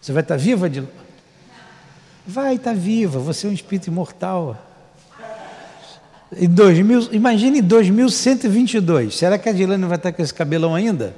Você 0.00 0.12
vai 0.12 0.22
estar 0.22 0.36
viva 0.36 0.70
de 0.70 0.86
Vai, 2.30 2.56
está 2.56 2.74
viva, 2.74 3.18
você 3.18 3.46
é 3.46 3.50
um 3.50 3.54
espírito 3.54 3.86
imortal. 3.86 4.54
Em 6.36 6.46
2000, 6.46 7.08
imagine 7.12 7.60
em 7.60 7.62
2122. 7.62 9.16
Será 9.16 9.38
que 9.38 9.48
a 9.48 9.52
Dilane 9.52 9.86
vai 9.86 9.96
estar 9.96 10.12
com 10.12 10.20
esse 10.20 10.34
cabelão 10.34 10.74
ainda? 10.74 11.16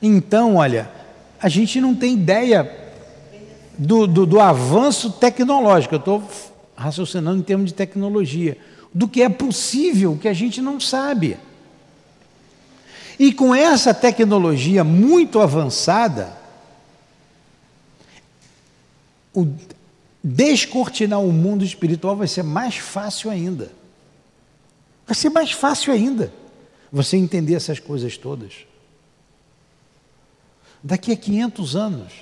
Então, 0.00 0.54
olha, 0.54 0.88
a 1.42 1.48
gente 1.48 1.80
não 1.80 1.96
tem 1.96 2.14
ideia 2.14 2.70
do, 3.76 4.06
do, 4.06 4.24
do 4.24 4.38
avanço 4.38 5.10
tecnológico. 5.10 5.96
Eu 5.96 5.98
estou 5.98 6.22
raciocinando 6.76 7.40
em 7.40 7.42
termos 7.42 7.66
de 7.66 7.74
tecnologia. 7.74 8.56
Do 8.94 9.08
que 9.08 9.20
é 9.20 9.28
possível, 9.28 10.16
que 10.16 10.28
a 10.28 10.32
gente 10.32 10.62
não 10.62 10.78
sabe. 10.78 11.36
E 13.18 13.32
com 13.32 13.52
essa 13.52 13.92
tecnologia 13.92 14.84
muito 14.84 15.40
avançada, 15.40 16.45
o 19.36 19.46
descortinar 20.24 21.20
o 21.20 21.30
mundo 21.30 21.62
espiritual 21.62 22.16
vai 22.16 22.26
ser 22.26 22.42
mais 22.42 22.76
fácil 22.76 23.30
ainda. 23.30 23.70
Vai 25.06 25.14
ser 25.14 25.28
mais 25.28 25.52
fácil 25.52 25.92
ainda 25.92 26.32
você 26.90 27.16
entender 27.16 27.54
essas 27.54 27.78
coisas 27.78 28.16
todas. 28.16 28.66
Daqui 30.82 31.12
a 31.12 31.16
500 31.16 31.76
anos, 31.76 32.12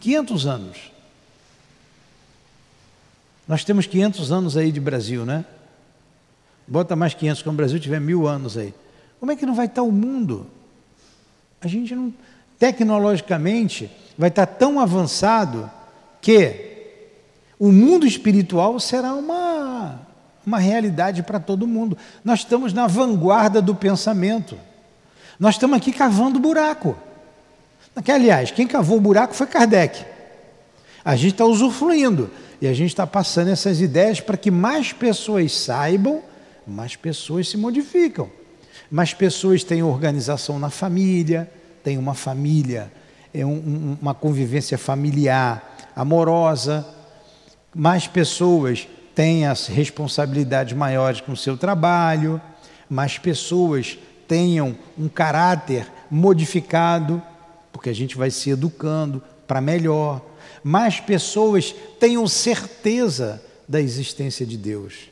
500 0.00 0.46
anos, 0.46 0.92
nós 3.46 3.62
temos 3.62 3.86
500 3.86 4.32
anos 4.32 4.56
aí 4.56 4.72
de 4.72 4.80
Brasil, 4.80 5.26
né? 5.26 5.44
Bota 6.66 6.96
mais 6.96 7.14
500, 7.14 7.42
quando 7.42 7.54
o 7.54 7.56
Brasil 7.56 7.80
tiver 7.80 8.00
mil 8.00 8.26
anos 8.26 8.56
aí. 8.56 8.72
Como 9.18 9.32
é 9.32 9.36
que 9.36 9.44
não 9.44 9.54
vai 9.54 9.66
estar 9.66 9.82
o 9.82 9.90
mundo? 9.90 10.46
A 11.60 11.66
gente 11.66 11.94
não, 11.94 12.14
tecnologicamente, 12.60 13.90
vai 14.18 14.28
estar 14.28 14.44
tão 14.44 14.78
avançado 14.78 15.68
que 16.20 16.68
o 17.58 17.72
mundo 17.72 18.06
espiritual 18.06 18.78
será 18.78 19.14
uma, 19.14 19.98
uma 20.46 20.58
realidade 20.58 21.22
para 21.22 21.40
todo 21.40 21.66
mundo. 21.66 21.96
Nós 22.22 22.40
estamos 22.40 22.74
na 22.74 22.86
vanguarda 22.86 23.62
do 23.62 23.74
pensamento. 23.74 24.58
Nós 25.38 25.54
estamos 25.54 25.74
aqui 25.74 25.90
cavando 25.90 26.38
buraco. 26.38 26.94
Que, 28.04 28.12
aliás, 28.12 28.50
quem 28.50 28.66
cavou 28.66 28.98
o 28.98 29.00
buraco 29.00 29.34
foi 29.34 29.46
Kardec. 29.46 30.04
A 31.02 31.16
gente 31.16 31.32
está 31.32 31.46
usufruindo 31.46 32.30
e 32.60 32.68
a 32.68 32.74
gente 32.74 32.90
está 32.90 33.06
passando 33.06 33.48
essas 33.48 33.80
ideias 33.80 34.20
para 34.20 34.36
que 34.36 34.50
mais 34.50 34.92
pessoas 34.92 35.52
saibam, 35.52 36.22
mais 36.66 36.94
pessoas 36.94 37.48
se 37.48 37.56
modificam. 37.56 38.30
Mais 38.90 39.14
pessoas 39.14 39.64
têm 39.64 39.82
organização 39.82 40.58
na 40.58 40.68
família, 40.68 41.50
tem 41.82 41.98
uma 41.98 42.14
família 42.14 42.90
é 43.32 43.46
um, 43.46 43.96
uma 44.00 44.14
convivência 44.14 44.76
familiar 44.76 45.76
amorosa, 45.94 46.86
mais 47.74 48.06
pessoas 48.06 48.88
têm 49.14 49.46
as 49.46 49.66
responsabilidades 49.66 50.76
maiores 50.76 51.20
com 51.20 51.32
o 51.32 51.36
seu 51.36 51.56
trabalho, 51.56 52.40
mais 52.88 53.18
pessoas 53.18 53.98
tenham 54.26 54.76
um 54.98 55.08
caráter 55.08 55.86
modificado, 56.10 57.22
porque 57.72 57.90
a 57.90 57.94
gente 57.94 58.16
vai 58.16 58.30
se 58.30 58.50
educando 58.50 59.22
para 59.46 59.60
melhor, 59.60 60.20
mais 60.62 61.00
pessoas 61.00 61.74
tenham 61.98 62.26
certeza 62.26 63.42
da 63.68 63.80
existência 63.80 64.44
de 64.44 64.56
Deus, 64.56 65.10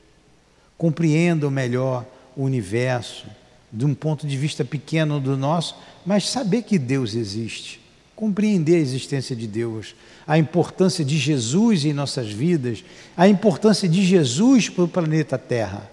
compreendam 0.76 1.50
melhor 1.50 2.04
o 2.36 2.42
universo, 2.42 3.26
de 3.72 3.84
um 3.84 3.94
ponto 3.94 4.26
de 4.26 4.36
vista 4.36 4.64
pequeno 4.64 5.20
do 5.20 5.36
nosso, 5.36 5.76
mas 6.08 6.26
saber 6.26 6.62
que 6.62 6.78
Deus 6.78 7.14
existe, 7.14 7.78
compreender 8.16 8.76
a 8.76 8.78
existência 8.78 9.36
de 9.36 9.46
Deus, 9.46 9.94
a 10.26 10.38
importância 10.38 11.04
de 11.04 11.18
Jesus 11.18 11.84
em 11.84 11.92
nossas 11.92 12.32
vidas, 12.32 12.82
a 13.14 13.28
importância 13.28 13.86
de 13.86 14.02
Jesus 14.02 14.70
para 14.70 14.84
o 14.84 14.88
planeta 14.88 15.36
Terra. 15.36 15.90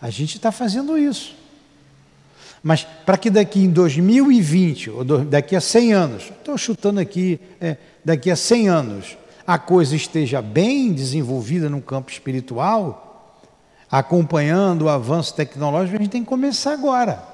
A 0.00 0.08
gente 0.08 0.36
está 0.36 0.52
fazendo 0.52 0.96
isso. 0.96 1.34
Mas 2.62 2.84
para 2.84 3.18
que 3.18 3.28
daqui 3.28 3.58
em 3.58 3.70
2020, 3.70 4.90
ou 4.90 5.04
daqui 5.04 5.56
a 5.56 5.60
100 5.60 5.92
anos, 5.94 6.22
estou 6.30 6.56
chutando 6.56 7.00
aqui, 7.00 7.40
é, 7.60 7.76
daqui 8.04 8.30
a 8.30 8.36
100 8.36 8.68
anos, 8.68 9.18
a 9.44 9.58
coisa 9.58 9.96
esteja 9.96 10.40
bem 10.40 10.92
desenvolvida 10.92 11.68
no 11.68 11.82
campo 11.82 12.12
espiritual, 12.12 13.36
acompanhando 13.90 14.82
o 14.82 14.88
avanço 14.88 15.34
tecnológico, 15.34 15.96
a 15.96 15.98
gente 16.00 16.12
tem 16.12 16.22
que 16.22 16.28
começar 16.28 16.72
agora. 16.72 17.29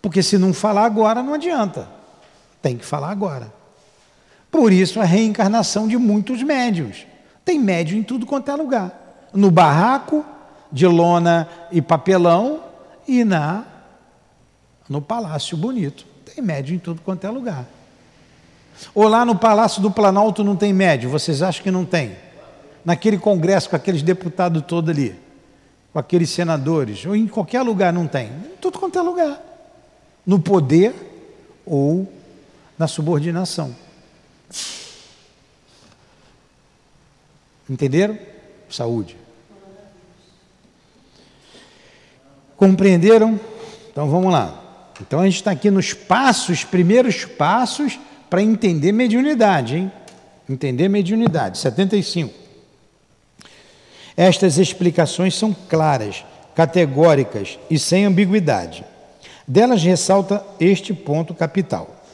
Porque 0.00 0.22
se 0.22 0.38
não 0.38 0.52
falar 0.52 0.84
agora, 0.84 1.22
não 1.22 1.34
adianta. 1.34 1.88
Tem 2.62 2.76
que 2.76 2.84
falar 2.84 3.10
agora. 3.10 3.52
Por 4.50 4.72
isso 4.72 5.00
a 5.00 5.04
reencarnação 5.04 5.86
de 5.86 5.96
muitos 5.96 6.42
médios. 6.42 7.06
Tem 7.44 7.58
médio 7.58 7.96
em 7.96 8.02
tudo 8.02 8.26
quanto 8.26 8.50
é 8.50 8.54
lugar. 8.54 9.28
No 9.32 9.50
barraco, 9.50 10.24
de 10.70 10.86
lona 10.86 11.48
e 11.70 11.82
papelão, 11.82 12.60
e 13.06 13.24
na 13.24 13.64
no 14.88 15.02
Palácio 15.02 15.56
Bonito. 15.56 16.06
Tem 16.24 16.42
médio 16.42 16.74
em 16.74 16.78
tudo 16.78 17.02
quanto 17.02 17.26
é 17.26 17.30
lugar. 17.30 17.66
Ou 18.94 19.08
lá 19.08 19.24
no 19.24 19.36
Palácio 19.36 19.82
do 19.82 19.90
Planalto 19.90 20.44
não 20.44 20.56
tem 20.56 20.72
médio, 20.72 21.10
vocês 21.10 21.42
acham 21.42 21.62
que 21.62 21.70
não 21.70 21.84
tem? 21.84 22.16
Naquele 22.84 23.18
congresso 23.18 23.68
com 23.68 23.76
aqueles 23.76 24.02
deputados 24.02 24.62
todos 24.66 24.90
ali 24.90 25.28
com 25.92 25.98
aqueles 25.98 26.30
senadores, 26.30 27.04
ou 27.06 27.16
em 27.16 27.26
qualquer 27.26 27.62
lugar 27.62 27.92
não 27.92 28.06
tem, 28.06 28.26
em 28.26 28.56
tudo 28.60 28.78
quanto 28.78 28.98
é 28.98 29.02
lugar. 29.02 29.40
No 30.28 30.38
poder 30.38 30.94
ou 31.64 32.06
na 32.78 32.86
subordinação. 32.86 33.74
Entenderam? 37.68 38.18
Saúde. 38.68 39.16
Compreenderam? 42.58 43.40
Então 43.90 44.10
vamos 44.10 44.30
lá. 44.30 44.92
Então 45.00 45.20
a 45.20 45.24
gente 45.24 45.36
está 45.36 45.50
aqui 45.50 45.70
nos 45.70 45.94
passos, 45.94 46.62
primeiros 46.62 47.24
passos 47.24 47.98
para 48.28 48.42
entender 48.42 48.92
mediunidade, 48.92 49.76
hein? 49.76 49.92
Entender 50.46 50.90
mediunidade. 50.90 51.56
75. 51.56 52.34
Estas 54.14 54.58
explicações 54.58 55.34
são 55.34 55.54
claras, 55.54 56.22
categóricas 56.54 57.58
e 57.70 57.78
sem 57.78 58.04
ambiguidade. 58.04 58.84
Delas 59.48 59.82
ressalta 59.82 60.44
este 60.60 60.92
ponto 60.92 61.32
capital. 61.32 62.04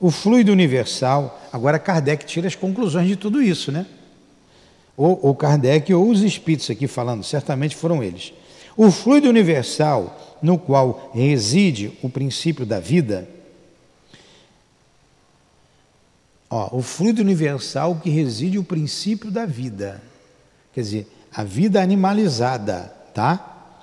O 0.00 0.10
fluido 0.10 0.50
universal, 0.50 1.40
agora 1.52 1.78
Kardec 1.78 2.26
tira 2.26 2.48
as 2.48 2.56
conclusões 2.56 3.06
de 3.06 3.14
tudo 3.14 3.40
isso, 3.40 3.70
né? 3.70 3.86
Ou, 4.96 5.20
ou 5.22 5.36
Kardec 5.36 5.94
ou 5.94 6.10
os 6.10 6.22
espíritos 6.22 6.68
aqui 6.68 6.88
falando, 6.88 7.22
certamente 7.22 7.76
foram 7.76 8.02
eles. 8.02 8.32
O 8.76 8.90
fluido 8.90 9.28
universal, 9.28 10.38
no 10.42 10.58
qual 10.58 11.12
reside 11.14 11.96
o 12.02 12.08
princípio 12.08 12.66
da 12.66 12.80
vida, 12.80 13.28
ó, 16.48 16.76
o 16.76 16.82
fluido 16.82 17.22
universal 17.22 18.00
que 18.02 18.10
reside 18.10 18.58
o 18.58 18.64
princípio 18.64 19.30
da 19.30 19.46
vida. 19.46 20.02
Quer 20.72 20.80
dizer, 20.80 21.12
a 21.32 21.44
vida 21.44 21.80
animalizada, 21.80 22.92
tá? 23.14 23.76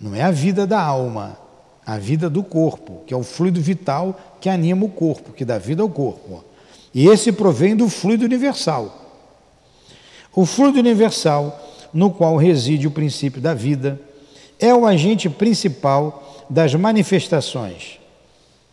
Não 0.00 0.14
é 0.14 0.22
a 0.22 0.30
vida 0.30 0.66
da 0.66 0.80
alma, 0.80 1.43
a 1.86 1.98
vida 1.98 2.30
do 2.30 2.42
corpo, 2.42 3.02
que 3.06 3.12
é 3.12 3.16
o 3.16 3.22
fluido 3.22 3.60
vital 3.60 4.18
que 4.40 4.48
anima 4.48 4.84
o 4.84 4.88
corpo, 4.88 5.32
que 5.32 5.44
dá 5.44 5.58
vida 5.58 5.82
ao 5.82 5.88
corpo. 5.88 6.44
E 6.94 7.08
esse 7.08 7.32
provém 7.32 7.76
do 7.76 7.88
fluido 7.88 8.24
universal. 8.24 9.02
O 10.34 10.46
fluido 10.46 10.78
universal, 10.78 11.60
no 11.92 12.10
qual 12.10 12.36
reside 12.36 12.86
o 12.86 12.90
princípio 12.90 13.40
da 13.40 13.54
vida, 13.54 14.00
é 14.58 14.74
o 14.74 14.86
agente 14.86 15.28
principal 15.28 16.46
das 16.48 16.74
manifestações. 16.74 17.98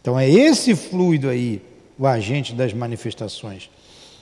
Então 0.01 0.19
é 0.19 0.29
esse 0.29 0.75
fluido 0.75 1.29
aí, 1.29 1.61
o 1.97 2.07
agente 2.07 2.53
das 2.53 2.73
manifestações. 2.73 3.69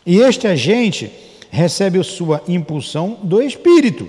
E 0.06 0.20
este 0.20 0.48
agente 0.48 1.12
recebe 1.50 2.04
sua 2.04 2.44
impulsão 2.48 3.18
do 3.24 3.42
espírito, 3.42 4.08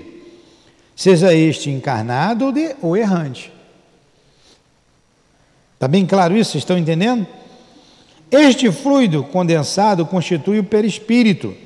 seja 0.95 1.35
este 1.35 1.71
encarnado 1.71 2.47
ou, 2.47 2.53
ou 2.83 2.97
errante. 2.97 3.53
Está 5.81 5.89
bem 5.89 6.05
claro 6.05 6.37
isso? 6.37 6.59
Estão 6.59 6.77
entendendo? 6.77 7.27
Este 8.31 8.71
fluido 8.71 9.25
condensado 9.25 10.05
constitui 10.05 10.59
o 10.59 10.65
perispírito, 10.65 11.57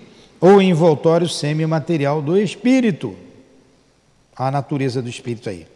ou 0.41 0.63
envoltório 0.63 1.29
semimaterial 1.29 2.23
do 2.23 2.39
espírito. 2.39 3.17
A 4.37 4.53
natureza 4.53 5.03
do 5.03 5.09
espírito 5.09 5.51
aí. 5.51 5.67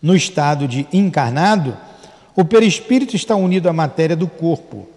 No 0.00 0.14
estado 0.14 0.68
de 0.68 0.86
encarnado, 0.92 1.76
o 2.36 2.44
perispírito 2.44 3.16
está 3.16 3.34
unido 3.34 3.68
à 3.68 3.72
matéria 3.72 4.14
do 4.14 4.28
corpo. 4.28 4.88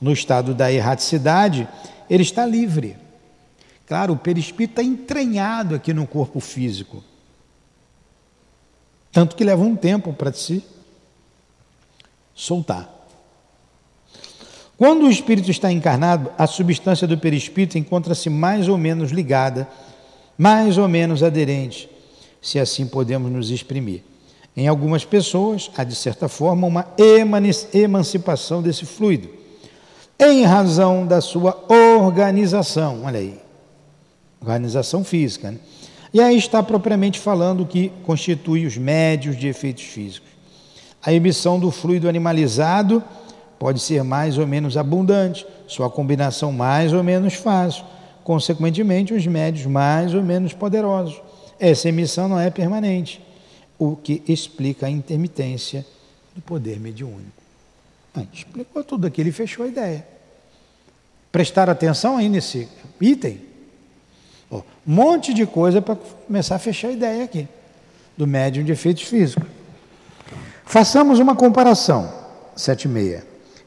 No 0.00 0.12
estado 0.12 0.52
da 0.52 0.72
erraticidade, 0.72 1.68
ele 2.10 2.24
está 2.24 2.44
livre. 2.44 2.96
Claro, 3.86 4.14
o 4.14 4.18
perispírito 4.18 4.80
está 4.80 4.82
entranhado 4.82 5.76
aqui 5.76 5.94
no 5.94 6.04
corpo 6.04 6.40
físico. 6.40 7.04
Tanto 9.12 9.36
que 9.36 9.44
leva 9.44 9.62
um 9.62 9.76
tempo 9.76 10.12
para 10.12 10.32
se 10.32 10.64
soltar. 12.38 12.88
Quando 14.76 15.06
o 15.06 15.10
espírito 15.10 15.50
está 15.50 15.72
encarnado, 15.72 16.30
a 16.38 16.46
substância 16.46 17.04
do 17.04 17.18
perispírito 17.18 17.76
encontra-se 17.76 18.30
mais 18.30 18.68
ou 18.68 18.78
menos 18.78 19.10
ligada, 19.10 19.68
mais 20.38 20.78
ou 20.78 20.86
menos 20.86 21.20
aderente, 21.20 21.90
se 22.40 22.60
assim 22.60 22.86
podemos 22.86 23.30
nos 23.32 23.50
exprimir. 23.50 24.04
Em 24.56 24.68
algumas 24.68 25.04
pessoas, 25.04 25.68
há 25.76 25.82
de 25.82 25.96
certa 25.96 26.28
forma 26.28 26.64
uma 26.64 26.86
emancipação 27.74 28.62
desse 28.62 28.86
fluido 28.86 29.28
em 30.16 30.44
razão 30.44 31.04
da 31.04 31.20
sua 31.20 31.64
organização. 31.68 33.02
Olha 33.04 33.18
aí, 33.18 33.36
organização 34.40 35.02
física. 35.02 35.50
Né? 35.50 35.58
E 36.14 36.20
aí 36.20 36.36
está 36.36 36.62
propriamente 36.62 37.18
falando 37.18 37.66
que 37.66 37.90
constitui 38.04 38.64
os 38.64 38.76
médios 38.76 39.36
de 39.36 39.48
efeitos 39.48 39.84
físicos. 39.84 40.37
A 41.02 41.12
emissão 41.12 41.58
do 41.58 41.70
fluido 41.70 42.08
animalizado 42.08 43.02
pode 43.58 43.80
ser 43.80 44.02
mais 44.04 44.38
ou 44.38 44.46
menos 44.46 44.76
abundante, 44.76 45.46
sua 45.66 45.90
combinação 45.90 46.52
mais 46.52 46.92
ou 46.92 47.02
menos 47.02 47.34
fácil, 47.34 47.84
consequentemente, 48.22 49.14
os 49.14 49.26
médios 49.26 49.66
mais 49.66 50.14
ou 50.14 50.22
menos 50.22 50.52
poderosos. 50.52 51.20
Essa 51.58 51.88
emissão 51.88 52.28
não 52.28 52.38
é 52.38 52.50
permanente, 52.50 53.20
o 53.78 53.96
que 53.96 54.22
explica 54.28 54.86
a 54.86 54.90
intermitência 54.90 55.84
do 56.34 56.40
poder 56.40 56.78
mediúnico. 56.78 57.32
Ah, 58.14 58.24
explicou 58.32 58.84
tudo 58.84 59.06
aqui, 59.06 59.20
ele 59.20 59.32
fechou 59.32 59.64
a 59.64 59.68
ideia. 59.68 60.06
Prestar 61.32 61.68
atenção 61.68 62.16
aí 62.16 62.28
nesse 62.28 62.68
item. 63.00 63.40
Um 64.50 64.62
monte 64.86 65.34
de 65.34 65.44
coisa 65.46 65.82
para 65.82 65.96
começar 65.96 66.56
a 66.56 66.58
fechar 66.58 66.88
a 66.88 66.92
ideia 66.92 67.24
aqui, 67.24 67.46
do 68.16 68.26
médium 68.26 68.64
de 68.64 68.72
efeitos 68.72 69.02
físicos. 69.02 69.57
Façamos 70.68 71.18
uma 71.18 71.34
comparação, 71.34 72.12
7,6. 72.54 73.22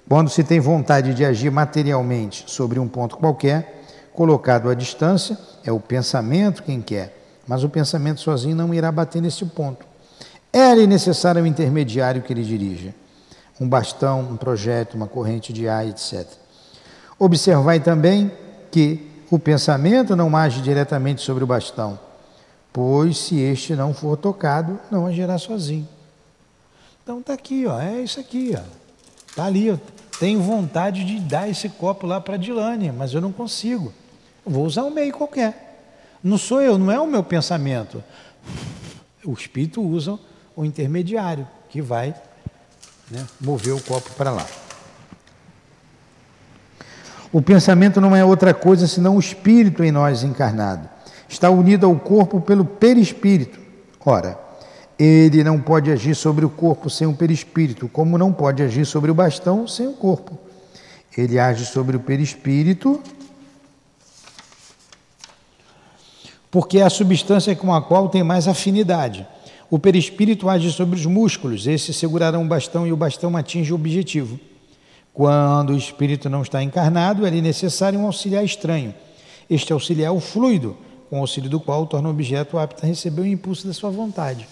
Quando 0.08 0.30
se 0.30 0.43
tem 0.43 0.60
vontade 0.60 1.16
de 1.16 1.26
agir 1.26 1.49
materialmente 1.49 2.43
sobre 2.45 2.80
um 2.80 2.88
ponto 2.88 3.18
qualquer, 3.18 3.88
colocado 4.14 4.70
à 4.70 4.76
distância, 4.76 5.36
é 5.66 5.72
o 5.72 5.80
pensamento 5.80 6.62
quem 6.62 6.80
quer, 6.80 7.18
mas 7.47 7.64
o 7.64 7.70
pensamento 7.70 8.22
sozinho 8.22 8.56
não 8.56 8.72
irá 8.72 8.91
bater 8.91 9.20
nesse 9.20 9.43
ponto. 9.45 9.84
É-lhe 10.54 10.86
necessário 10.86 11.41
um 11.41 11.47
intermediário 11.47 12.22
que 12.22 12.32
ele 12.32 12.43
dirija 12.43 12.93
um 13.60 13.68
bastão, 13.68 14.20
um 14.20 14.38
projeto, 14.38 14.93
uma 14.93 15.08
corrente 15.08 15.52
de 15.52 15.68
ar, 15.68 15.88
etc. 15.88 16.28
Observai 17.18 17.80
também 17.80 18.32
que 18.70 19.10
o 19.32 19.39
pensamento 19.39 20.16
não 20.16 20.38
age 20.38 20.62
diretamente 20.62 21.22
sobre 21.22 21.43
o 21.43 21.47
bastão, 21.47 21.97
pois 22.72 23.18
se 23.18 23.39
este 23.39 23.76
não 23.76 23.91
for 23.91 24.16
tocado, 24.18 24.80
não 24.91 25.08
agirá 25.08 25.39
sozinho. 25.39 25.88
Então 27.04 27.20
está 27.20 27.34
aqui, 27.34 27.66
ó, 27.66 27.80
é 27.80 28.02
isso 28.02 28.20
aqui, 28.20 28.54
ó. 28.56 28.62
Está 29.28 29.45
ali, 29.45 29.80
tenho 30.20 30.41
vontade 30.41 31.04
de 31.04 31.20
dar 31.20 31.49
esse 31.49 31.68
copo 31.70 32.06
lá 32.06 32.22
para 32.22 32.38
Dilane, 32.38 32.91
mas 32.91 33.14
eu 33.14 33.22
não 33.22 33.32
consigo. 33.32 33.93
Eu 34.45 34.52
vou 34.52 34.66
usar 34.66 34.84
um 34.84 34.91
meio 34.91 35.14
qualquer. 35.14 35.72
Não 36.24 36.38
sou 36.38 36.62
eu, 36.62 36.78
não 36.78 36.91
é 36.91 36.99
o 36.99 37.08
meu 37.08 37.24
pensamento. 37.24 38.04
O 39.26 39.34
espírito 39.34 39.82
usa 39.82 40.20
o 40.56 40.64
intermediário, 40.64 41.47
que 41.70 41.82
vai 41.82 42.14
né, 43.10 43.26
mover 43.39 43.74
o 43.74 43.82
copo 43.82 44.12
para 44.12 44.32
lá. 44.32 44.45
O 47.32 47.41
pensamento 47.41 48.02
não 48.02 48.16
é 48.16 48.26
outra 48.26 48.54
coisa 48.54 48.88
senão 48.88 49.16
o 49.16 49.20
espírito 49.20 49.84
em 49.84 49.91
nós 49.91 50.22
encarnado. 50.22 50.89
Está 51.30 51.49
unido 51.49 51.86
ao 51.86 51.95
corpo 51.95 52.41
pelo 52.41 52.66
perispírito. 52.66 53.60
Ora, 54.06 54.38
Ele 55.04 55.43
não 55.43 55.60
pode 55.60 55.89
agir 55.89 56.14
sobre 56.14 56.45
o 56.45 56.49
corpo 56.52 56.88
sem 56.88 57.08
o 57.08 57.14
perispírito, 57.16 57.89
como 57.89 58.20
não 58.20 58.32
pode 58.32 58.62
agir 58.62 58.86
sobre 58.86 59.10
o 59.10 59.16
bastão 59.16 59.68
sem 59.68 59.88
o 59.88 59.93
corpo. 59.93 60.38
Ele 61.18 61.39
age 61.39 61.66
sobre 61.66 61.97
o 61.97 61.99
perispírito, 61.99 63.02
porque 66.52 66.78
é 66.78 66.84
a 66.84 66.89
substância 66.91 67.56
com 67.56 67.74
a 67.74 67.82
qual 67.82 68.10
tem 68.10 68.22
mais 68.22 68.47
afinidade. 68.47 69.26
O 69.72 69.80
perispírito 69.80 70.47
age 70.47 70.72
sobre 70.72 70.99
os 70.99 71.06
músculos, 71.08 71.66
esses 71.66 71.95
segurarão 71.95 72.43
o 72.43 72.47
bastão 72.47 72.86
e 72.86 72.93
o 72.93 72.97
bastão 72.97 73.36
atinge 73.36 73.72
o 73.72 73.76
objetivo. 73.78 74.39
Quando 75.12 75.72
o 75.72 75.78
espírito 75.78 76.30
não 76.30 76.43
está 76.43 76.62
encarnado, 76.62 77.26
é 77.26 77.32
necessário 77.32 77.99
um 77.99 78.06
auxiliar 78.06 78.45
estranho. 78.45 78.93
Este 79.49 79.74
auxiliar 79.74 80.10
é 80.10 80.16
o 80.16 80.20
fluido, 80.20 80.78
com 81.10 81.18
o 81.18 81.22
auxílio 81.22 81.49
do 81.49 81.60
qual 81.60 81.88
torna 81.88 82.08
o 82.08 82.12
objeto 82.12 82.60
apto 82.60 82.86
a 82.86 82.88
receber 82.88 83.22
o 83.22 83.26
impulso 83.26 83.66
da 83.66 83.74
sua 83.74 83.89
vontade. 83.89 84.47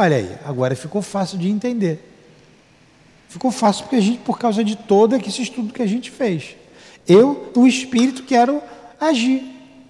Olha 0.00 0.16
aí, 0.16 0.32
agora 0.44 0.76
ficou 0.76 1.02
fácil 1.02 1.36
de 1.36 1.48
entender. 1.48 1.98
Ficou 3.28 3.50
fácil 3.50 3.82
porque 3.82 3.96
a 3.96 4.00
gente, 4.00 4.20
por 4.20 4.38
causa 4.38 4.62
de 4.62 4.76
todo 4.76 5.16
esse 5.16 5.42
estudo 5.42 5.74
que 5.74 5.82
a 5.82 5.88
gente 5.88 6.08
fez. 6.08 6.54
Eu, 7.04 7.50
o 7.56 7.66
espírito, 7.66 8.22
quero 8.22 8.62
agir. 9.00 9.42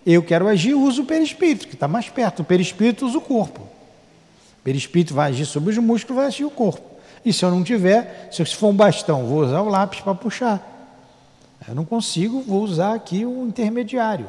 Eu 0.07 0.23
quero 0.23 0.49
agir, 0.49 0.73
uso 0.73 1.03
o 1.03 1.05
perispírito, 1.05 1.69
que 1.69 1.75
está 1.75 1.87
mais 1.87 2.09
perto. 2.09 2.41
O 2.41 2.45
perispírito 2.45 3.05
usa 3.05 3.19
o 3.19 3.21
corpo. 3.21 3.61
O 3.61 4.63
perispírito 4.65 5.13
vai 5.13 5.29
agir 5.29 5.45
sobre 5.45 5.73
os 5.73 5.79
músculos, 5.79 6.17
vai 6.17 6.27
agir 6.29 6.47
o 6.47 6.51
corpo. 6.51 6.89
E 7.23 7.31
se 7.31 7.45
eu 7.45 7.51
não 7.51 7.63
tiver, 7.63 8.31
se 8.33 8.43
for 8.47 8.69
um 8.69 8.75
bastão, 8.75 9.27
vou 9.27 9.41
usar 9.41 9.61
o 9.61 9.69
lápis 9.69 10.01
para 10.01 10.15
puxar. 10.15 10.97
Eu 11.69 11.75
não 11.75 11.85
consigo, 11.85 12.41
vou 12.41 12.63
usar 12.63 12.95
aqui 12.95 13.27
o 13.27 13.47
intermediário. 13.47 14.27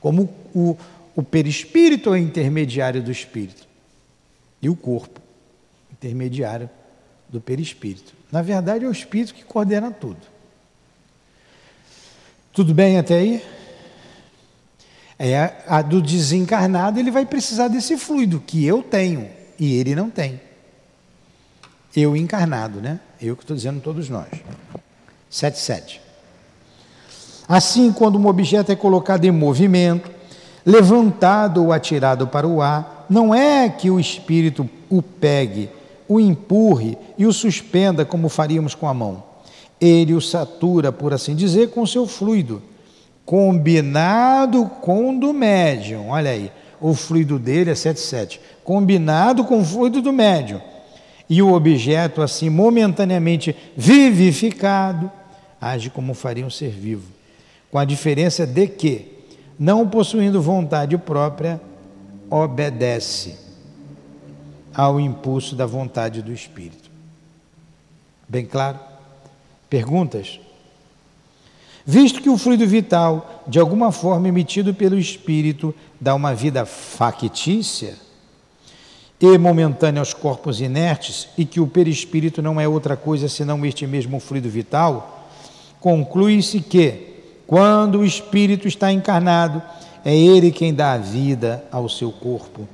Como 0.00 0.30
o, 0.54 0.74
o 1.14 1.22
perispírito 1.22 2.08
é 2.08 2.12
o 2.12 2.16
intermediário 2.16 3.02
do 3.02 3.12
espírito. 3.12 3.73
E 4.64 4.68
o 4.68 4.74
corpo, 4.74 5.20
intermediário 5.92 6.70
do 7.28 7.38
perispírito. 7.38 8.14
Na 8.32 8.40
verdade, 8.40 8.86
é 8.86 8.88
o 8.88 8.90
espírito 8.90 9.34
que 9.34 9.44
coordena 9.44 9.90
tudo. 9.90 10.16
Tudo 12.50 12.72
bem 12.72 12.98
até 12.98 13.16
aí? 13.16 13.44
É 15.18 15.52
a 15.66 15.82
do 15.82 16.00
desencarnado, 16.00 16.98
ele 16.98 17.10
vai 17.10 17.26
precisar 17.26 17.68
desse 17.68 17.98
fluido 17.98 18.40
que 18.40 18.64
eu 18.64 18.82
tenho 18.82 19.28
e 19.60 19.74
ele 19.76 19.94
não 19.94 20.08
tem. 20.08 20.40
Eu 21.94 22.16
encarnado, 22.16 22.80
né? 22.80 22.98
Eu 23.20 23.36
que 23.36 23.42
estou 23.42 23.54
dizendo 23.54 23.82
todos 23.82 24.08
nós. 24.08 24.30
7.7. 25.30 26.00
Assim, 27.46 27.92
quando 27.92 28.18
um 28.18 28.26
objeto 28.26 28.72
é 28.72 28.76
colocado 28.76 29.26
em 29.26 29.30
movimento, 29.30 30.10
levantado 30.64 31.62
ou 31.62 31.70
atirado 31.70 32.26
para 32.26 32.48
o 32.48 32.62
ar, 32.62 32.93
não 33.08 33.34
é 33.34 33.68
que 33.68 33.90
o 33.90 34.00
espírito 34.00 34.68
o 34.88 35.02
pegue, 35.02 35.68
o 36.08 36.20
empurre 36.20 36.96
e 37.18 37.26
o 37.26 37.32
suspenda 37.32 38.04
como 38.04 38.28
faríamos 38.28 38.74
com 38.74 38.86
a 38.86 38.94
mão. 38.94 39.22
Ele 39.80 40.14
o 40.14 40.20
satura, 40.20 40.92
por 40.92 41.12
assim 41.12 41.34
dizer, 41.34 41.70
com 41.70 41.86
seu 41.86 42.06
fluido, 42.06 42.62
combinado 43.24 44.66
com 44.80 45.10
o 45.10 45.20
do 45.20 45.32
médium. 45.32 46.08
Olha 46.10 46.30
aí, 46.30 46.50
o 46.80 46.94
fluido 46.94 47.38
dele 47.38 47.70
é 47.70 47.74
77, 47.74 48.40
combinado 48.62 49.44
com 49.44 49.60
o 49.60 49.64
fluido 49.64 50.00
do 50.00 50.12
médium. 50.12 50.60
E 51.28 51.40
o 51.42 51.52
objeto, 51.52 52.22
assim, 52.22 52.50
momentaneamente 52.50 53.56
vivificado, 53.76 55.10
age 55.60 55.90
como 55.90 56.14
faria 56.14 56.44
um 56.44 56.50
ser 56.50 56.70
vivo 56.70 57.14
com 57.74 57.78
a 57.80 57.84
diferença 57.84 58.46
de 58.46 58.68
que, 58.68 59.08
não 59.58 59.88
possuindo 59.88 60.40
vontade 60.40 60.96
própria, 60.96 61.60
obedece 62.30 63.36
ao 64.74 64.98
impulso 64.98 65.54
da 65.54 65.66
vontade 65.66 66.22
do 66.22 66.32
Espírito. 66.32 66.90
Bem 68.28 68.44
claro? 68.44 68.78
Perguntas? 69.70 70.40
Visto 71.86 72.22
que 72.22 72.30
o 72.30 72.38
fluido 72.38 72.66
vital, 72.66 73.42
de 73.46 73.58
alguma 73.58 73.92
forma 73.92 74.28
emitido 74.28 74.74
pelo 74.74 74.98
Espírito, 74.98 75.74
dá 76.00 76.14
uma 76.14 76.34
vida 76.34 76.64
factícia 76.64 77.94
e 79.20 79.38
momentânea 79.38 80.00
aos 80.00 80.12
corpos 80.12 80.60
inertes, 80.60 81.28
e 81.38 81.44
que 81.44 81.60
o 81.60 81.66
perispírito 81.66 82.42
não 82.42 82.60
é 82.60 82.68
outra 82.68 82.96
coisa 82.96 83.28
senão 83.28 83.64
este 83.64 83.86
mesmo 83.86 84.20
fluido 84.20 84.50
vital, 84.50 85.28
conclui-se 85.80 86.60
que, 86.60 87.14
quando 87.46 88.00
o 88.00 88.04
espírito 88.04 88.68
está 88.68 88.92
encarnado, 88.92 89.62
é 90.04 90.14
ele 90.14 90.52
quem 90.52 90.74
dá 90.74 90.98
vida 90.98 91.64
ao 91.72 91.88
seu 91.88 92.12
corpo, 92.12 92.68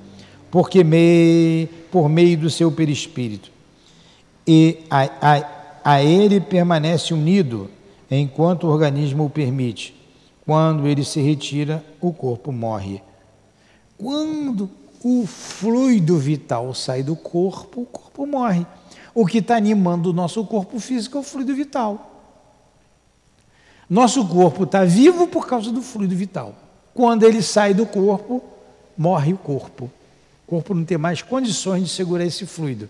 porque 0.51 0.85
por 1.91 2.09
meio 2.09 2.37
do 2.37 2.51
seu 2.51 2.73
perispírito. 2.73 3.51
E 4.47 4.79
a, 4.91 5.05
a, 5.21 5.93
a 5.93 6.03
ele 6.03 6.41
permanece 6.41 7.15
unido 7.15 7.71
enquanto 8.11 8.65
o 8.65 8.71
organismo 8.71 9.27
o 9.27 9.31
permite. 9.31 9.95
Quando 10.45 10.89
ele 10.89 11.05
se 11.05 11.21
retira, 11.21 11.85
o 12.01 12.13
corpo 12.13 12.51
morre. 12.51 13.01
Quando 13.97 14.69
o 15.05 15.25
fluido 15.27 16.19
vital 16.19 16.75
sai 16.75 17.03
do 17.03 17.15
corpo, 17.15 17.83
o 17.83 17.87
corpo 17.87 18.27
morre. 18.27 18.67
O 19.15 19.25
que 19.25 19.39
está 19.39 19.57
animando 19.57 20.11
o 20.11 20.13
nosso 20.13 20.45
corpo 20.45 20.81
físico 20.81 21.19
é 21.19 21.21
o 21.21 21.25
fluido 21.25 21.55
vital. 21.55 22.11
Nosso 23.89 24.27
corpo 24.27 24.65
está 24.65 24.85
vivo 24.85 25.29
por 25.29 25.47
causa 25.47 25.71
do 25.71 25.83
fluido 25.83 26.17
vital. 26.17 26.55
Quando 26.95 27.25
ele 27.25 27.43
sai 27.43 27.75
do 27.75 27.87
corpo, 27.87 28.43
morre 28.97 29.33
o 29.33 29.39
corpo. 29.39 29.91
O 30.47 30.51
corpo 30.51 30.75
não 30.75 30.85
tem 30.85 30.99
mais 30.99 31.23
condições 31.23 31.85
de 31.85 31.91
segurar 31.91 32.25
esse 32.25 32.47
fluido. 32.47 32.89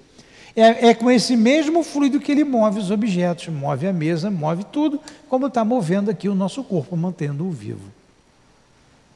É, 0.56 0.88
é, 0.88 0.94
com 0.94 1.10
esse 1.10 1.36
mesmo 1.36 1.82
fluido 1.84 2.18
que 2.18 2.32
ele 2.32 2.42
move 2.42 2.80
os 2.80 2.90
objetos, 2.90 3.48
move 3.48 3.86
a 3.86 3.92
mesa, 3.92 4.30
move 4.30 4.64
tudo, 4.64 5.00
como 5.28 5.46
está 5.46 5.64
movendo 5.64 6.10
aqui 6.10 6.28
o 6.28 6.34
nosso 6.34 6.64
corpo, 6.64 6.96
mantendo-o 6.96 7.50
vivo. 7.50 7.88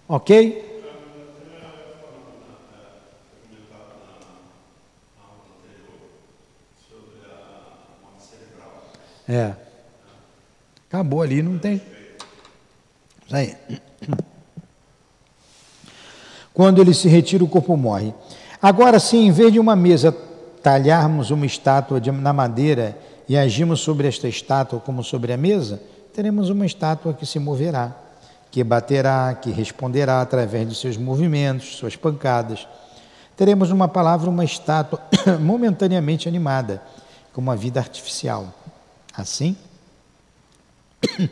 Ok? 0.09 0.73
É. 9.29 9.55
Acabou 10.89 11.23
ali, 11.23 11.43
não 11.43 11.59
tem. 11.59 11.81
Isso 13.27 13.35
aí. 13.35 13.57
Quando 16.55 16.81
ele 16.81 16.95
se 16.95 17.09
retira, 17.09 17.43
o 17.43 17.49
corpo 17.49 17.77
morre. 17.77 18.15
Agora 18.63 19.01
sim, 19.01 19.27
em 19.27 19.33
vez 19.33 19.53
de 19.53 19.59
uma 19.59 19.75
mesa 19.75 20.15
talharmos 20.63 21.31
uma 21.31 21.45
estátua 21.45 22.01
de, 22.01 22.11
na 22.13 22.33
madeira 22.33 22.97
e 23.29 23.37
agimos 23.37 23.81
sobre 23.81 24.07
esta 24.07 24.29
estátua 24.29 24.81
como 24.81 25.03
sobre 25.03 25.33
a 25.33 25.37
mesa, 25.37 25.83
teremos 26.15 26.49
uma 26.49 26.65
estátua 26.65 27.13
que 27.13 27.27
se 27.27 27.41
moverá, 27.41 27.93
que 28.51 28.63
baterá, 28.63 29.35
que 29.35 29.51
responderá 29.51 30.23
através 30.23 30.69
de 30.69 30.77
seus 30.77 30.97
movimentos, 30.97 31.77
suas 31.77 31.97
pancadas. 31.97 32.67
Teremos 33.37 33.73
uma 33.73 33.89
palavra 33.89 34.31
uma 34.31 34.45
estátua 34.45 35.01
momentaneamente 35.41 36.29
animada, 36.29 36.81
com 37.33 37.41
uma 37.41 37.57
vida 37.57 37.81
artificial. 37.81 38.47
Assim, 39.13 39.57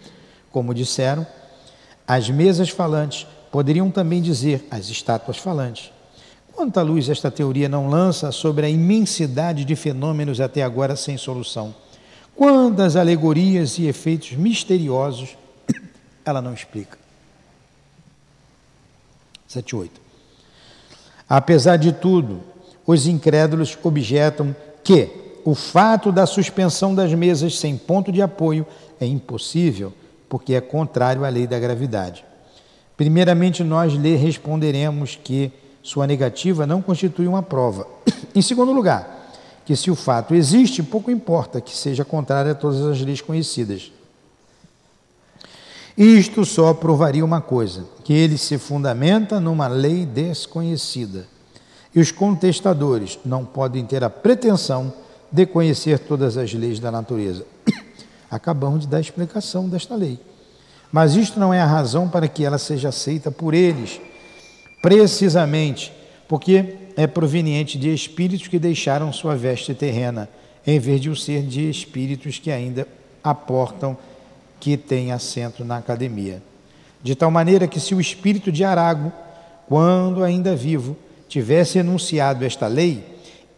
como 0.50 0.74
disseram, 0.74 1.24
as 2.06 2.28
mesas 2.28 2.70
falantes 2.70 3.26
poderiam 3.52 3.90
também 3.90 4.22
dizer 4.22 4.66
as 4.70 4.88
estátuas 4.88 5.36
falantes. 5.36 5.92
Quanta 6.54 6.80
luz 6.80 7.08
esta 7.10 7.30
teoria 7.30 7.68
não 7.68 7.88
lança 7.88 8.32
sobre 8.32 8.64
a 8.64 8.68
imensidade 8.68 9.64
de 9.66 9.76
fenômenos 9.76 10.40
até 10.40 10.62
agora 10.62 10.96
sem 10.96 11.18
solução? 11.18 11.74
Quantas 12.34 12.96
alegorias 12.96 13.78
e 13.78 13.86
efeitos 13.86 14.32
misteriosos 14.32 15.36
ela 16.24 16.40
não 16.40 16.54
explica? 16.54 16.98
7, 19.46 19.76
8. 19.76 20.00
Apesar 21.28 21.76
de 21.76 21.92
tudo, 21.92 22.40
os 22.86 23.06
incrédulos 23.06 23.76
objetam 23.82 24.56
que 24.82 25.10
o 25.44 25.54
fato 25.54 26.10
da 26.10 26.24
suspensão 26.24 26.94
das 26.94 27.12
mesas 27.12 27.58
sem 27.58 27.76
ponto 27.76 28.10
de 28.10 28.22
apoio 28.22 28.66
é 28.98 29.04
impossível, 29.04 29.92
porque 30.26 30.54
é 30.54 30.60
contrário 30.60 31.24
à 31.24 31.28
lei 31.28 31.46
da 31.46 31.58
gravidade. 31.58 32.24
Primeiramente, 33.02 33.64
nós 33.64 33.94
lhe 33.94 34.14
responderemos 34.14 35.18
que 35.20 35.50
sua 35.82 36.06
negativa 36.06 36.68
não 36.68 36.80
constitui 36.80 37.26
uma 37.26 37.42
prova. 37.42 37.84
em 38.32 38.40
segundo 38.40 38.70
lugar, 38.70 39.34
que 39.66 39.74
se 39.74 39.90
o 39.90 39.96
fato 39.96 40.36
existe, 40.36 40.84
pouco 40.84 41.10
importa 41.10 41.60
que 41.60 41.76
seja 41.76 42.04
contrário 42.04 42.52
a 42.52 42.54
todas 42.54 42.80
as 42.80 43.00
leis 43.00 43.20
conhecidas. 43.20 43.90
Isto 45.98 46.44
só 46.44 46.72
provaria 46.72 47.24
uma 47.24 47.40
coisa: 47.40 47.86
que 48.04 48.12
ele 48.12 48.38
se 48.38 48.56
fundamenta 48.56 49.40
numa 49.40 49.66
lei 49.66 50.06
desconhecida. 50.06 51.26
E 51.92 51.98
os 51.98 52.12
contestadores 52.12 53.18
não 53.24 53.44
podem 53.44 53.84
ter 53.84 54.04
a 54.04 54.10
pretensão 54.10 54.92
de 55.28 55.44
conhecer 55.44 55.98
todas 55.98 56.36
as 56.36 56.54
leis 56.54 56.78
da 56.78 56.92
natureza. 56.92 57.44
Acabamos 58.30 58.82
de 58.82 58.86
dar 58.86 58.98
a 58.98 59.00
explicação 59.00 59.68
desta 59.68 59.96
lei. 59.96 60.20
Mas 60.92 61.16
isto 61.16 61.40
não 61.40 61.52
é 61.52 61.60
a 61.60 61.66
razão 61.66 62.08
para 62.08 62.28
que 62.28 62.44
ela 62.44 62.58
seja 62.58 62.90
aceita 62.90 63.30
por 63.30 63.54
eles, 63.54 63.98
precisamente 64.82 65.92
porque 66.28 66.76
é 66.96 67.06
proveniente 67.06 67.78
de 67.78 67.92
espíritos 67.92 68.48
que 68.48 68.58
deixaram 68.58 69.12
sua 69.12 69.34
veste 69.34 69.74
terrena, 69.74 70.28
em 70.66 70.78
vez 70.78 71.00
de 71.00 71.10
o 71.10 71.16
ser 71.16 71.42
de 71.42 71.68
espíritos 71.68 72.38
que 72.38 72.50
ainda 72.50 72.86
aportam 73.24 73.96
que 74.60 74.76
tem 74.76 75.12
assento 75.12 75.64
na 75.64 75.78
academia. 75.78 76.42
De 77.02 77.14
tal 77.14 77.30
maneira 77.30 77.66
que 77.66 77.80
se 77.80 77.94
o 77.94 78.00
espírito 78.00 78.52
de 78.52 78.62
Arago, 78.62 79.12
quando 79.68 80.22
ainda 80.22 80.54
vivo, 80.54 80.96
tivesse 81.28 81.78
enunciado 81.78 82.44
esta 82.44 82.66
lei, 82.66 83.04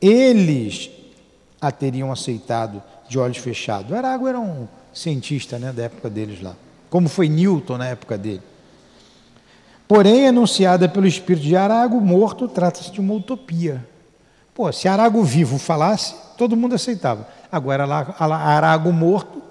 eles 0.01 0.91
a 1.61 1.71
teriam 1.71 2.11
aceitado 2.11 2.83
de 3.09 3.19
olhos 3.19 3.39
fechados. 3.39 3.93
Arago 3.93 4.29
era 4.29 4.39
um 4.39 4.67
cientista 4.93 5.59
né, 5.59 5.73
da 5.73 5.85
época 5.85 6.09
deles 6.09 6.41
lá, 6.41 6.57
como 6.95 7.09
foi 7.09 7.29
Newton 7.29 7.77
na 7.77 7.89
época 7.89 8.17
dele. 8.17 8.41
Porém, 9.89 10.29
anunciada 10.29 10.89
pelo 10.89 11.09
espírito 11.09 11.43
de 11.43 11.57
Arago 11.57 12.01
morto, 12.01 12.47
trata-se 12.47 12.93
de 12.93 13.01
uma 13.01 13.15
utopia. 13.15 13.85
Pô, 14.55 14.71
se 14.71 14.87
Arago 14.87 15.21
vivo 15.25 15.59
falasse, 15.59 16.15
todo 16.39 16.57
mundo 16.57 16.77
aceitava. 16.77 17.27
Agora, 17.51 17.85
Arago 18.17 18.93
morto, 18.93 19.43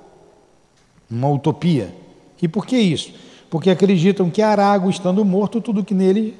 uma 1.12 1.30
utopia. 1.30 1.94
E 2.42 2.48
por 2.48 2.66
que 2.66 2.78
isso? 2.78 3.12
Porque 3.50 3.70
acreditam 3.70 4.30
que 4.30 4.42
Arago, 4.42 4.90
estando 4.90 5.26
morto, 5.26 5.60
tudo 5.60 5.84
que 5.84 5.94
nele, 5.94 6.38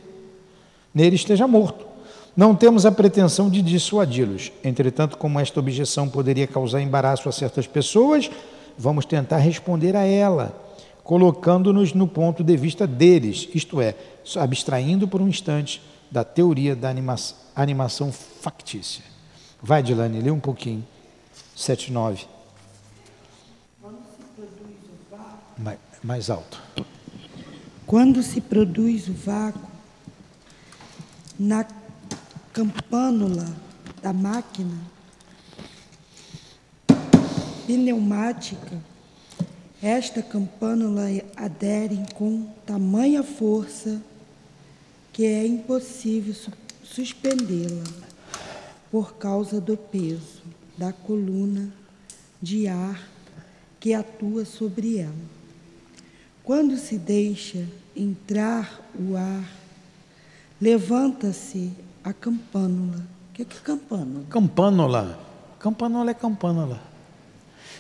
nele 0.96 1.18
esteja 1.18 1.46
morto. 1.46 1.86
Não 2.34 2.56
temos 2.56 2.86
a 2.86 2.92
pretensão 2.94 3.50
de 3.50 3.62
dissuadi-los. 3.62 4.54
Entretanto, 4.64 5.18
como 5.18 5.38
esta 5.38 5.60
objeção 5.60 6.08
poderia 6.08 6.48
causar 6.48 6.80
embaraço 6.80 7.28
a 7.28 7.32
certas 7.34 7.68
pessoas, 7.68 8.32
vamos 8.78 9.04
tentar 9.04 9.40
responder 9.40 9.98
a 9.98 10.06
ela 10.06 10.64
colocando-nos 11.04 11.94
no 11.94 12.08
ponto 12.08 12.44
de 12.44 12.56
vista 12.56 12.88
deles, 12.88 13.50
isto 13.54 13.82
é, 13.82 13.96
abstraindo 14.38 15.08
por 15.08 15.22
um 15.22 15.28
instante 15.28 15.82
da 16.10 16.24
teoria 16.24 16.76
da 16.76 16.90
animação, 16.90 17.38
animação 17.56 18.12
factícia. 18.12 19.04
Vai, 19.62 19.84
Dilane, 19.84 20.22
lê 20.22 20.32
um 20.32 20.40
pouquinho. 20.40 20.86
7, 21.56 21.92
9. 21.92 22.26
Mais, 25.58 25.80
mais 26.04 26.30
alto. 26.30 26.62
Quando 27.86 28.24
se 28.24 28.42
produz 28.42 29.08
o 29.08 29.14
vácuo, 29.14 29.62
na 31.40 31.66
campânula 32.52 33.46
da 34.02 34.14
máquina 34.14 34.78
pneumática, 37.66 38.82
esta 39.84 40.22
campânula 40.22 41.08
adere 41.36 42.00
com 42.16 42.48
tamanha 42.66 43.22
força 43.22 44.02
que 45.12 45.26
é 45.26 45.46
impossível 45.46 46.34
suspendê-la 46.82 47.84
por 48.90 49.16
causa 49.16 49.60
do 49.60 49.76
peso 49.76 50.42
da 50.78 50.94
coluna 50.94 51.70
de 52.42 52.66
ar 52.66 53.10
que 53.78 53.94
atua 53.94 54.46
sobre 54.46 55.00
ela. 55.00 55.14
Quando 56.46 56.78
se 56.78 56.98
deixa 56.98 57.68
entrar 57.94 58.82
o 58.98 59.18
ar, 59.18 59.44
levanta-se 60.62 61.74
a 62.02 62.14
campânula. 62.14 63.06
O 63.30 63.34
que 63.34 63.42
é, 63.42 63.46
que 63.46 63.58
é 63.58 63.60
campânula? 63.60 64.26
Campânula. 64.30 65.20
Campânula 65.60 66.12
é 66.12 66.14
campânula. 66.14 66.82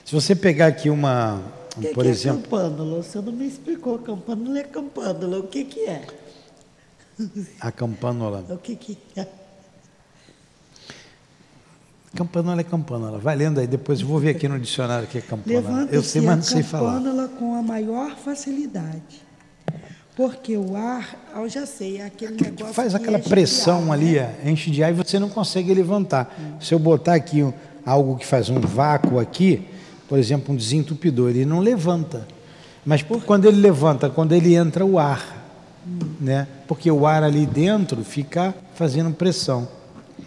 Se 0.04 0.14
você 0.14 0.36
pegar 0.36 0.68
aqui 0.68 0.90
uma, 0.90 1.42
que 1.82 1.94
por 1.94 2.04
que 2.04 2.10
é 2.10 2.12
exemplo. 2.12 2.40
É 2.40 2.44
campânula? 2.44 3.04
Você 3.04 3.22
não 3.22 3.32
me 3.32 3.48
explicou. 3.48 4.00
Campânula 4.00 4.60
é 4.60 4.64
campânula. 4.64 5.40
O 5.40 5.48
que, 5.48 5.64
que 5.66 5.82
é? 5.82 6.06
A 7.60 7.72
campânula. 7.72 8.46
O 8.50 8.58
que, 8.58 8.76
que 8.76 8.98
é? 9.16 9.28
Campânula 12.16 12.62
é 12.62 12.64
campânula. 12.64 13.18
Vai 13.18 13.36
lendo 13.36 13.60
aí, 13.60 13.66
depois 13.66 14.02
eu 14.02 14.08
vou 14.08 14.20
ver 14.20 14.30
aqui 14.30 14.48
no 14.48 14.60
dicionário 14.60 15.06
o 15.06 15.08
que 15.08 15.18
é 15.18 15.22
campânula. 15.22 15.62
Levanta 15.62 15.96
eu 15.96 16.04
sei, 16.04 16.22
mas 16.22 16.36
não 16.36 16.44
sei 16.44 16.64
falar. 16.64 16.94
campânula 16.94 17.28
com 17.28 17.56
a 17.56 17.62
maior 17.62 18.16
facilidade. 18.16 19.24
Porque 20.16 20.56
o 20.56 20.76
ar, 20.76 21.16
eu 21.36 21.50
já 21.50 21.66
sei, 21.66 21.98
é 21.98 22.06
aquele 22.06 22.40
negócio. 22.40 22.74
Faz 22.74 22.94
aquela 22.94 23.18
pressão 23.18 23.92
ar, 23.92 23.94
ali, 23.94 24.14
né? 24.14 24.36
enche 24.46 24.70
de 24.70 24.84
ar 24.84 24.92
e 24.92 24.94
você 24.94 25.18
não 25.18 25.28
consegue 25.28 25.74
levantar. 25.74 26.36
Hum. 26.40 26.62
Se 26.62 26.72
eu 26.72 26.78
botar 26.78 27.16
aqui 27.16 27.52
algo 27.84 28.16
que 28.16 28.26
faz 28.26 28.48
um 28.48 28.60
vácuo 28.60 29.20
aqui, 29.20 29.68
por 30.14 30.20
exemplo, 30.20 30.54
um 30.54 30.56
desentupidor, 30.56 31.32
ele 31.32 31.44
não 31.44 31.60
levanta. 31.60 32.28
Mas 32.86 33.02
por, 33.02 33.24
quando 33.24 33.46
ele 33.46 33.60
levanta, 33.60 34.12
quando 34.12 34.34
ele 34.34 34.54
entra 34.54 34.86
o 34.86 35.00
ar, 35.00 35.44
né? 36.22 36.48
Porque 36.68 36.92
o 36.92 37.08
ar 37.08 37.24
ali 37.24 37.48
dentro 37.48 38.04
fica 38.04 38.54
fazendo 38.76 39.12
pressão. 39.16 39.68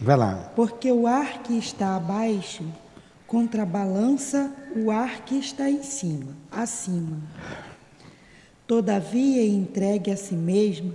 Vai 0.02 0.16
lá. 0.16 0.50
Porque 0.56 0.90
o 0.90 1.06
ar 1.06 1.40
que 1.44 1.56
está 1.56 1.94
abaixo 1.94 2.64
contrabalança 3.28 4.52
o 4.74 4.90
ar 4.90 5.20
que 5.20 5.36
está 5.36 5.70
em 5.70 5.84
cima, 5.84 6.32
acima. 6.50 7.18
Todavia, 8.66 9.46
entregue 9.46 10.10
a 10.10 10.16
si 10.16 10.34
mesma, 10.34 10.94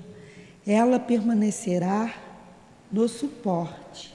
ela 0.68 1.00
permanecerá 1.00 2.14
no 2.92 3.08
suporte, 3.08 4.14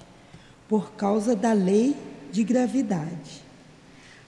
por 0.69 0.93
causa 0.93 1.35
da 1.35 1.55
lei 1.55 1.97
de 2.31 2.45
gravidade. 2.45 3.46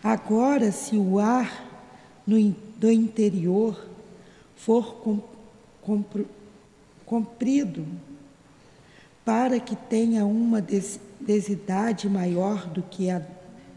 Agora, 0.08 0.72
se 0.72 0.96
o 0.96 1.18
ar 1.18 1.66
no, 2.26 2.40
do 2.78 2.90
interior 2.90 3.86
for 4.56 4.94
com, 4.94 5.20
com, 5.82 6.02
comprido 7.04 7.86
para 9.22 9.60
que 9.60 9.76
tenha 9.76 10.24
uma 10.24 10.62
densidade 11.20 12.08
maior 12.08 12.66
do 12.68 12.82
que 12.82 13.10
a 13.10 13.20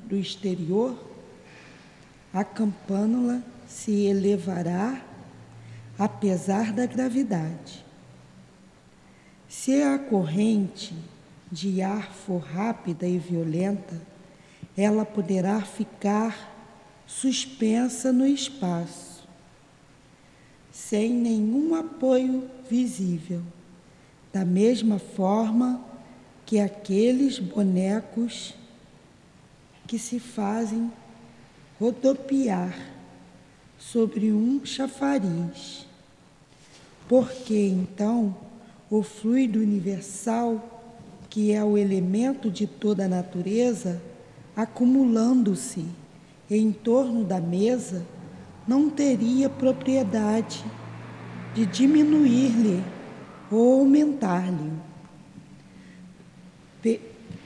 do 0.06 0.16
exterior, 0.16 0.98
a 2.34 2.46
campânula 2.46 3.44
se 3.68 4.06
elevará 4.06 5.02
apesar 6.00 6.72
da 6.72 6.86
gravidade. 6.86 7.84
Se 9.50 9.84
a 9.84 10.00
corrente 10.00 10.96
de 11.52 11.82
ar 11.82 12.10
for 12.10 12.40
rápida 12.40 13.06
e 13.06 13.18
violenta, 13.18 14.11
ela 14.78 15.06
poderá 15.06 15.62
ficar 15.62 16.52
suspensa 17.06 18.12
no 18.12 18.26
espaço, 18.26 19.28
sem 20.72 21.12
nenhum 21.12 21.76
apoio 21.76 22.50
visível, 22.70 23.42
da 24.32 24.46
mesma 24.46 24.98
forma 24.98 25.84
que 26.46 26.60
aqueles 26.60 27.38
bonecos 27.38 28.54
que 29.88 30.00
se 30.00 30.20
fazem 30.20 30.92
rodopiar 31.80 32.74
sobre 33.78 34.32
um 34.32 34.66
chafariz. 34.66 35.86
Porque 37.10 37.68
então 37.68 38.36
o 38.90 39.04
fluido 39.04 39.60
universal, 39.60 40.82
que 41.30 41.52
é 41.52 41.64
o 41.64 41.78
elemento 41.78 42.50
de 42.50 42.66
toda 42.66 43.06
a 43.06 43.10
natureza, 43.10 44.02
acumulando-se 44.56 45.86
em 46.50 46.72
torno 46.72 47.24
da 47.24 47.40
mesa, 47.40 48.06
não 48.68 48.90
teria 48.90 49.50
propriedade 49.50 50.64
de 51.54 51.66
diminuir-lhe 51.66 52.84
ou 53.50 53.80
aumentar-lhe. 53.80 54.72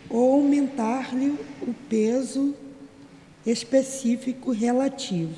Ou 0.09 0.35
aumentar-lhe 0.35 1.37
o 1.61 1.73
peso 1.89 2.55
específico 3.45 4.51
relativo, 4.51 5.35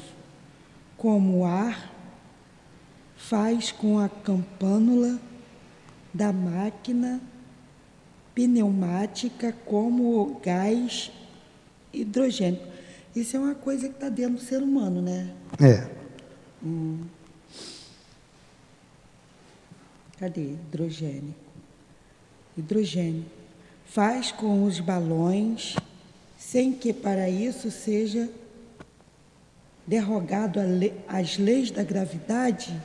como 0.97 1.39
o 1.39 1.45
ar 1.45 1.91
faz 3.15 3.72
com 3.72 3.99
a 3.99 4.07
campânula 4.07 5.20
da 6.13 6.32
máquina 6.32 7.22
pneumática, 8.36 9.53
como 9.65 10.22
o 10.22 10.39
gás 10.39 11.11
hidrogênio. 12.02 12.62
Isso 13.16 13.36
é 13.36 13.39
uma 13.39 13.56
coisa 13.56 13.88
que 13.88 13.95
está 13.95 14.10
dentro 14.10 14.36
do 14.36 14.41
ser 14.41 14.62
humano, 14.62 15.02
né? 15.02 15.34
É. 15.60 15.88
Hum. 16.64 17.00
Cadê? 20.20 20.52
Hidrogênio. 20.52 21.36
Hidrogênio. 22.58 23.26
Faz 23.86 24.32
com 24.32 24.64
os 24.64 24.80
balões, 24.80 25.76
sem 26.38 26.74
que 26.74 26.91
para 26.91 27.30
isso 27.30 27.72
seja 27.72 28.30
derrogado 29.86 30.60
as 31.08 31.38
leis 31.38 31.72
da 31.72 31.84
gravidade? 31.84 32.76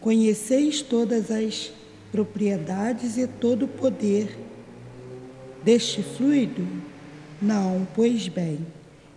Conheceis 0.00 0.82
todas 0.82 1.30
as 1.30 1.70
propriedades 2.10 3.16
e 3.16 3.26
todo 3.26 3.64
o 3.66 3.68
poder 3.68 4.36
deste 5.62 6.02
fluido? 6.02 6.66
Não, 7.40 7.86
pois 7.94 8.26
bem, 8.28 8.58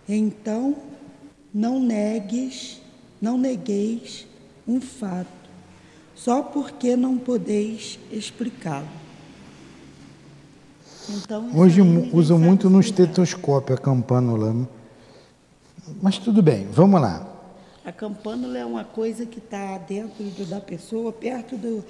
então 0.08 0.76
não 1.52 1.80
negues, 1.80 2.80
não 3.20 3.36
negueis 3.36 4.26
um 4.66 4.80
fato, 4.80 5.26
só 6.14 6.42
porque 6.42 6.94
não 6.96 7.18
podeis 7.18 7.98
explicá-lo. 8.10 8.86
Então, 11.10 11.50
Hoje 11.54 11.82
ninguém 11.82 12.10
usam 12.14 12.38
muito 12.38 12.70
no 12.70 12.78
estetoscópio 12.80 13.74
a 13.74 13.78
campânula. 13.78 14.52
né? 14.52 14.66
Mas 16.00 16.16
tudo 16.18 16.40
bem, 16.40 16.68
vamos 16.70 17.00
lá. 17.00 17.28
A 17.84 17.90
campânula 17.90 18.56
é 18.56 18.64
uma 18.64 18.84
coisa 18.84 19.26
que 19.26 19.38
está 19.40 19.76
dentro 19.78 20.22
do- 20.22 20.46
da 20.46 20.60
pessoa, 20.60 21.12
perto 21.12 21.56
do, 21.56 21.84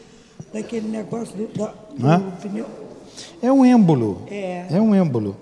daquele 0.50 0.88
negócio 0.88 1.36
do, 1.36 1.46
do 1.48 2.06
Hã? 2.06 2.20
pneu. 2.40 2.66
É 3.42 3.52
um 3.52 3.62
êmbolo. 3.66 4.22
É. 4.30 4.66
um 4.80 4.94
êmbolo. 4.94 5.36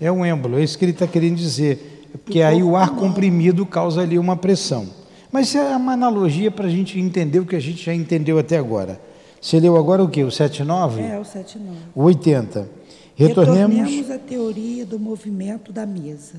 É 0.00 0.10
um 0.10 0.24
êmbolo. 0.24 0.58
É 0.58 0.62
isso 0.62 0.78
que 0.78 0.84
ele 0.84 0.92
está 0.92 1.06
querendo 1.06 1.36
dizer. 1.36 2.08
Porque 2.24 2.42
aí 2.42 2.62
o 2.62 2.76
ar 2.76 2.90
comprimido 2.90 3.66
causa 3.66 4.02
ali 4.02 4.18
uma 4.18 4.36
pressão. 4.36 4.88
Mas 5.32 5.48
isso 5.48 5.58
é 5.58 5.76
uma 5.76 5.92
analogia 5.92 6.50
para 6.50 6.66
a 6.66 6.70
gente 6.70 6.98
entender 6.98 7.40
o 7.40 7.46
que 7.46 7.56
a 7.56 7.60
gente 7.60 7.84
já 7.84 7.94
entendeu 7.94 8.38
até 8.38 8.56
agora. 8.56 9.00
Você 9.40 9.58
leu 9.58 9.76
agora 9.76 10.02
o 10.02 10.08
quê? 10.08 10.22
O 10.22 10.30
79? 10.30 11.02
É, 11.02 11.18
o 11.18 11.24
79. 11.24 11.78
O 11.94 12.02
80. 12.04 12.68
Retornemos. 13.16 13.76
Retornemos 13.76 14.10
à 14.10 14.18
teoria 14.18 14.86
do 14.86 14.98
movimento 14.98 15.72
da 15.72 15.84
mesa. 15.84 16.38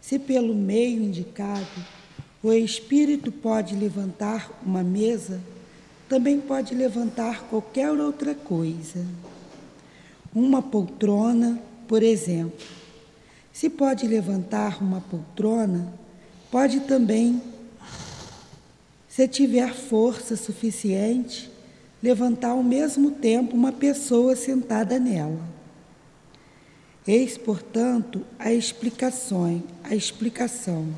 Se 0.00 0.18
pelo 0.18 0.54
meio 0.54 1.02
indicado 1.02 1.66
o 2.42 2.52
espírito 2.52 3.32
pode 3.32 3.74
levantar 3.74 4.50
uma 4.64 4.84
mesa, 4.84 5.40
também 6.08 6.38
pode 6.38 6.74
levantar 6.74 7.42
qualquer 7.50 7.90
outra 7.90 8.36
coisa. 8.36 9.04
Uma 10.32 10.62
poltrona, 10.62 11.58
por 11.86 12.02
exemplo. 12.02 12.58
Se 13.52 13.70
pode 13.70 14.06
levantar 14.06 14.82
uma 14.82 15.00
poltrona, 15.00 15.92
pode 16.50 16.80
também, 16.80 17.40
se 19.08 19.26
tiver 19.26 19.72
força 19.74 20.36
suficiente, 20.36 21.50
levantar 22.02 22.50
ao 22.50 22.62
mesmo 22.62 23.12
tempo 23.12 23.56
uma 23.56 23.72
pessoa 23.72 24.36
sentada 24.36 24.98
nela. 24.98 25.40
Eis, 27.06 27.38
portanto, 27.38 28.22
a 28.38 28.52
explicação, 28.52 29.62
a 29.82 29.94
explicação. 29.94 30.88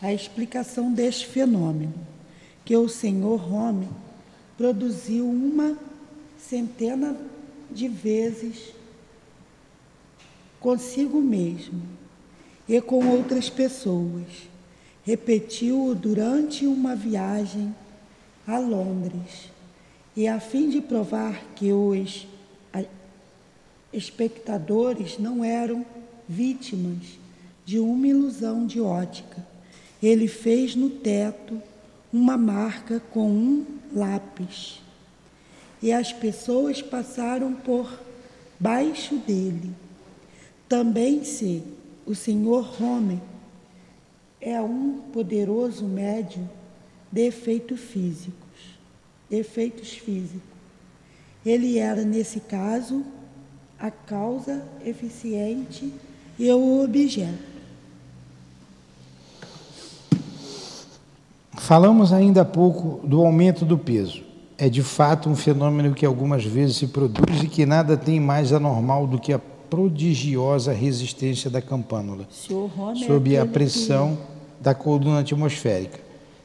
A 0.00 0.12
explicação 0.12 0.92
deste 0.92 1.26
fenômeno, 1.26 1.94
que 2.64 2.76
o 2.76 2.88
senhor 2.88 3.52
homem 3.52 3.88
produziu 4.56 5.28
uma 5.28 5.76
centena 6.48 7.14
de 7.70 7.88
vezes 7.88 8.72
consigo 10.58 11.20
mesmo 11.20 11.82
e 12.66 12.80
com 12.80 13.06
outras 13.06 13.50
pessoas. 13.50 14.48
Repetiu-o 15.04 15.94
durante 15.94 16.66
uma 16.66 16.94
viagem 16.94 17.74
a 18.46 18.58
Londres 18.58 19.50
e 20.16 20.26
a 20.26 20.40
fim 20.40 20.70
de 20.70 20.80
provar 20.80 21.44
que 21.54 21.72
os 21.72 22.26
espectadores 23.92 25.18
não 25.18 25.44
eram 25.44 25.84
vítimas 26.28 27.18
de 27.64 27.78
uma 27.78 28.06
ilusão 28.06 28.66
de 28.66 28.80
ótica, 28.80 29.46
ele 30.02 30.28
fez 30.28 30.74
no 30.74 30.90
teto 30.90 31.60
uma 32.12 32.36
marca 32.36 33.00
com 33.00 33.30
um 33.30 33.66
lápis 33.92 34.80
e 35.82 35.92
as 35.92 36.12
pessoas 36.12 36.82
passaram 36.82 37.52
por 37.52 37.98
baixo 38.58 39.16
dele. 39.16 39.70
Também 40.68 41.24
se 41.24 41.62
o 42.04 42.14
senhor 42.14 42.82
homem 42.82 43.20
é 44.40 44.60
um 44.60 45.00
poderoso 45.12 45.84
médium 45.84 46.48
de 47.10 47.26
efeitos 47.26 47.80
físicos, 47.80 48.78
efeitos 49.30 49.92
físicos. 49.92 50.42
Ele 51.44 51.78
era, 51.78 52.02
nesse 52.04 52.40
caso, 52.40 53.04
a 53.78 53.90
causa 53.90 54.62
eficiente 54.84 55.92
e 56.38 56.50
o 56.50 56.82
objeto. 56.82 57.48
Falamos 61.52 62.12
ainda 62.12 62.42
há 62.42 62.44
pouco 62.44 63.06
do 63.06 63.20
aumento 63.24 63.64
do 63.64 63.76
peso. 63.76 64.27
É 64.58 64.68
de 64.68 64.82
fato 64.82 65.30
um 65.30 65.36
fenômeno 65.36 65.94
que 65.94 66.04
algumas 66.04 66.44
vezes 66.44 66.76
se 66.76 66.88
produz 66.88 67.44
e 67.44 67.46
que 67.46 67.64
nada 67.64 67.96
tem 67.96 68.18
mais 68.18 68.52
anormal 68.52 69.06
do 69.06 69.16
que 69.16 69.32
a 69.32 69.38
prodigiosa 69.38 70.72
resistência 70.72 71.48
da 71.48 71.62
campânula 71.62 72.26
é 72.26 73.06
sob 73.06 73.36
a 73.36 73.46
pressão 73.46 74.18
da 74.60 74.74
coluna 74.74 75.20
atmosférica. 75.20 76.00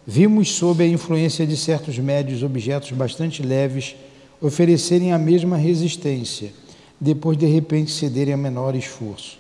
Vimos, 0.05 0.51
sob 0.51 0.83
a 0.83 0.87
influência 0.87 1.47
de 1.47 1.57
certos 1.57 1.97
médios, 1.97 2.43
objetos 2.43 2.91
bastante 2.91 3.41
leves 3.41 3.95
oferecerem 4.39 5.13
a 5.13 5.17
mesma 5.17 5.55
resistência, 5.55 6.51
depois 6.99 7.37
de 7.37 7.45
repente 7.45 7.91
cederem 7.91 8.33
a 8.33 8.37
menor 8.37 8.75
esforço. 8.75 9.39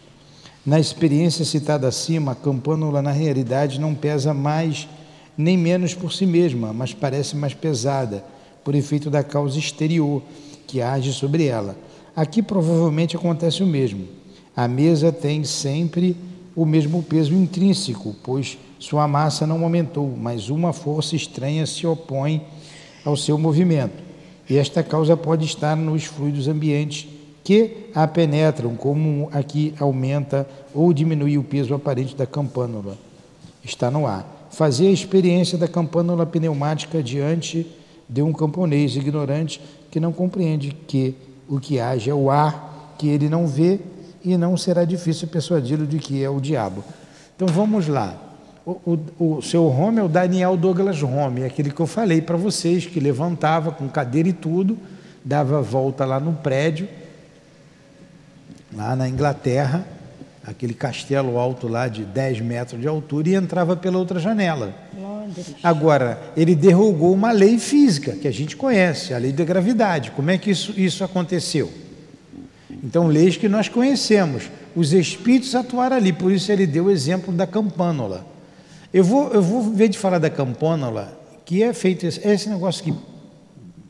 Na 0.65 0.79
experiência 0.79 1.43
citada 1.43 1.87
acima, 1.87 2.31
a 2.31 2.35
campânula 2.35 3.01
na 3.01 3.11
realidade 3.11 3.79
não 3.79 3.93
pesa 3.93 4.33
mais 4.33 4.87
nem 5.37 5.57
menos 5.57 5.93
por 5.93 6.13
si 6.13 6.25
mesma, 6.25 6.71
mas 6.71 6.93
parece 6.93 7.35
mais 7.35 7.53
pesada, 7.53 8.23
por 8.63 8.75
efeito 8.75 9.09
da 9.09 9.23
causa 9.23 9.57
exterior 9.57 10.21
que 10.67 10.81
age 10.81 11.13
sobre 11.13 11.45
ela. 11.45 11.75
Aqui 12.15 12.41
provavelmente 12.41 13.15
acontece 13.15 13.63
o 13.63 13.67
mesmo. 13.67 14.07
A 14.55 14.67
mesa 14.67 15.11
tem 15.11 15.43
sempre 15.43 16.15
o 16.55 16.65
mesmo 16.65 17.01
peso 17.01 17.33
intrínseco, 17.33 18.15
pois 18.23 18.57
sua 18.79 19.07
massa 19.07 19.47
não 19.47 19.63
aumentou, 19.63 20.15
mas 20.15 20.49
uma 20.49 20.73
força 20.73 21.15
estranha 21.15 21.65
se 21.65 21.87
opõe 21.87 22.45
ao 23.03 23.17
seu 23.17 23.37
movimento. 23.37 24.03
E 24.49 24.57
esta 24.57 24.83
causa 24.83 25.17
pode 25.17 25.45
estar 25.45 25.75
nos 25.75 26.03
fluidos 26.03 26.47
ambientes 26.47 27.07
que 27.43 27.89
a 27.93 28.07
penetram, 28.07 28.75
como 28.75 29.29
aqui 29.31 29.73
aumenta 29.79 30.47
ou 30.73 30.93
diminui 30.93 31.37
o 31.37 31.43
peso 31.43 31.73
aparente 31.73 32.15
da 32.15 32.25
campânula. 32.25 32.97
Está 33.63 33.89
no 33.89 34.05
ar. 34.05 34.47
Fazer 34.51 34.87
a 34.87 34.91
experiência 34.91 35.57
da 35.57 35.67
campânula 35.67 36.25
pneumática 36.25 37.01
diante 37.01 37.65
de 38.07 38.21
um 38.21 38.33
camponês 38.33 38.95
ignorante 38.95 39.61
que 39.89 39.99
não 39.99 40.11
compreende 40.11 40.71
que 40.87 41.15
o 41.47 41.59
que 41.59 41.79
age 41.79 42.09
é 42.09 42.13
o 42.13 42.29
ar 42.29 42.95
que 42.97 43.07
ele 43.07 43.29
não 43.29 43.47
vê 43.47 43.79
e 44.23 44.37
não 44.37 44.55
será 44.55 44.85
difícil 44.85 45.27
persuadi-lo 45.27 45.85
de 45.85 45.99
que 45.99 46.23
é 46.23 46.29
o 46.29 46.39
diabo. 46.39 46.83
Então 47.35 47.47
vamos 47.47 47.87
lá. 47.87 48.17
O, 48.65 48.97
o, 49.19 49.37
o 49.37 49.41
seu 49.41 49.65
Home 49.67 49.99
é 49.99 50.03
o 50.03 50.07
Daniel 50.07 50.55
Douglas 50.55 51.03
Home, 51.03 51.43
aquele 51.43 51.69
que 51.69 51.81
eu 51.81 51.87
falei 51.87 52.21
para 52.21 52.37
vocês, 52.37 52.85
que 52.85 52.99
levantava 52.99 53.71
com 53.71 53.89
cadeira 53.89 54.29
e 54.29 54.33
tudo, 54.33 54.77
dava 55.23 55.61
volta 55.61 56.05
lá 56.05 56.19
no 56.19 56.33
prédio, 56.33 56.87
lá 58.73 58.95
na 58.95 59.09
Inglaterra, 59.09 59.85
aquele 60.45 60.73
castelo 60.73 61.37
alto 61.37 61.67
lá 61.67 61.89
de 61.89 62.05
10 62.05 62.39
metros 62.39 62.79
de 62.79 62.87
altura, 62.87 63.29
e 63.29 63.35
entrava 63.35 63.75
pela 63.75 63.97
outra 63.97 64.19
janela. 64.19 64.73
Agora, 65.61 66.33
ele 66.35 66.55
derrogou 66.55 67.13
uma 67.13 67.31
lei 67.31 67.57
física 67.57 68.13
que 68.13 68.27
a 68.27 68.31
gente 68.31 68.55
conhece, 68.55 69.13
a 69.13 69.17
lei 69.17 69.31
da 69.31 69.43
gravidade. 69.43 70.11
Como 70.11 70.29
é 70.29 70.37
que 70.37 70.51
isso, 70.51 70.73
isso 70.77 71.03
aconteceu? 71.03 71.71
Então, 72.83 73.07
leis 73.07 73.37
que 73.37 73.47
nós 73.47 73.69
conhecemos. 73.69 74.49
Os 74.75 74.91
espíritos 74.93 75.55
atuaram 75.55 75.95
ali, 75.95 76.11
por 76.11 76.31
isso 76.31 76.51
ele 76.51 76.65
deu 76.65 76.85
o 76.85 76.91
exemplo 76.91 77.33
da 77.33 77.47
campânula. 77.47 78.25
Eu 78.93 79.03
vou, 79.03 79.31
eu 79.31 79.41
vou 79.41 79.61
ver 79.61 79.87
de 79.87 79.97
falar 79.97 80.19
da 80.19 80.29
campânula, 80.29 81.17
que 81.45 81.63
é 81.63 81.73
feito 81.73 82.05
esse, 82.05 82.25
esse 82.27 82.49
negócio 82.49 82.83
que 82.83 82.93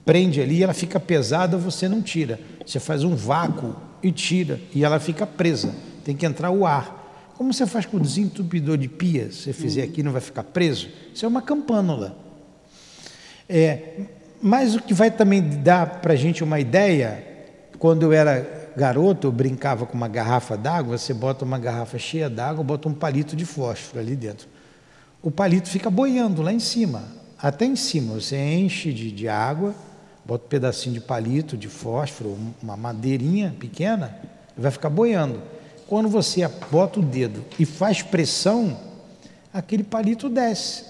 prende 0.05 0.41
ali, 0.41 0.63
ela 0.63 0.73
fica 0.73 0.99
pesada, 0.99 1.57
você 1.57 1.87
não 1.87 2.01
tira. 2.01 2.39
Você 2.65 2.79
faz 2.79 3.03
um 3.03 3.15
vácuo 3.15 3.75
e 4.01 4.11
tira, 4.11 4.59
e 4.73 4.83
ela 4.83 4.99
fica 4.99 5.25
presa. 5.25 5.73
Tem 6.03 6.15
que 6.15 6.25
entrar 6.25 6.51
o 6.51 6.65
ar. 6.65 7.02
Como 7.43 7.51
você 7.51 7.67
faz 7.67 7.85
com 7.85 7.97
o 7.97 7.99
desentupidor 7.99 8.77
de 8.77 8.87
pia? 8.87 9.29
Se 9.29 9.39
você 9.39 9.51
fizer 9.51 9.83
aqui, 9.83 10.01
não 10.01 10.13
vai 10.13 10.21
ficar 10.21 10.45
preso? 10.45 10.87
Isso 11.13 11.25
é 11.25 11.27
uma 11.27 11.41
campânula. 11.41 12.15
É, 13.49 14.05
mas 14.41 14.75
o 14.75 14.81
que 14.81 14.93
vai 14.93 15.11
também 15.11 15.41
dar 15.41 15.99
para 15.99 16.13
a 16.13 16.15
gente 16.15 16.41
uma 16.41 16.57
ideia, 16.57 17.21
quando 17.77 18.03
eu 18.03 18.13
era 18.13 18.71
garoto, 18.77 19.27
eu 19.27 19.31
brincava 19.33 19.85
com 19.85 19.93
uma 19.93 20.07
garrafa 20.07 20.55
d'água, 20.55 20.97
você 20.97 21.13
bota 21.13 21.43
uma 21.43 21.59
garrafa 21.59 21.99
cheia 21.99 22.29
d'água, 22.29 22.63
bota 22.63 22.87
um 22.87 22.93
palito 22.93 23.35
de 23.35 23.43
fósforo 23.43 23.99
ali 23.99 24.15
dentro. 24.15 24.47
O 25.21 25.29
palito 25.29 25.67
fica 25.67 25.89
boiando 25.89 26.41
lá 26.41 26.53
em 26.53 26.59
cima, 26.59 27.03
até 27.37 27.65
em 27.65 27.75
cima. 27.75 28.13
Você 28.13 28.37
enche 28.37 28.93
de, 28.93 29.11
de 29.11 29.27
água, 29.27 29.75
bota 30.23 30.45
um 30.45 30.47
pedacinho 30.47 30.93
de 30.93 31.01
palito 31.01 31.57
de 31.57 31.67
fósforo, 31.67 32.37
uma 32.61 32.77
madeirinha 32.77 33.53
pequena, 33.59 34.17
e 34.57 34.61
vai 34.61 34.71
ficar 34.71 34.89
boiando. 34.89 35.41
Quando 35.93 36.09
você 36.09 36.41
bota 36.71 36.99
o 36.99 37.03
dedo 37.03 37.45
e 37.59 37.67
faz 37.67 38.01
pressão, 38.01 38.75
aquele 39.53 39.83
palito 39.83 40.27
desce. 40.27 40.85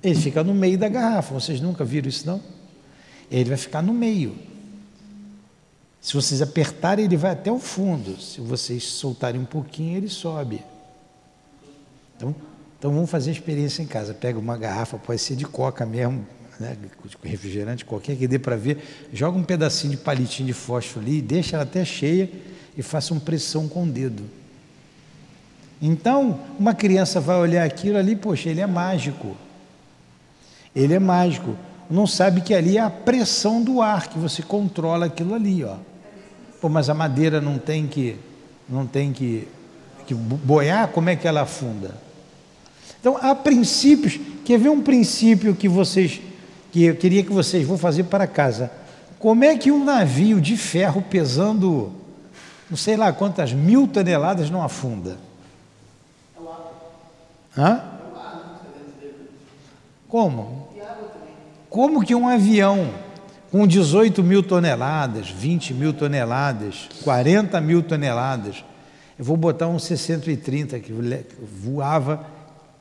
Ele 0.00 0.14
fica 0.14 0.44
no 0.44 0.54
meio 0.54 0.78
da 0.78 0.88
garrafa. 0.88 1.34
Vocês 1.34 1.60
nunca 1.60 1.84
viram 1.84 2.08
isso, 2.08 2.24
não? 2.24 2.40
Ele 3.28 3.48
vai 3.48 3.58
ficar 3.58 3.82
no 3.82 3.92
meio. 3.92 4.36
Se 6.00 6.14
vocês 6.14 6.40
apertarem, 6.40 7.06
ele 7.06 7.16
vai 7.16 7.32
até 7.32 7.50
o 7.50 7.58
fundo. 7.58 8.20
Se 8.20 8.40
vocês 8.40 8.84
soltarem 8.84 9.40
um 9.40 9.44
pouquinho, 9.44 9.96
ele 9.96 10.08
sobe. 10.08 10.62
Então, 12.16 12.32
então 12.78 12.94
vamos 12.94 13.10
fazer 13.10 13.30
a 13.30 13.32
experiência 13.32 13.82
em 13.82 13.86
casa. 13.86 14.14
Pega 14.14 14.38
uma 14.38 14.56
garrafa, 14.56 14.96
pode 14.96 15.20
ser 15.20 15.34
de 15.34 15.44
coca 15.44 15.84
mesmo, 15.84 16.24
né, 16.60 16.76
refrigerante 17.24 17.84
qualquer 17.84 18.16
que 18.16 18.28
dê 18.28 18.38
para 18.38 18.54
ver, 18.54 19.08
joga 19.12 19.36
um 19.36 19.42
pedacinho 19.42 19.90
de 19.90 19.96
palitinho 19.96 20.46
de 20.46 20.52
fósforo 20.52 21.04
ali, 21.04 21.20
deixa 21.20 21.56
ela 21.56 21.64
até 21.64 21.84
cheia 21.84 22.30
e 22.76 22.82
faça 22.82 23.12
uma 23.12 23.20
pressão 23.20 23.68
com 23.68 23.84
o 23.84 23.86
dedo. 23.86 24.22
Então, 25.82 26.40
uma 26.58 26.74
criança 26.74 27.20
vai 27.20 27.36
olhar 27.36 27.64
aquilo 27.64 27.96
ali, 27.96 28.14
poxa, 28.14 28.50
ele 28.50 28.60
é 28.60 28.66
mágico. 28.66 29.36
Ele 30.74 30.94
é 30.94 30.98
mágico. 30.98 31.56
Não 31.90 32.06
sabe 32.06 32.42
que 32.42 32.54
ali 32.54 32.76
é 32.76 32.80
a 32.80 32.90
pressão 32.90 33.62
do 33.62 33.80
ar 33.80 34.08
que 34.08 34.18
você 34.18 34.42
controla 34.42 35.06
aquilo 35.06 35.34
ali, 35.34 35.64
ó. 35.64 35.76
Pô, 36.60 36.68
mas 36.68 36.90
a 36.90 36.94
madeira 36.94 37.40
não 37.40 37.58
tem 37.58 37.86
que 37.86 38.16
não 38.68 38.86
tem 38.86 39.12
que, 39.12 39.48
que 40.06 40.14
boiar, 40.14 40.88
como 40.88 41.10
é 41.10 41.16
que 41.16 41.26
ela 41.26 41.40
afunda? 41.40 41.92
Então, 43.00 43.18
há 43.20 43.34
princípios, 43.34 44.20
quer 44.44 44.58
ver 44.58 44.68
um 44.68 44.80
princípio 44.80 45.56
que 45.56 45.68
vocês 45.68 46.20
que 46.70 46.84
eu 46.84 46.94
queria 46.94 47.24
que 47.24 47.32
vocês 47.32 47.66
vão 47.66 47.76
fazer 47.76 48.04
para 48.04 48.28
casa. 48.28 48.70
Como 49.18 49.42
é 49.42 49.56
que 49.56 49.72
um 49.72 49.84
navio 49.84 50.40
de 50.40 50.56
ferro 50.56 51.02
pesando 51.02 51.92
não 52.70 52.76
sei 52.76 52.96
lá 52.96 53.12
quantas 53.12 53.52
mil 53.52 53.88
toneladas 53.88 54.48
não 54.48 54.62
afunda? 54.62 55.18
Hã? 57.58 57.82
Como? 60.08 60.68
Como 61.68 62.04
que 62.04 62.14
um 62.14 62.28
avião 62.28 62.90
com 63.50 63.66
18 63.66 64.22
mil 64.22 64.42
toneladas, 64.42 65.28
20 65.28 65.74
mil 65.74 65.92
toneladas, 65.92 66.88
40 67.02 67.60
mil 67.60 67.82
toneladas, 67.82 68.64
eu 69.18 69.24
vou 69.24 69.36
botar 69.36 69.66
um 69.66 69.78
C-130 69.78 70.80
que 70.80 70.92
voava 71.42 72.24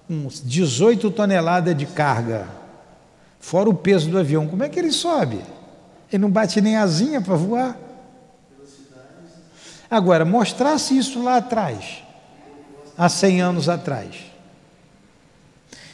com 0.08 0.28
18 0.28 1.10
toneladas 1.12 1.76
de 1.76 1.86
carga, 1.86 2.48
fora 3.40 3.70
o 3.70 3.74
peso 3.74 4.10
do 4.10 4.18
avião, 4.18 4.48
como 4.48 4.64
é 4.64 4.70
que 4.70 4.80
ele 4.80 4.92
sobe? 4.92 5.40
Ele 6.12 6.22
não 6.22 6.30
bate 6.30 6.62
nem 6.62 6.78
asinha 6.78 7.20
para 7.22 7.36
voar? 7.36 7.78
Agora, 9.90 10.24
mostrasse 10.24 10.98
isso 10.98 11.24
lá 11.24 11.38
atrás, 11.38 12.04
há 12.98 13.10
100 13.10 13.42
anos 13.42 13.70
atrás. 13.70 14.16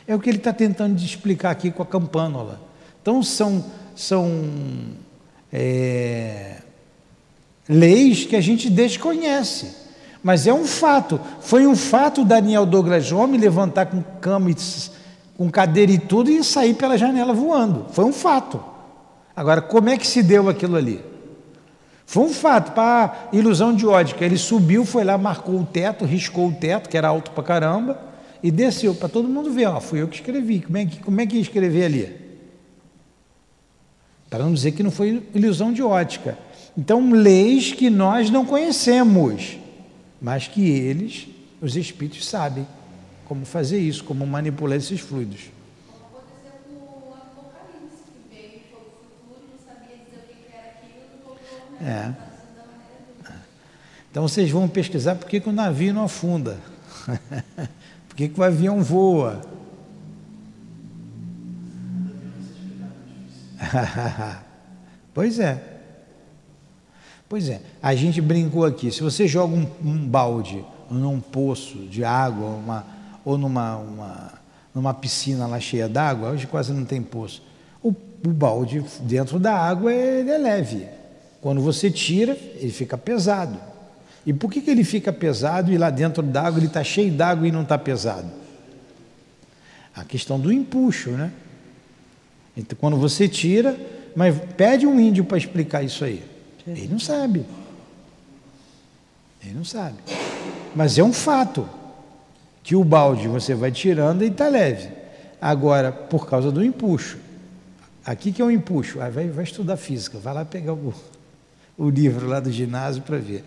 É 0.07 0.13
o 0.13 0.19
que 0.19 0.29
ele 0.29 0.37
está 0.37 0.51
tentando 0.51 0.99
explicar 1.01 1.51
aqui 1.51 1.71
com 1.71 1.81
a 1.81 1.85
campânula. 1.85 2.59
Então, 3.01 3.23
são, 3.23 3.63
são 3.95 4.49
é, 5.51 6.57
leis 7.69 8.25
que 8.25 8.35
a 8.35 8.41
gente 8.41 8.69
desconhece. 8.69 9.85
Mas 10.21 10.45
é 10.45 10.53
um 10.53 10.65
fato. 10.65 11.19
Foi 11.39 11.65
um 11.65 11.75
fato 11.75 12.25
Daniel 12.25 12.65
Douglas 12.65 13.11
Homem 13.11 13.39
levantar 13.39 13.85
com 13.85 14.01
cama, 14.19 14.51
e, 14.51 14.55
com 15.37 15.49
cadeira 15.49 15.91
e 15.91 15.99
tudo 15.99 16.29
e 16.29 16.43
sair 16.43 16.73
pela 16.73 16.97
janela 16.97 17.33
voando. 17.33 17.85
Foi 17.91 18.03
um 18.03 18.13
fato. 18.13 18.63
Agora, 19.35 19.61
como 19.61 19.89
é 19.89 19.97
que 19.97 20.07
se 20.07 20.21
deu 20.21 20.49
aquilo 20.49 20.75
ali? 20.75 21.14
Foi 22.05 22.23
um 22.23 22.33
fato, 22.33 22.73
para 22.73 23.29
ilusão 23.33 23.75
de 23.75 23.85
ótica. 23.85 24.23
Ele 24.23 24.37
subiu, 24.37 24.85
foi 24.85 25.03
lá, 25.03 25.17
marcou 25.17 25.59
o 25.59 25.65
teto, 25.65 26.05
riscou 26.05 26.49
o 26.49 26.53
teto, 26.53 26.89
que 26.89 26.97
era 26.97 27.07
alto 27.07 27.31
para 27.31 27.43
caramba, 27.43 27.99
e 28.43 28.51
desceu 28.51 28.93
para 28.93 29.09
todo 29.09 29.27
mundo 29.27 29.51
ver. 29.51 29.65
Ó, 29.65 29.79
fui 29.79 30.01
eu 30.01 30.07
que 30.07 30.17
escrevi. 30.17 30.61
Como 30.61 30.77
é 30.77 30.85
que, 30.85 30.99
como 30.99 31.19
é 31.19 31.25
que 31.25 31.35
ia 31.35 31.41
escrever 31.41 31.85
ali? 31.85 32.15
Para 34.29 34.43
não 34.43 34.53
dizer 34.53 34.71
que 34.73 34.83
não 34.83 34.91
foi 34.91 35.23
ilusão 35.33 35.73
de 35.73 35.81
ótica. 35.81 36.37
Então, 36.77 37.11
leis 37.11 37.71
que 37.71 37.89
nós 37.89 38.29
não 38.29 38.45
conhecemos, 38.45 39.57
mas 40.21 40.47
que 40.47 40.69
eles, 40.69 41.27
os 41.61 41.75
espíritos, 41.75 42.27
sabem 42.27 42.67
como 43.25 43.45
fazer 43.45 43.79
isso, 43.79 44.03
como 44.03 44.25
manipular 44.27 44.77
esses 44.77 44.99
fluidos. 44.99 45.54
É. 51.81 52.13
Então 54.09 54.27
vocês 54.27 54.49
vão 54.49 54.67
pesquisar 54.67 55.15
por 55.15 55.27
que, 55.27 55.41
que 55.41 55.49
o 55.49 55.51
navio 55.51 55.93
não 55.93 56.05
afunda. 56.05 56.57
por 58.07 58.15
que, 58.15 58.29
que 58.29 58.39
o 58.39 58.43
avião 58.43 58.81
voa. 58.81 59.41
pois 65.13 65.39
é. 65.39 65.61
Pois 67.27 67.49
é. 67.49 67.61
A 67.81 67.93
gente 67.93 68.21
brincou 68.21 68.63
aqui. 68.65 68.91
Se 68.91 69.01
você 69.01 69.27
joga 69.27 69.53
um, 69.53 69.67
um 69.83 70.07
balde 70.07 70.63
num 70.89 71.19
poço 71.19 71.79
de 71.79 72.05
água 72.05 72.47
uma, 72.47 72.85
ou 73.25 73.37
numa, 73.37 73.75
uma, 73.75 74.33
numa 74.73 74.93
piscina 74.93 75.45
lá 75.47 75.59
cheia 75.59 75.89
d'água, 75.89 76.29
hoje 76.29 76.47
quase 76.47 76.71
não 76.71 76.85
tem 76.85 77.01
poço. 77.01 77.43
O, 77.83 77.89
o 77.89 78.29
balde 78.29 78.81
dentro 79.01 79.39
da 79.39 79.53
água 79.53 79.91
ele 79.91 80.29
é 80.29 80.37
leve. 80.37 80.94
Quando 81.45 81.61
você 81.61 81.91
tira, 81.91 82.35
ele 82.55 82.71
fica 82.71 82.97
pesado. 82.97 83.55
E 84.25 84.33
por 84.33 84.51
que, 84.51 84.61
que 84.61 84.71
ele 84.71 84.83
fica 84.83 85.13
pesado 85.13 85.71
e 85.71 85.77
lá 85.77 85.91
dentro 85.91 86.23
d'água 86.23 86.57
ele 86.57 86.65
está 86.65 86.83
cheio 86.83 87.13
d'água 87.13 87.47
e 87.47 87.51
não 87.51 87.61
está 87.61 87.77
pesado? 87.77 88.27
A 89.95 90.03
questão 90.03 90.39
do 90.39 90.51
empuxo, 90.51 91.11
né? 91.11 91.31
Então, 92.57 92.75
quando 92.81 92.97
você 92.97 93.27
tira, 93.29 93.77
mas 94.15 94.35
pede 94.57 94.87
um 94.87 94.99
índio 94.99 95.23
para 95.23 95.37
explicar 95.37 95.83
isso 95.83 96.03
aí. 96.03 96.23
Ele 96.65 96.87
não 96.87 96.97
sabe. 96.97 97.45
Ele 99.43 99.53
não 99.53 99.63
sabe. 99.63 99.97
Mas 100.75 100.97
é 100.97 101.03
um 101.03 101.13
fato 101.13 101.69
que 102.63 102.75
o 102.75 102.83
balde 102.83 103.27
você 103.27 103.53
vai 103.53 103.71
tirando 103.71 104.23
e 104.23 104.29
está 104.29 104.47
leve. 104.47 104.89
Agora, 105.39 105.91
por 105.91 106.27
causa 106.27 106.51
do 106.51 106.65
empuxo. 106.65 107.19
Aqui 108.03 108.31
que 108.31 108.41
é 108.41 108.45
o 108.45 108.49
empuxo. 108.49 108.99
Ah, 108.99 109.11
vai, 109.11 109.27
vai 109.27 109.43
estudar 109.43 109.77
física, 109.77 110.17
vai 110.17 110.33
lá 110.33 110.43
pegar 110.43 110.73
o, 110.73 110.91
o 111.77 111.89
livro 111.89 112.27
lá 112.27 112.39
do 112.39 112.51
ginásio 112.51 113.01
para 113.03 113.17
ver. 113.17 113.43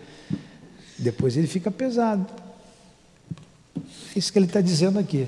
Depois 0.97 1.37
ele 1.37 1.47
fica 1.47 1.71
pesado. 1.71 2.25
É 3.75 4.19
isso 4.19 4.31
que 4.31 4.39
ele 4.39 4.45
está 4.45 4.61
dizendo 4.61 4.99
aqui. 4.99 5.27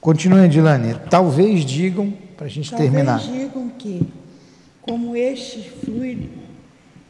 Continue, 0.00 0.44
Edilane. 0.44 0.94
Talvez 1.10 1.64
digam, 1.64 2.12
para 2.36 2.46
a 2.46 2.50
gente 2.50 2.70
Talvez 2.70 2.90
terminar. 2.90 3.18
digam 3.20 3.68
que, 3.70 4.06
como 4.82 5.16
este 5.16 5.68
fluido 5.84 6.28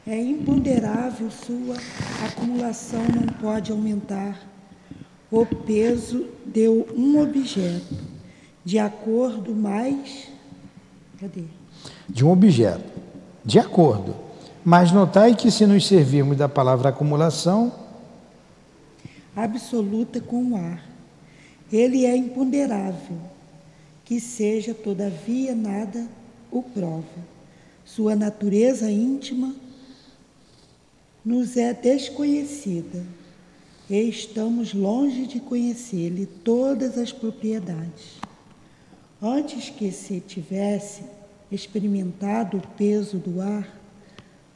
é 0.07 0.19
imponderável, 0.19 1.31
sua 1.31 1.77
acumulação 2.25 3.03
não 3.15 3.27
pode 3.35 3.73
aumentar 3.73 4.41
o 5.31 5.45
peso 5.45 6.27
de 6.47 6.69
um 6.69 7.21
objeto, 7.21 7.97
de 8.65 8.79
acordo 8.79 9.55
mais. 9.55 10.29
Cadê? 11.21 11.43
De 12.09 12.25
um 12.25 12.31
objeto. 12.31 12.85
De 13.45 13.59
acordo 13.59 14.26
mas 14.67 14.91
notai 14.91 15.37
que 15.37 15.49
se 15.49 15.65
nos 15.65 15.87
servirmos 15.87 16.37
da 16.37 16.49
palavra 16.49 16.89
acumulação, 16.89 17.73
absoluta 19.37 20.21
com 20.21 20.43
o 20.43 20.57
ar, 20.57 20.85
ele 21.73 22.05
é 22.05 22.17
imponderável, 22.17 23.17
que 24.05 24.19
seja 24.19 24.75
todavia 24.75 25.55
nada 25.55 26.09
o 26.51 26.65
prova. 26.65 27.05
Sua 27.85 28.17
natureza 28.17 28.91
íntima 28.91 29.55
nos 31.25 31.57
é 31.57 31.73
desconhecida 31.73 33.05
e 33.89 34.01
estamos 34.09 34.75
longe 34.75 35.29
de 35.29 35.39
conhecer-lhe 35.39 36.27
todas 36.27 36.99
as 36.99 37.13
propriedades. 37.13 38.19
Antes 39.23 39.71
que 39.71 39.93
se 39.93 40.19
tivesse 40.19 41.05
experimentado 41.53 42.57
o 42.57 42.67
peso 42.77 43.19
do 43.19 43.41
ar, 43.41 43.76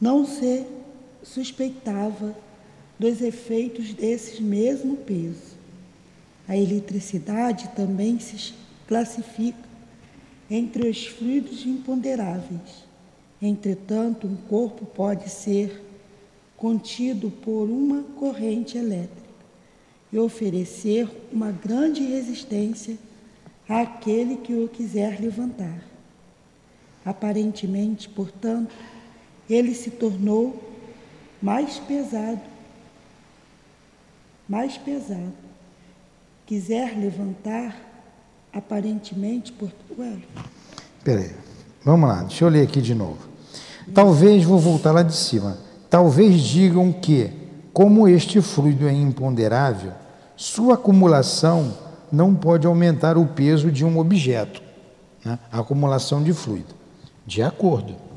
não 0.00 0.24
se 0.24 0.64
suspeitava 1.22 2.34
dos 2.98 3.20
efeitos 3.20 3.92
desses 3.92 4.40
mesmo 4.40 4.96
peso. 4.96 5.58
A 6.48 6.56
eletricidade 6.56 7.68
também 7.76 8.18
se 8.18 8.54
classifica 8.86 9.68
entre 10.50 10.88
os 10.88 11.06
fluidos 11.06 11.64
imponderáveis. 11.64 12.84
Entretanto, 13.40 14.26
um 14.26 14.36
corpo 14.36 14.84
pode 14.84 15.30
ser 15.30 15.82
contido 16.56 17.30
por 17.30 17.70
uma 17.70 18.02
corrente 18.18 18.76
elétrica 18.76 19.30
e 20.12 20.18
oferecer 20.18 21.08
uma 21.32 21.52
grande 21.52 22.04
resistência 22.04 22.98
àquele 23.68 24.36
que 24.36 24.52
o 24.54 24.68
quiser 24.68 25.20
levantar. 25.20 25.82
Aparentemente, 27.04 28.08
portanto, 28.08 28.74
ele 29.50 29.74
se 29.74 29.90
tornou 29.90 30.62
mais 31.42 31.78
pesado, 31.78 32.40
mais 34.48 34.78
pesado. 34.78 35.32
Quiser 36.46 36.98
levantar, 36.98 37.76
aparentemente, 38.52 39.52
por. 39.52 39.70
Ué. 39.98 40.18
Peraí, 41.04 41.32
vamos 41.84 42.08
lá, 42.08 42.22
deixa 42.22 42.44
eu 42.44 42.48
ler 42.48 42.62
aqui 42.62 42.80
de 42.80 42.94
novo. 42.94 43.28
Talvez, 43.92 44.44
vou 44.44 44.58
voltar 44.58 44.92
lá 44.92 45.02
de 45.02 45.14
cima. 45.14 45.58
Talvez 45.88 46.40
digam 46.40 46.92
que, 46.92 47.30
como 47.72 48.06
este 48.06 48.40
fluido 48.40 48.86
é 48.86 48.92
imponderável, 48.92 49.92
sua 50.36 50.74
acumulação 50.74 51.76
não 52.10 52.34
pode 52.34 52.66
aumentar 52.66 53.16
o 53.16 53.26
peso 53.26 53.70
de 53.70 53.84
um 53.84 53.98
objeto. 53.98 54.62
né? 55.24 55.38
acumulação 55.50 56.22
de 56.22 56.32
fluido. 56.32 56.74
De 57.26 57.42
acordo. 57.42 58.09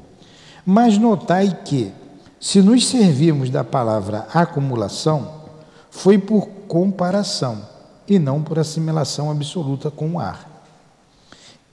Mas 0.66 0.98
notai 0.98 1.60
que, 1.66 1.92
se 2.40 2.62
nos 2.62 2.88
servirmos 2.88 3.50
da 3.50 3.64
palavra 3.64 4.28
acumulação, 4.34 5.44
foi 5.90 6.18
por 6.18 6.48
comparação 6.68 7.62
e 8.08 8.18
não 8.18 8.42
por 8.42 8.60
assimilação 8.60 9.30
absoluta 9.30 9.92
com 9.92 10.14
o 10.14 10.20
ar. 10.20 10.50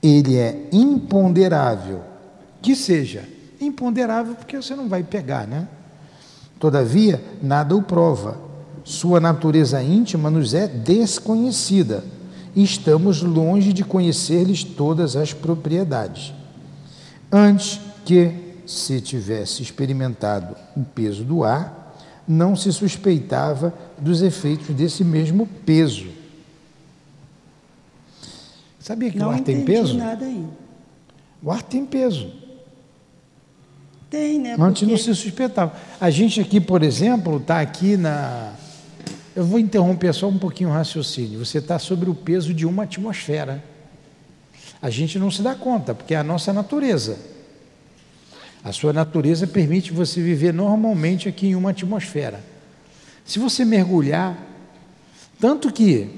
Ele 0.01 0.37
é 0.37 0.67
imponderável, 0.71 2.01
que 2.61 2.75
seja 2.75 3.27
imponderável 3.59 4.35
porque 4.35 4.57
você 4.57 4.75
não 4.75 4.89
vai 4.89 5.03
pegar, 5.03 5.47
né? 5.47 5.67
Todavia, 6.59 7.23
nada 7.41 7.75
o 7.75 7.81
prova. 7.81 8.37
Sua 8.83 9.19
natureza 9.19 9.81
íntima 9.81 10.29
nos 10.29 10.53
é 10.53 10.67
desconhecida 10.67 12.03
estamos 12.55 13.21
longe 13.21 13.71
de 13.71 13.83
conhecer-lhes 13.83 14.63
todas 14.63 15.15
as 15.15 15.33
propriedades. 15.33 16.33
Antes 17.31 17.79
que 18.05 18.40
se 18.71 19.01
tivesse 19.01 19.61
experimentado 19.61 20.55
o 20.75 20.83
peso 20.83 21.23
do 21.23 21.43
ar, 21.43 21.95
não 22.27 22.55
se 22.55 22.71
suspeitava 22.71 23.73
dos 23.97 24.21
efeitos 24.21 24.73
desse 24.75 25.03
mesmo 25.03 25.45
peso. 25.65 26.07
Sabia 28.79 29.11
que 29.11 29.17
não 29.17 29.27
o 29.27 29.31
ar 29.31 29.41
tem 29.41 29.63
peso? 29.63 29.97
nada 29.97 30.25
ainda. 30.25 30.49
O 31.43 31.51
ar 31.51 31.61
tem 31.61 31.85
peso. 31.85 32.31
Tem, 34.09 34.39
né? 34.39 34.55
Antes 34.59 34.81
não 34.83 34.89
Porque- 34.89 35.03
se 35.03 35.15
suspeitava. 35.15 35.73
A 35.99 36.09
gente 36.09 36.39
aqui, 36.41 36.59
por 36.59 36.83
exemplo, 36.83 37.37
está 37.37 37.61
aqui 37.61 37.95
na. 37.97 38.53
Eu 39.35 39.45
vou 39.45 39.57
interromper 39.59 40.13
só 40.13 40.27
um 40.27 40.37
pouquinho 40.37 40.69
o 40.69 40.73
raciocínio. 40.73 41.43
Você 41.43 41.59
está 41.59 41.79
sobre 41.79 42.09
o 42.09 42.15
peso 42.15 42.53
de 42.53 42.65
uma 42.65 42.83
atmosfera. 42.83 43.63
A 44.81 44.89
gente 44.89 45.17
não 45.17 45.31
se 45.31 45.41
dá 45.41 45.55
conta, 45.55 45.93
porque 45.95 46.13
é 46.13 46.17
a 46.17 46.23
nossa 46.23 46.51
natureza. 46.51 47.17
A 48.63 48.71
sua 48.71 48.93
natureza 48.93 49.47
permite 49.47 49.91
você 49.91 50.21
viver 50.21 50.53
normalmente 50.53 51.27
aqui 51.27 51.47
em 51.47 51.55
uma 51.55 51.71
atmosfera. 51.71 52.43
Se 53.25 53.39
você 53.39 53.65
mergulhar, 53.65 54.37
tanto 55.39 55.71
que 55.71 56.09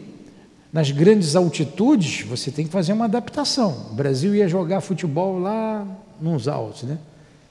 nas 0.72 0.92
grandes 0.92 1.36
altitudes 1.36 2.26
você 2.26 2.52
tem 2.52 2.66
que 2.66 2.72
fazer 2.72 2.94
uma 2.94 3.06
adaptação. 3.06 3.88
O 3.92 3.94
Brasil 3.94 4.36
ia 4.36 4.48
jogar 4.48 4.82
futebol 4.82 5.40
lá 5.40 5.88
nos 6.20 6.48
altos, 6.48 6.84
né? 6.84 6.98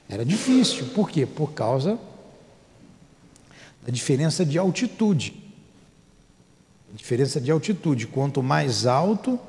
Era 0.09 0.23
difícil. 0.23 0.87
Por 0.87 1.09
quê? 1.09 1.25
Por 1.25 1.53
causa 1.53 1.97
da 3.81 3.91
diferença 3.91 4.45
de 4.45 4.57
altitude. 4.57 5.33
A 6.93 6.97
diferença 6.97 7.41
de 7.41 7.49
altitude. 7.49 8.05
Quanto 8.05 8.43
mais 8.43 8.85
alto, 8.85 9.39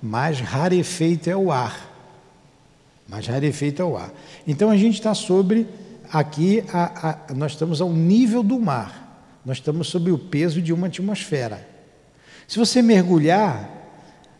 mais 0.00 0.40
rarefeito 0.40 1.28
é 1.28 1.36
o 1.36 1.52
ar. 1.52 1.93
Mais 3.08 3.26
rarefeito 3.26 3.82
é 3.82 3.84
o 3.84 3.96
ar. 3.96 4.12
Então 4.46 4.70
a 4.70 4.76
gente 4.76 4.94
está 4.94 5.14
sobre 5.14 5.66
aqui, 6.12 6.64
a- 6.72 7.10
a- 7.28 7.34
nós 7.34 7.52
estamos 7.52 7.80
ao 7.80 7.92
nível 7.92 8.42
do 8.42 8.58
mar. 8.58 9.02
Nós 9.44 9.58
estamos 9.58 9.88
sob 9.88 10.10
o 10.10 10.18
peso 10.18 10.62
de 10.62 10.72
uma 10.72 10.86
atmosfera. 10.86 11.66
Se 12.48 12.58
você 12.58 12.80
mergulhar, 12.80 13.70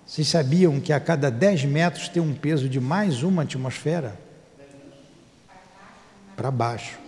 vocês 0.06 0.28
sabiam 0.28 0.80
que 0.80 0.92
a 0.92 1.00
cada 1.00 1.30
10 1.30 1.64
metros 1.64 2.08
tem 2.08 2.22
um 2.22 2.34
peso 2.34 2.68
de 2.68 2.80
mais 2.80 3.22
uma 3.22 3.42
atmosfera? 3.42 4.18
Para 6.36 6.50
baixo. 6.50 6.98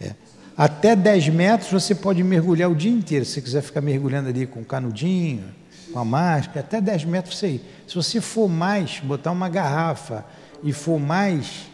É. 0.00 0.14
Até 0.56 0.94
10 0.94 1.28
metros 1.30 1.70
você 1.70 1.94
pode 1.94 2.22
mergulhar 2.22 2.70
o 2.70 2.74
dia 2.74 2.90
inteiro. 2.92 3.24
Se 3.24 3.32
você 3.32 3.42
quiser 3.42 3.62
ficar 3.62 3.80
mergulhando 3.80 4.28
ali 4.28 4.46
com 4.46 4.62
canudinho, 4.62 5.44
com 5.92 5.98
a 5.98 6.04
máscara, 6.04 6.60
até 6.60 6.80
10 6.80 7.04
metros 7.04 7.38
você 7.38 7.48
ir. 7.48 7.64
Se 7.88 7.94
você 7.94 8.20
for 8.20 8.48
mais, 8.48 9.00
botar 9.00 9.32
uma 9.32 9.48
garrafa 9.48 10.24
e 10.62 10.72
for 10.72 10.98
mais, 10.98 11.66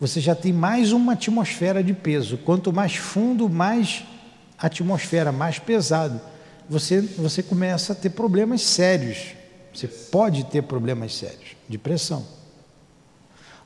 você 0.00 0.20
já 0.20 0.34
tem 0.34 0.52
mais 0.52 0.92
uma 0.92 1.12
atmosfera 1.12 1.82
de 1.82 1.92
peso. 1.92 2.38
Quanto 2.38 2.72
mais 2.72 2.96
fundo, 2.96 3.48
mais 3.48 4.04
atmosfera, 4.58 5.30
mais 5.30 5.58
pesado. 5.58 6.20
Você, 6.68 7.00
você 7.00 7.42
começa 7.42 7.92
a 7.92 7.96
ter 7.96 8.10
problemas 8.10 8.62
sérios. 8.62 9.34
Você 9.72 9.86
pode 9.86 10.44
ter 10.44 10.62
problemas 10.62 11.14
sérios 11.14 11.56
de 11.68 11.78
pressão. 11.78 12.24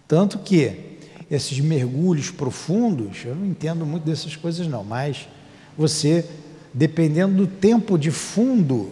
Tanto 0.06 0.38
que 0.38 0.96
esses 1.30 1.60
mergulhos 1.60 2.30
profundos, 2.30 3.24
eu 3.24 3.34
não 3.34 3.46
entendo 3.46 3.84
muito 3.84 4.04
dessas 4.04 4.34
coisas 4.34 4.66
não, 4.66 4.82
mas 4.82 5.28
você, 5.76 6.24
dependendo 6.72 7.34
do 7.34 7.46
tempo 7.46 7.98
de 7.98 8.10
fundo, 8.10 8.90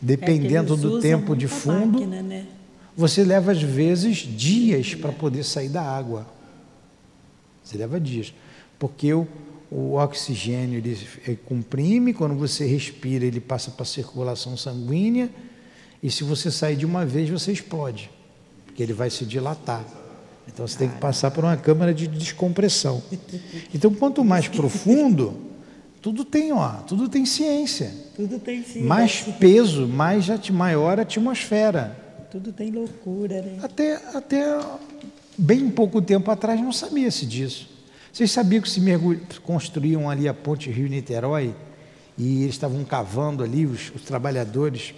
dependendo 0.00 0.72
É 0.72 0.76
que 0.76 0.82
eles 0.82 0.92
do 0.92 1.00
tempo 1.00 1.36
de 1.36 1.46
fundo, 1.46 2.00
máquina, 2.00 2.22
né? 2.22 2.46
Você 2.96 3.22
leva 3.22 3.52
às 3.52 3.62
vezes 3.62 4.18
dias 4.18 4.94
para 4.94 5.12
poder 5.12 5.44
sair 5.44 5.68
da 5.68 5.82
água. 5.82 6.26
Você 7.62 7.76
leva 7.76 8.00
dias, 8.00 8.32
porque 8.78 9.12
o, 9.12 9.26
o 9.70 9.94
oxigênio 9.94 10.78
ele, 10.78 10.98
ele 11.26 11.38
comprime, 11.44 12.14
quando 12.14 12.34
você 12.34 12.64
respira 12.64 13.24
ele 13.24 13.40
passa 13.40 13.70
para 13.70 13.82
a 13.82 13.86
circulação 13.86 14.56
sanguínea 14.56 15.28
e 16.02 16.10
se 16.10 16.24
você 16.24 16.50
sair 16.50 16.76
de 16.76 16.86
uma 16.86 17.04
vez 17.04 17.28
você 17.28 17.52
explode, 17.52 18.10
porque 18.64 18.82
ele 18.82 18.92
vai 18.92 19.10
se 19.10 19.24
dilatar. 19.24 19.84
Então 20.48 20.66
você 20.66 20.78
tem 20.78 20.88
que 20.88 20.98
passar 20.98 21.32
por 21.32 21.44
uma 21.44 21.56
câmara 21.56 21.92
de 21.92 22.06
descompressão. 22.06 23.02
Então 23.74 23.92
quanto 23.92 24.24
mais 24.24 24.46
profundo, 24.46 25.36
tudo 26.00 26.24
tem, 26.24 26.52
ó, 26.52 26.68
tudo 26.82 27.08
tem 27.08 27.26
ciência. 27.26 27.92
Tudo 28.14 28.38
tem 28.38 28.62
sim. 28.62 28.82
Mais 28.82 29.22
peso, 29.40 29.88
mais 29.88 30.28
maior 30.50 31.00
atmosfera. 31.00 32.05
Tudo 32.36 32.52
tem 32.52 32.70
loucura, 32.70 33.40
né? 33.40 33.58
Até, 33.62 33.94
até 34.12 34.60
bem 35.38 35.70
pouco 35.70 36.02
tempo 36.02 36.30
atrás 36.30 36.60
não 36.60 36.70
sabia-se 36.70 37.24
disso. 37.24 37.66
Vocês 38.12 38.30
sabiam 38.30 38.60
que 38.60 38.68
se 38.68 38.78
construíam 39.42 40.10
ali 40.10 40.28
a 40.28 40.34
ponte 40.34 40.70
Rio-Niterói 40.70 41.54
e 42.18 42.42
eles 42.42 42.54
estavam 42.54 42.84
cavando 42.84 43.42
ali, 43.42 43.64
os, 43.64 43.90
os 43.94 44.02
trabalhadores. 44.02 44.94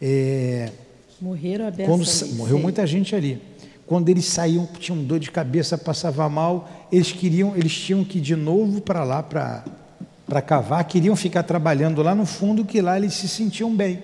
é, 0.00 0.72
Morreram 1.20 1.68
a 1.68 1.70
quando 1.70 2.08
ali, 2.08 2.32
morreu 2.32 2.54
sei. 2.54 2.62
muita 2.62 2.86
gente 2.86 3.14
ali. 3.14 3.42
Quando 3.86 4.08
eles 4.08 4.24
saíam, 4.24 4.66
tinham 4.78 5.04
dor 5.04 5.18
de 5.18 5.30
cabeça, 5.30 5.76
passava 5.76 6.26
mal, 6.30 6.88
eles 6.90 7.12
queriam, 7.12 7.54
eles 7.56 7.74
tinham 7.74 8.02
que 8.02 8.16
ir 8.16 8.22
de 8.22 8.34
novo 8.34 8.80
para 8.80 9.04
lá 9.04 9.22
para 9.22 10.40
cavar, 10.40 10.82
queriam 10.84 11.14
ficar 11.14 11.42
trabalhando 11.42 12.02
lá 12.02 12.14
no 12.14 12.24
fundo, 12.24 12.64
que 12.64 12.80
lá 12.80 12.96
eles 12.96 13.12
se 13.12 13.28
sentiam 13.28 13.76
bem. 13.76 14.02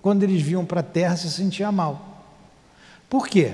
Quando 0.00 0.22
eles 0.22 0.40
vinham 0.40 0.64
para 0.64 0.80
a 0.80 0.82
terra, 0.82 1.16
se 1.16 1.30
sentiam 1.30 1.72
mal. 1.72 2.24
Por 3.08 3.26
quê? 3.28 3.52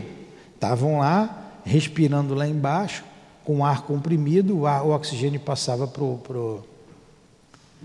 Estavam 0.55 0.99
lá, 0.99 1.61
respirando 1.65 2.35
lá 2.35 2.47
embaixo, 2.47 3.05
com 3.45 3.65
ar 3.65 3.83
comprimido, 3.83 4.59
o, 4.59 4.66
ar- 4.66 4.85
o 4.85 4.91
oxigênio 4.91 5.41
passava 5.41 5.87
para 5.87 6.03
O 6.03 6.65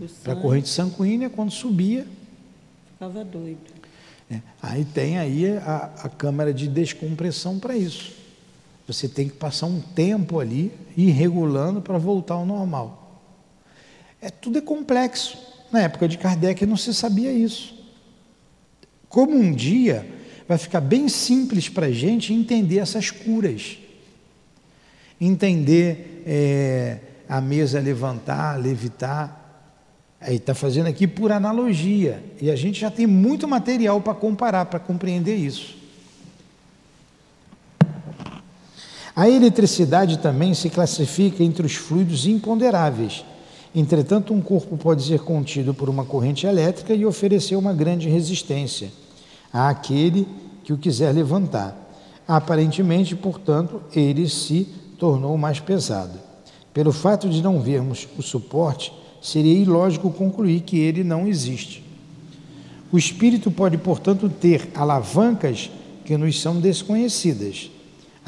a 0.03 0.07
sangue 0.07 0.41
corrente 0.41 0.69
sanguínea, 0.69 1.29
quando 1.29 1.51
subia, 1.51 2.07
ficava 2.93 3.23
doido. 3.25 3.59
né? 4.29 4.41
Aí 4.61 4.85
tem 4.85 5.17
aí 5.17 5.57
a, 5.57 5.91
a 6.03 6.09
câmara 6.09 6.53
de 6.53 6.67
descompressão 6.67 7.59
para 7.59 7.75
isso. 7.75 8.13
Você 8.87 9.07
tem 9.07 9.27
que 9.29 9.35
passar 9.35 9.67
um 9.67 9.79
tempo 9.81 10.39
ali, 10.39 10.73
ir 10.97 11.11
regulando 11.11 11.81
para 11.81 11.97
voltar 11.97 12.35
ao 12.35 12.45
normal. 12.45 13.21
É, 14.21 14.29
tudo 14.29 14.57
é 14.57 14.61
complexo. 14.61 15.37
Na 15.71 15.81
época 15.81 16.07
de 16.07 16.17
Kardec 16.17 16.65
não 16.65 16.75
se 16.75 16.93
sabia 16.93 17.31
isso. 17.31 17.77
Como 19.09 19.35
um 19.35 19.51
dia 19.51 20.07
vai 20.47 20.57
ficar 20.57 20.79
bem 20.79 21.09
simples 21.09 21.67
para 21.67 21.87
a 21.87 21.91
gente 21.91 22.31
entender 22.31 22.77
essas 22.77 23.09
curas. 23.09 23.77
Entender 25.19 26.23
é, 26.25 26.99
a 27.27 27.41
mesa 27.41 27.79
levantar, 27.79 28.55
levitar. 28.59 29.35
Aí 30.21 30.35
está 30.35 30.53
fazendo 30.53 30.87
aqui 30.87 31.07
por 31.07 31.31
analogia. 31.31 32.23
E 32.39 32.51
a 32.51 32.55
gente 32.55 32.79
já 32.79 32.91
tem 32.91 33.07
muito 33.07 33.47
material 33.47 33.99
para 33.99 34.13
comparar, 34.13 34.65
para 34.65 34.79
compreender 34.79 35.35
isso. 35.35 35.77
A 39.15 39.27
eletricidade 39.27 40.19
também 40.19 40.53
se 40.53 40.69
classifica 40.69 41.43
entre 41.43 41.65
os 41.65 41.75
fluidos 41.75 42.25
imponderáveis. 42.25 43.25
Entretanto, 43.73 44.33
um 44.33 44.41
corpo 44.41 44.77
pode 44.77 45.03
ser 45.03 45.19
contido 45.19 45.73
por 45.73 45.89
uma 45.89 46.03
corrente 46.03 46.47
elétrica 46.47 46.93
e 46.93 47.05
oferecer 47.05 47.55
uma 47.55 47.73
grande 47.73 48.09
resistência 48.09 48.91
àquele 49.53 50.27
que 50.63 50.73
o 50.73 50.77
quiser 50.77 51.13
levantar. 51.13 51.75
Aparentemente, 52.27 53.15
portanto, 53.15 53.81
ele 53.95 54.27
se 54.27 54.67
tornou 54.97 55.37
mais 55.37 55.59
pesado. 55.59 56.19
Pelo 56.73 56.91
fato 56.91 57.29
de 57.29 57.41
não 57.41 57.59
vermos 57.59 58.07
o 58.17 58.21
suporte, 58.21 58.93
seria 59.21 59.53
ilógico 59.53 60.11
concluir 60.11 60.61
que 60.61 60.77
ele 60.77 61.03
não 61.03 61.27
existe. 61.27 61.83
O 62.91 62.97
espírito 62.97 63.51
pode, 63.51 63.77
portanto, 63.77 64.29
ter 64.29 64.69
alavancas 64.73 65.69
que 66.05 66.17
nos 66.17 66.41
são 66.41 66.59
desconhecidas. 66.59 67.69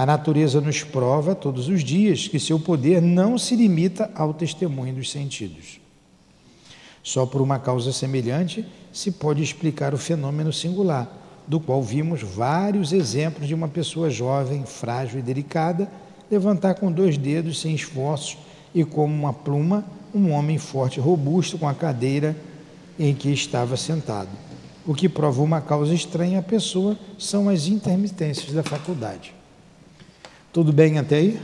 A 0.02 0.06
natureza 0.08 0.60
nos 0.60 0.84
prova 0.84 1.36
todos 1.36 1.68
os 1.68 1.84
dias 1.84 2.28
que 2.28 2.40
seu 2.40 2.60
poder 2.60 3.00
não 3.00 3.38
se 3.38 3.56
limita 3.56 4.10
ao 4.16 4.34
testemunho 4.34 4.96
dos 4.96 5.12
sentidos. 5.12 5.80
Só 7.04 7.24
por 7.24 7.40
uma 7.40 7.60
causa 7.60 7.94
semelhante 7.94 8.66
se 8.92 9.12
pode 9.12 9.44
explicar 9.44 9.94
o 9.94 10.00
fenômeno 10.00 10.52
singular 10.52 11.08
do 11.48 11.60
qual 11.60 11.84
vimos 11.84 12.24
vários 12.24 12.92
exemplos 12.92 13.48
de 13.48 13.54
uma 13.54 13.68
pessoa 13.68 14.10
jovem, 14.10 14.66
frágil 14.66 15.20
e 15.20 15.22
delicada 15.22 15.88
levantar 16.32 16.74
com 16.74 16.92
dois 16.92 17.16
dedos 17.16 17.62
sem 17.62 17.76
esforço 17.76 18.40
e 18.74 18.84
como 18.84 19.14
uma 19.14 19.34
pluma 19.34 19.86
um 20.16 20.32
homem 20.32 20.58
forte 20.58 20.98
e 20.98 21.00
robusto 21.00 21.60
com 21.60 21.70
a 21.70 21.76
cadeira 21.76 22.36
em 22.98 23.14
que 23.14 23.30
estava 23.30 23.78
sentado. 23.78 24.30
O 24.84 24.96
que 24.96 25.08
prova 25.08 25.44
uma 25.44 25.62
causa 25.62 25.94
estranha 25.94 26.40
à 26.40 26.42
pessoa 26.42 26.98
são 27.20 27.48
as 27.48 27.68
intermitências 27.68 28.52
da 28.52 28.64
faculdade. 28.64 29.40
Tudo 30.54 30.74
bem 30.74 31.00
até 31.00 31.16
aí? 31.16 31.42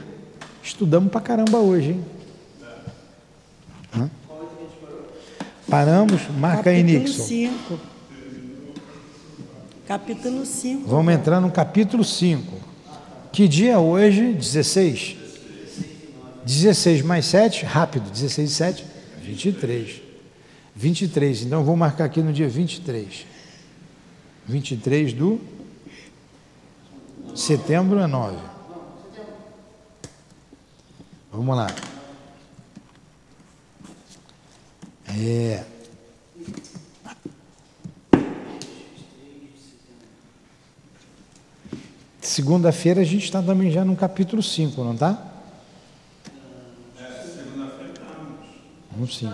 Estudamos 0.61 1.09
pra 1.09 1.21
caramba 1.21 1.59
hoje, 1.59 1.91
hein? 1.91 2.05
Hã? 3.95 4.09
Paramos, 5.69 6.27
marca 6.37 6.69
aí, 6.69 6.81
capítulo 6.81 7.03
Nixon. 7.03 7.23
5. 7.23 7.79
Capítulo 9.87 10.45
5. 10.45 10.87
Vamos 10.89 11.13
entrar 11.13 11.39
no 11.39 11.49
capítulo 11.49 12.03
5. 12.03 12.53
Que 13.31 13.47
dia 13.47 13.73
é 13.73 13.77
hoje? 13.77 14.33
16? 14.33 15.15
16 16.45 17.01
mais 17.01 17.25
7, 17.27 17.65
rápido, 17.65 18.09
16 18.09 18.51
e 18.51 18.53
7, 18.53 18.85
23. 19.21 20.01
23, 20.75 21.43
então 21.43 21.59
eu 21.59 21.65
vou 21.65 21.77
marcar 21.77 22.03
aqui 22.03 22.21
no 22.21 22.33
dia 22.33 22.49
23. 22.49 23.25
23 24.45 25.13
do 25.13 25.39
setembro 27.33 27.99
é 27.99 28.07
9. 28.07 28.56
Vamos 31.37 31.55
lá. 31.55 31.67
É. 35.07 35.63
Segunda-feira 42.19 43.01
a 43.01 43.03
gente 43.03 43.25
está 43.25 43.39
também 43.43 43.69
já 43.69 43.85
no 43.85 43.95
capítulo 43.95 44.41
5, 44.41 44.83
não 44.83 44.95
está? 44.95 45.31
Vamos 48.89 49.15
sim. 49.15 49.31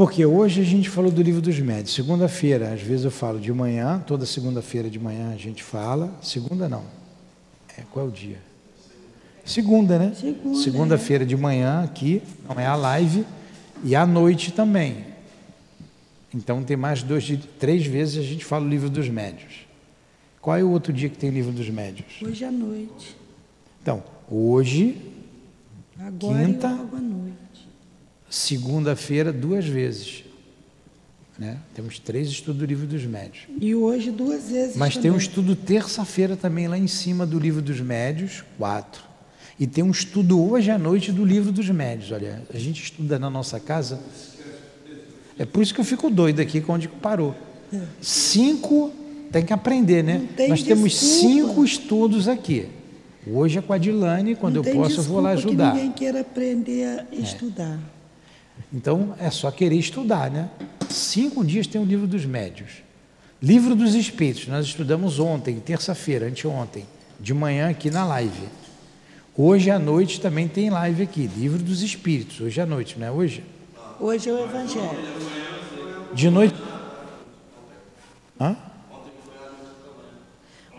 Porque 0.00 0.24
hoje 0.24 0.62
a 0.62 0.64
gente 0.64 0.88
falou 0.88 1.10
do 1.10 1.20
livro 1.20 1.42
dos 1.42 1.60
médios. 1.60 1.92
Segunda-feira, 1.92 2.72
às 2.72 2.80
vezes 2.80 3.04
eu 3.04 3.10
falo 3.10 3.38
de 3.38 3.52
manhã, 3.52 4.02
toda 4.06 4.24
segunda-feira 4.24 4.88
de 4.88 4.98
manhã 4.98 5.30
a 5.30 5.36
gente 5.36 5.62
fala. 5.62 6.10
Segunda 6.22 6.70
não. 6.70 6.84
É, 7.76 7.82
qual 7.92 8.06
é 8.06 8.08
o 8.08 8.10
dia? 8.10 8.38
Segunda, 9.44 9.98
né? 9.98 10.14
Segunda, 10.18 10.58
Segunda-feira 10.58 11.26
de 11.26 11.36
manhã 11.36 11.84
aqui, 11.84 12.22
não 12.48 12.58
é 12.58 12.64
a 12.64 12.74
live, 12.76 13.26
e 13.84 13.94
à 13.94 14.06
noite 14.06 14.52
também. 14.52 15.04
Então 16.34 16.62
tem 16.64 16.78
mais 16.78 17.02
dois, 17.02 17.30
três 17.58 17.84
vezes 17.84 18.24
a 18.24 18.26
gente 18.26 18.42
fala 18.42 18.64
o 18.64 18.68
livro 18.70 18.88
dos 18.88 19.06
médios. 19.10 19.66
Qual 20.40 20.56
é 20.56 20.64
o 20.64 20.70
outro 20.70 20.94
dia 20.94 21.10
que 21.10 21.18
tem 21.18 21.28
o 21.28 21.34
livro 21.34 21.52
dos 21.52 21.68
médios? 21.68 22.22
Hoje 22.22 22.42
à 22.42 22.50
noite. 22.50 23.14
Então, 23.82 24.02
hoje, 24.30 24.96
Agora 25.98 26.42
Quinta. 26.42 26.68
e 26.68 26.70
logo 26.70 26.96
à 26.96 27.00
noite. 27.00 27.69
Segunda-feira, 28.30 29.32
duas 29.32 29.66
vezes. 29.66 30.24
Né? 31.38 31.58
Temos 31.74 31.98
três 31.98 32.28
estudos 32.28 32.60
do 32.60 32.66
livro 32.66 32.86
dos 32.86 33.04
médios. 33.04 33.44
E 33.60 33.74
hoje 33.74 34.10
duas 34.10 34.50
vezes 34.50 34.76
Mas 34.76 34.94
tem 34.96 35.10
um 35.10 35.14
também. 35.14 35.26
estudo 35.26 35.56
terça-feira 35.56 36.36
também 36.36 36.68
lá 36.68 36.78
em 36.78 36.86
cima 36.86 37.26
do 37.26 37.38
livro 37.38 37.60
dos 37.62 37.80
médios, 37.80 38.44
quatro. 38.58 39.02
E 39.58 39.66
tem 39.66 39.82
um 39.82 39.90
estudo 39.90 40.42
hoje 40.42 40.70
à 40.70 40.78
noite 40.78 41.10
do 41.12 41.24
livro 41.24 41.50
dos 41.50 41.68
médios. 41.70 42.12
Olha, 42.12 42.42
a 42.52 42.58
gente 42.58 42.82
estuda 42.82 43.18
na 43.18 43.28
nossa 43.28 43.58
casa. 43.58 44.00
É 45.38 45.44
por 45.46 45.62
isso 45.62 45.74
que 45.74 45.80
eu 45.80 45.84
fico 45.84 46.10
doido 46.10 46.40
aqui 46.40 46.60
com 46.60 46.74
onde 46.74 46.88
parou. 46.88 47.34
Cinco, 48.00 48.92
tem 49.32 49.44
que 49.44 49.52
aprender, 49.52 50.02
né? 50.02 50.28
Tem 50.36 50.48
Nós 50.48 50.62
temos 50.62 50.92
desculpa. 50.92 51.20
cinco 51.20 51.64
estudos 51.64 52.28
aqui. 52.28 52.68
Hoje 53.26 53.58
é 53.58 53.62
com 53.62 53.72
a 53.72 53.78
Dilane, 53.78 54.34
quando 54.34 54.62
Não 54.62 54.70
eu 54.70 54.76
posso 54.76 55.00
eu 55.00 55.04
vou 55.04 55.20
lá 55.20 55.30
ajudar. 55.30 55.72
Que 55.72 55.76
ninguém 55.76 55.92
queira 55.92 56.20
aprender 56.20 56.84
a 56.84 57.14
estudar. 57.14 57.78
Então 58.72 59.14
é 59.18 59.30
só 59.30 59.50
querer 59.50 59.76
estudar, 59.76 60.30
né? 60.30 60.48
Cinco 60.88 61.44
dias 61.44 61.66
tem 61.66 61.80
o 61.80 61.84
livro 61.84 62.06
dos 62.06 62.24
médios. 62.24 62.82
Livro 63.42 63.74
dos 63.74 63.94
Espíritos, 63.94 64.46
nós 64.48 64.66
estudamos 64.66 65.18
ontem, 65.18 65.58
terça-feira, 65.60 66.26
anteontem, 66.26 66.84
de 67.18 67.32
manhã 67.32 67.70
aqui 67.70 67.90
na 67.90 68.04
live. 68.04 68.48
Hoje 69.36 69.70
à 69.70 69.78
noite 69.78 70.20
também 70.20 70.46
tem 70.46 70.68
live 70.68 71.02
aqui, 71.02 71.26
Livro 71.26 71.58
dos 71.62 71.80
Espíritos, 71.82 72.40
hoje 72.40 72.60
à 72.60 72.66
noite, 72.66 72.98
não 72.98 73.06
é 73.06 73.10
hoje? 73.10 73.42
Hoje 73.98 74.28
é 74.28 74.32
o 74.32 74.44
Evangelho. 74.44 74.90
De 76.12 76.28
noite. 76.28 76.54
Hã? 78.38 78.56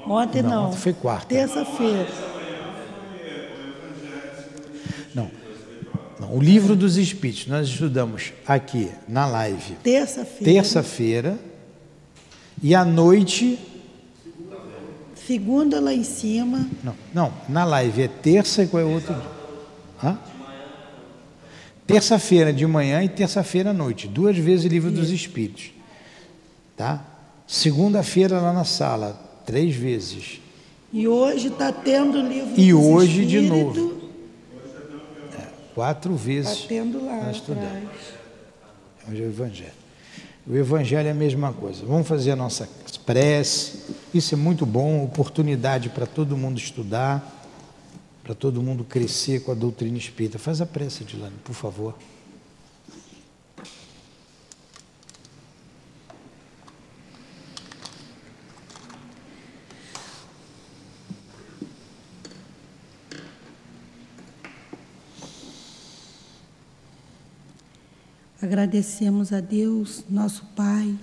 Ontem 0.05 0.41
Não, 0.41 0.49
não. 0.49 0.65
ontem 0.67 0.77
foi 0.77 0.93
quarta. 0.93 1.27
Terça-feira. 1.27 2.07
Não. 6.21 6.35
O 6.35 6.41
Livro 6.41 6.75
dos 6.75 6.95
Espíritos, 6.97 7.47
nós 7.47 7.67
estudamos 7.67 8.31
aqui 8.47 8.89
na 9.07 9.25
live, 9.25 9.73
Terça-feira. 9.83 10.53
terça-feira, 10.53 11.39
e 12.61 12.73
à 12.75 12.85
noite 12.85 13.59
Segunda 15.25 15.79
lá 15.79 15.93
em 15.93 16.03
cima. 16.03 16.67
Não, 16.83 16.95
não, 17.13 17.33
na 17.47 17.63
live 17.63 18.01
é 18.01 18.07
terça 18.07 18.63
e 18.63 18.67
qual 18.67 18.81
é 18.81 18.85
o 18.85 18.91
outro 18.91 19.13
dia? 19.13 19.23
Hã? 20.03 20.19
Terça-feira 21.87 22.51
de 22.51 22.65
manhã 22.65 23.03
e 23.03 23.09
terça-feira 23.09 23.69
à 23.69 23.73
noite, 23.73 24.07
duas 24.07 24.37
vezes 24.37 24.65
livro 24.65 24.91
dos 24.91 25.09
Espíritos. 25.09 25.71
Tá? 26.75 27.05
Segunda-feira 27.47 28.39
lá 28.39 28.51
na 28.51 28.65
sala, 28.65 29.13
três 29.45 29.75
vezes. 29.75 30.41
E 30.91 31.07
hoje 31.07 31.47
está 31.47 31.71
tendo 31.71 32.17
o 32.17 32.27
livro 32.27 32.53
E 32.57 32.73
dos 32.73 32.83
hoje 32.83 33.25
de 33.25 33.41
novo. 33.41 34.00
Quatro 35.73 36.15
vezes. 36.15 36.51
Está 36.51 36.67
tendo 36.67 37.05
lá 37.05 37.23
nós 37.25 37.37
estudamos. 37.37 37.89
Hoje 39.09 39.21
é 39.21 39.25
o 39.25 39.29
Evangelho. 39.29 39.81
O 40.47 40.55
Evangelho 40.55 41.07
é 41.07 41.11
a 41.11 41.15
mesma 41.15 41.53
coisa. 41.53 41.85
Vamos 41.85 42.07
fazer 42.07 42.31
a 42.31 42.35
nossa 42.35 42.67
prece. 43.05 43.95
Isso 44.13 44.33
é 44.33 44.37
muito 44.37 44.65
bom, 44.65 45.03
oportunidade 45.03 45.89
para 45.89 46.05
todo 46.05 46.35
mundo 46.35 46.57
estudar, 46.57 47.47
para 48.23 48.33
todo 48.33 48.61
mundo 48.61 48.83
crescer 48.83 49.43
com 49.43 49.51
a 49.51 49.55
doutrina 49.55 49.97
espírita. 49.97 50.37
Faz 50.37 50.61
a 50.61 50.65
prece, 50.65 51.03
Dilane, 51.03 51.35
por 51.43 51.53
favor. 51.53 51.95
Agradecemos 68.41 69.31
a 69.31 69.39
Deus, 69.39 70.03
nosso 70.09 70.43
Pai, 70.55 70.97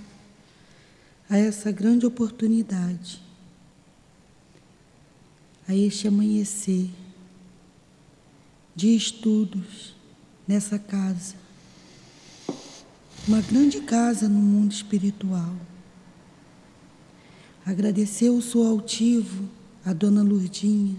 a 1.31 1.39
essa 1.39 1.70
grande 1.70 2.05
oportunidade, 2.05 3.23
a 5.69 5.73
este 5.73 6.09
amanhecer 6.09 6.90
de 8.74 8.97
estudos 8.97 9.94
nessa 10.48 10.81
casa, 10.81 11.36
uma 13.28 13.40
grande 13.40 13.82
casa 13.82 14.28
no 14.28 14.40
mundo 14.40 14.73
espiritual. 14.73 15.55
Agradecer 17.65 18.31
o 18.31 18.43
seu 18.43 18.66
altivo, 18.66 19.48
a 19.85 19.93
Dona 19.93 20.23
Lurdinha, 20.23 20.97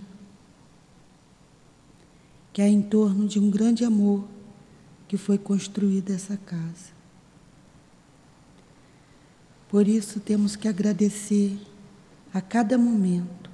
que 2.54 2.62
é 2.62 2.70
em 2.70 2.82
torno 2.82 3.28
de 3.28 3.40
um 3.40 3.50
grande 3.50 3.84
amor 3.84 4.39
que 5.10 5.18
foi 5.18 5.40
construída 5.40 6.14
essa 6.14 6.38
casa. 6.38 6.92
Por 9.68 9.88
isso 9.88 10.20
temos 10.20 10.56
que 10.56 10.68
agradecer 10.68 11.58
a 12.32 12.40
cada 12.40 12.78
momento 12.78 13.50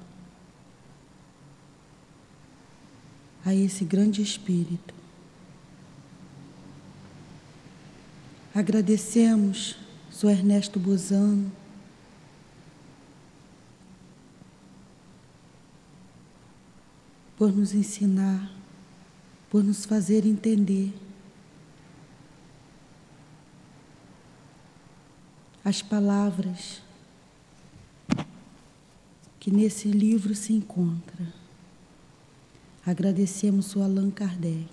a 3.42 3.54
esse 3.54 3.86
grande 3.86 4.20
Espírito. 4.20 4.94
Agradecemos 8.54 9.78
Sr. 10.10 10.30
Ernesto 10.32 10.78
Bozano, 10.78 11.50
por 17.38 17.50
nos 17.54 17.72
ensinar, 17.72 18.50
por 19.50 19.64
nos 19.64 19.86
fazer 19.86 20.26
entender 20.26 20.92
as 25.66 25.82
palavras 25.82 26.80
que 29.40 29.50
nesse 29.50 29.88
livro 29.88 30.32
se 30.32 30.52
encontra. 30.52 31.26
Agradecemos 32.86 33.74
o 33.74 33.82
Allan 33.82 34.12
Kardec, 34.12 34.68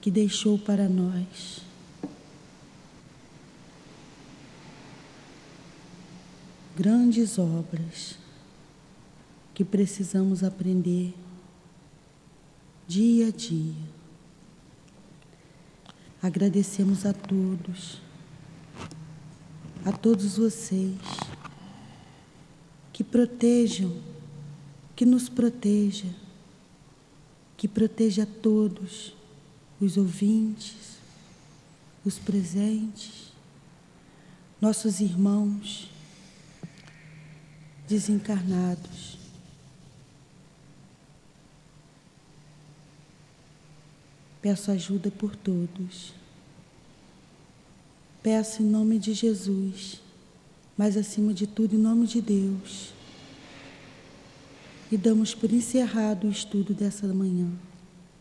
que 0.00 0.12
deixou 0.12 0.56
para 0.56 0.88
nós 0.88 1.60
grandes 6.76 7.36
obras 7.36 8.16
que 9.52 9.64
precisamos 9.64 10.44
aprender 10.44 11.12
dia 12.86 13.26
a 13.26 13.30
dia. 13.32 13.87
Agradecemos 16.20 17.06
a 17.06 17.12
todos, 17.12 18.02
a 19.84 19.92
todos 19.92 20.36
vocês 20.36 20.98
que 22.92 23.04
protejam, 23.04 23.96
que 24.96 25.06
nos 25.06 25.28
proteja, 25.28 26.08
que 27.56 27.68
proteja 27.68 28.24
a 28.24 28.26
todos 28.26 29.14
os 29.80 29.96
ouvintes, 29.96 30.98
os 32.04 32.18
presentes, 32.18 33.32
nossos 34.60 35.00
irmãos 35.00 35.88
desencarnados. 37.86 39.17
Peço 44.40 44.70
ajuda 44.70 45.10
por 45.10 45.34
todos. 45.34 46.12
Peço 48.22 48.62
em 48.62 48.66
nome 48.66 48.98
de 48.98 49.14
Jesus, 49.14 50.00
mas 50.76 50.96
acima 50.96 51.32
de 51.32 51.46
tudo 51.46 51.74
em 51.74 51.78
nome 51.78 52.06
de 52.06 52.20
Deus. 52.20 52.92
E 54.90 54.96
damos 54.96 55.34
por 55.34 55.52
encerrado 55.52 56.26
o 56.26 56.30
estudo 56.30 56.72
dessa 56.72 57.06
manhã 57.08 57.50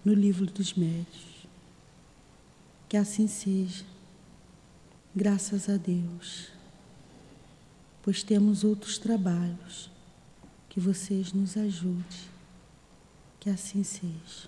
no 0.03 0.14
Livro 0.14 0.45
dos 0.45 0.73
Médios. 0.73 1.48
Que 2.89 2.98
assim 2.98 3.27
seja, 3.27 3.85
graças 5.15 5.69
a 5.69 5.77
Deus 5.77 6.57
pois 8.07 8.23
temos 8.23 8.64
outros 8.64 8.98
trabalhos. 8.98 9.91
Que 10.69 10.80
vocês 10.80 11.34
nos 11.34 11.57
ajudem. 11.57 12.06
Que 13.38 13.49
assim 13.49 13.84
seja. 13.84 14.48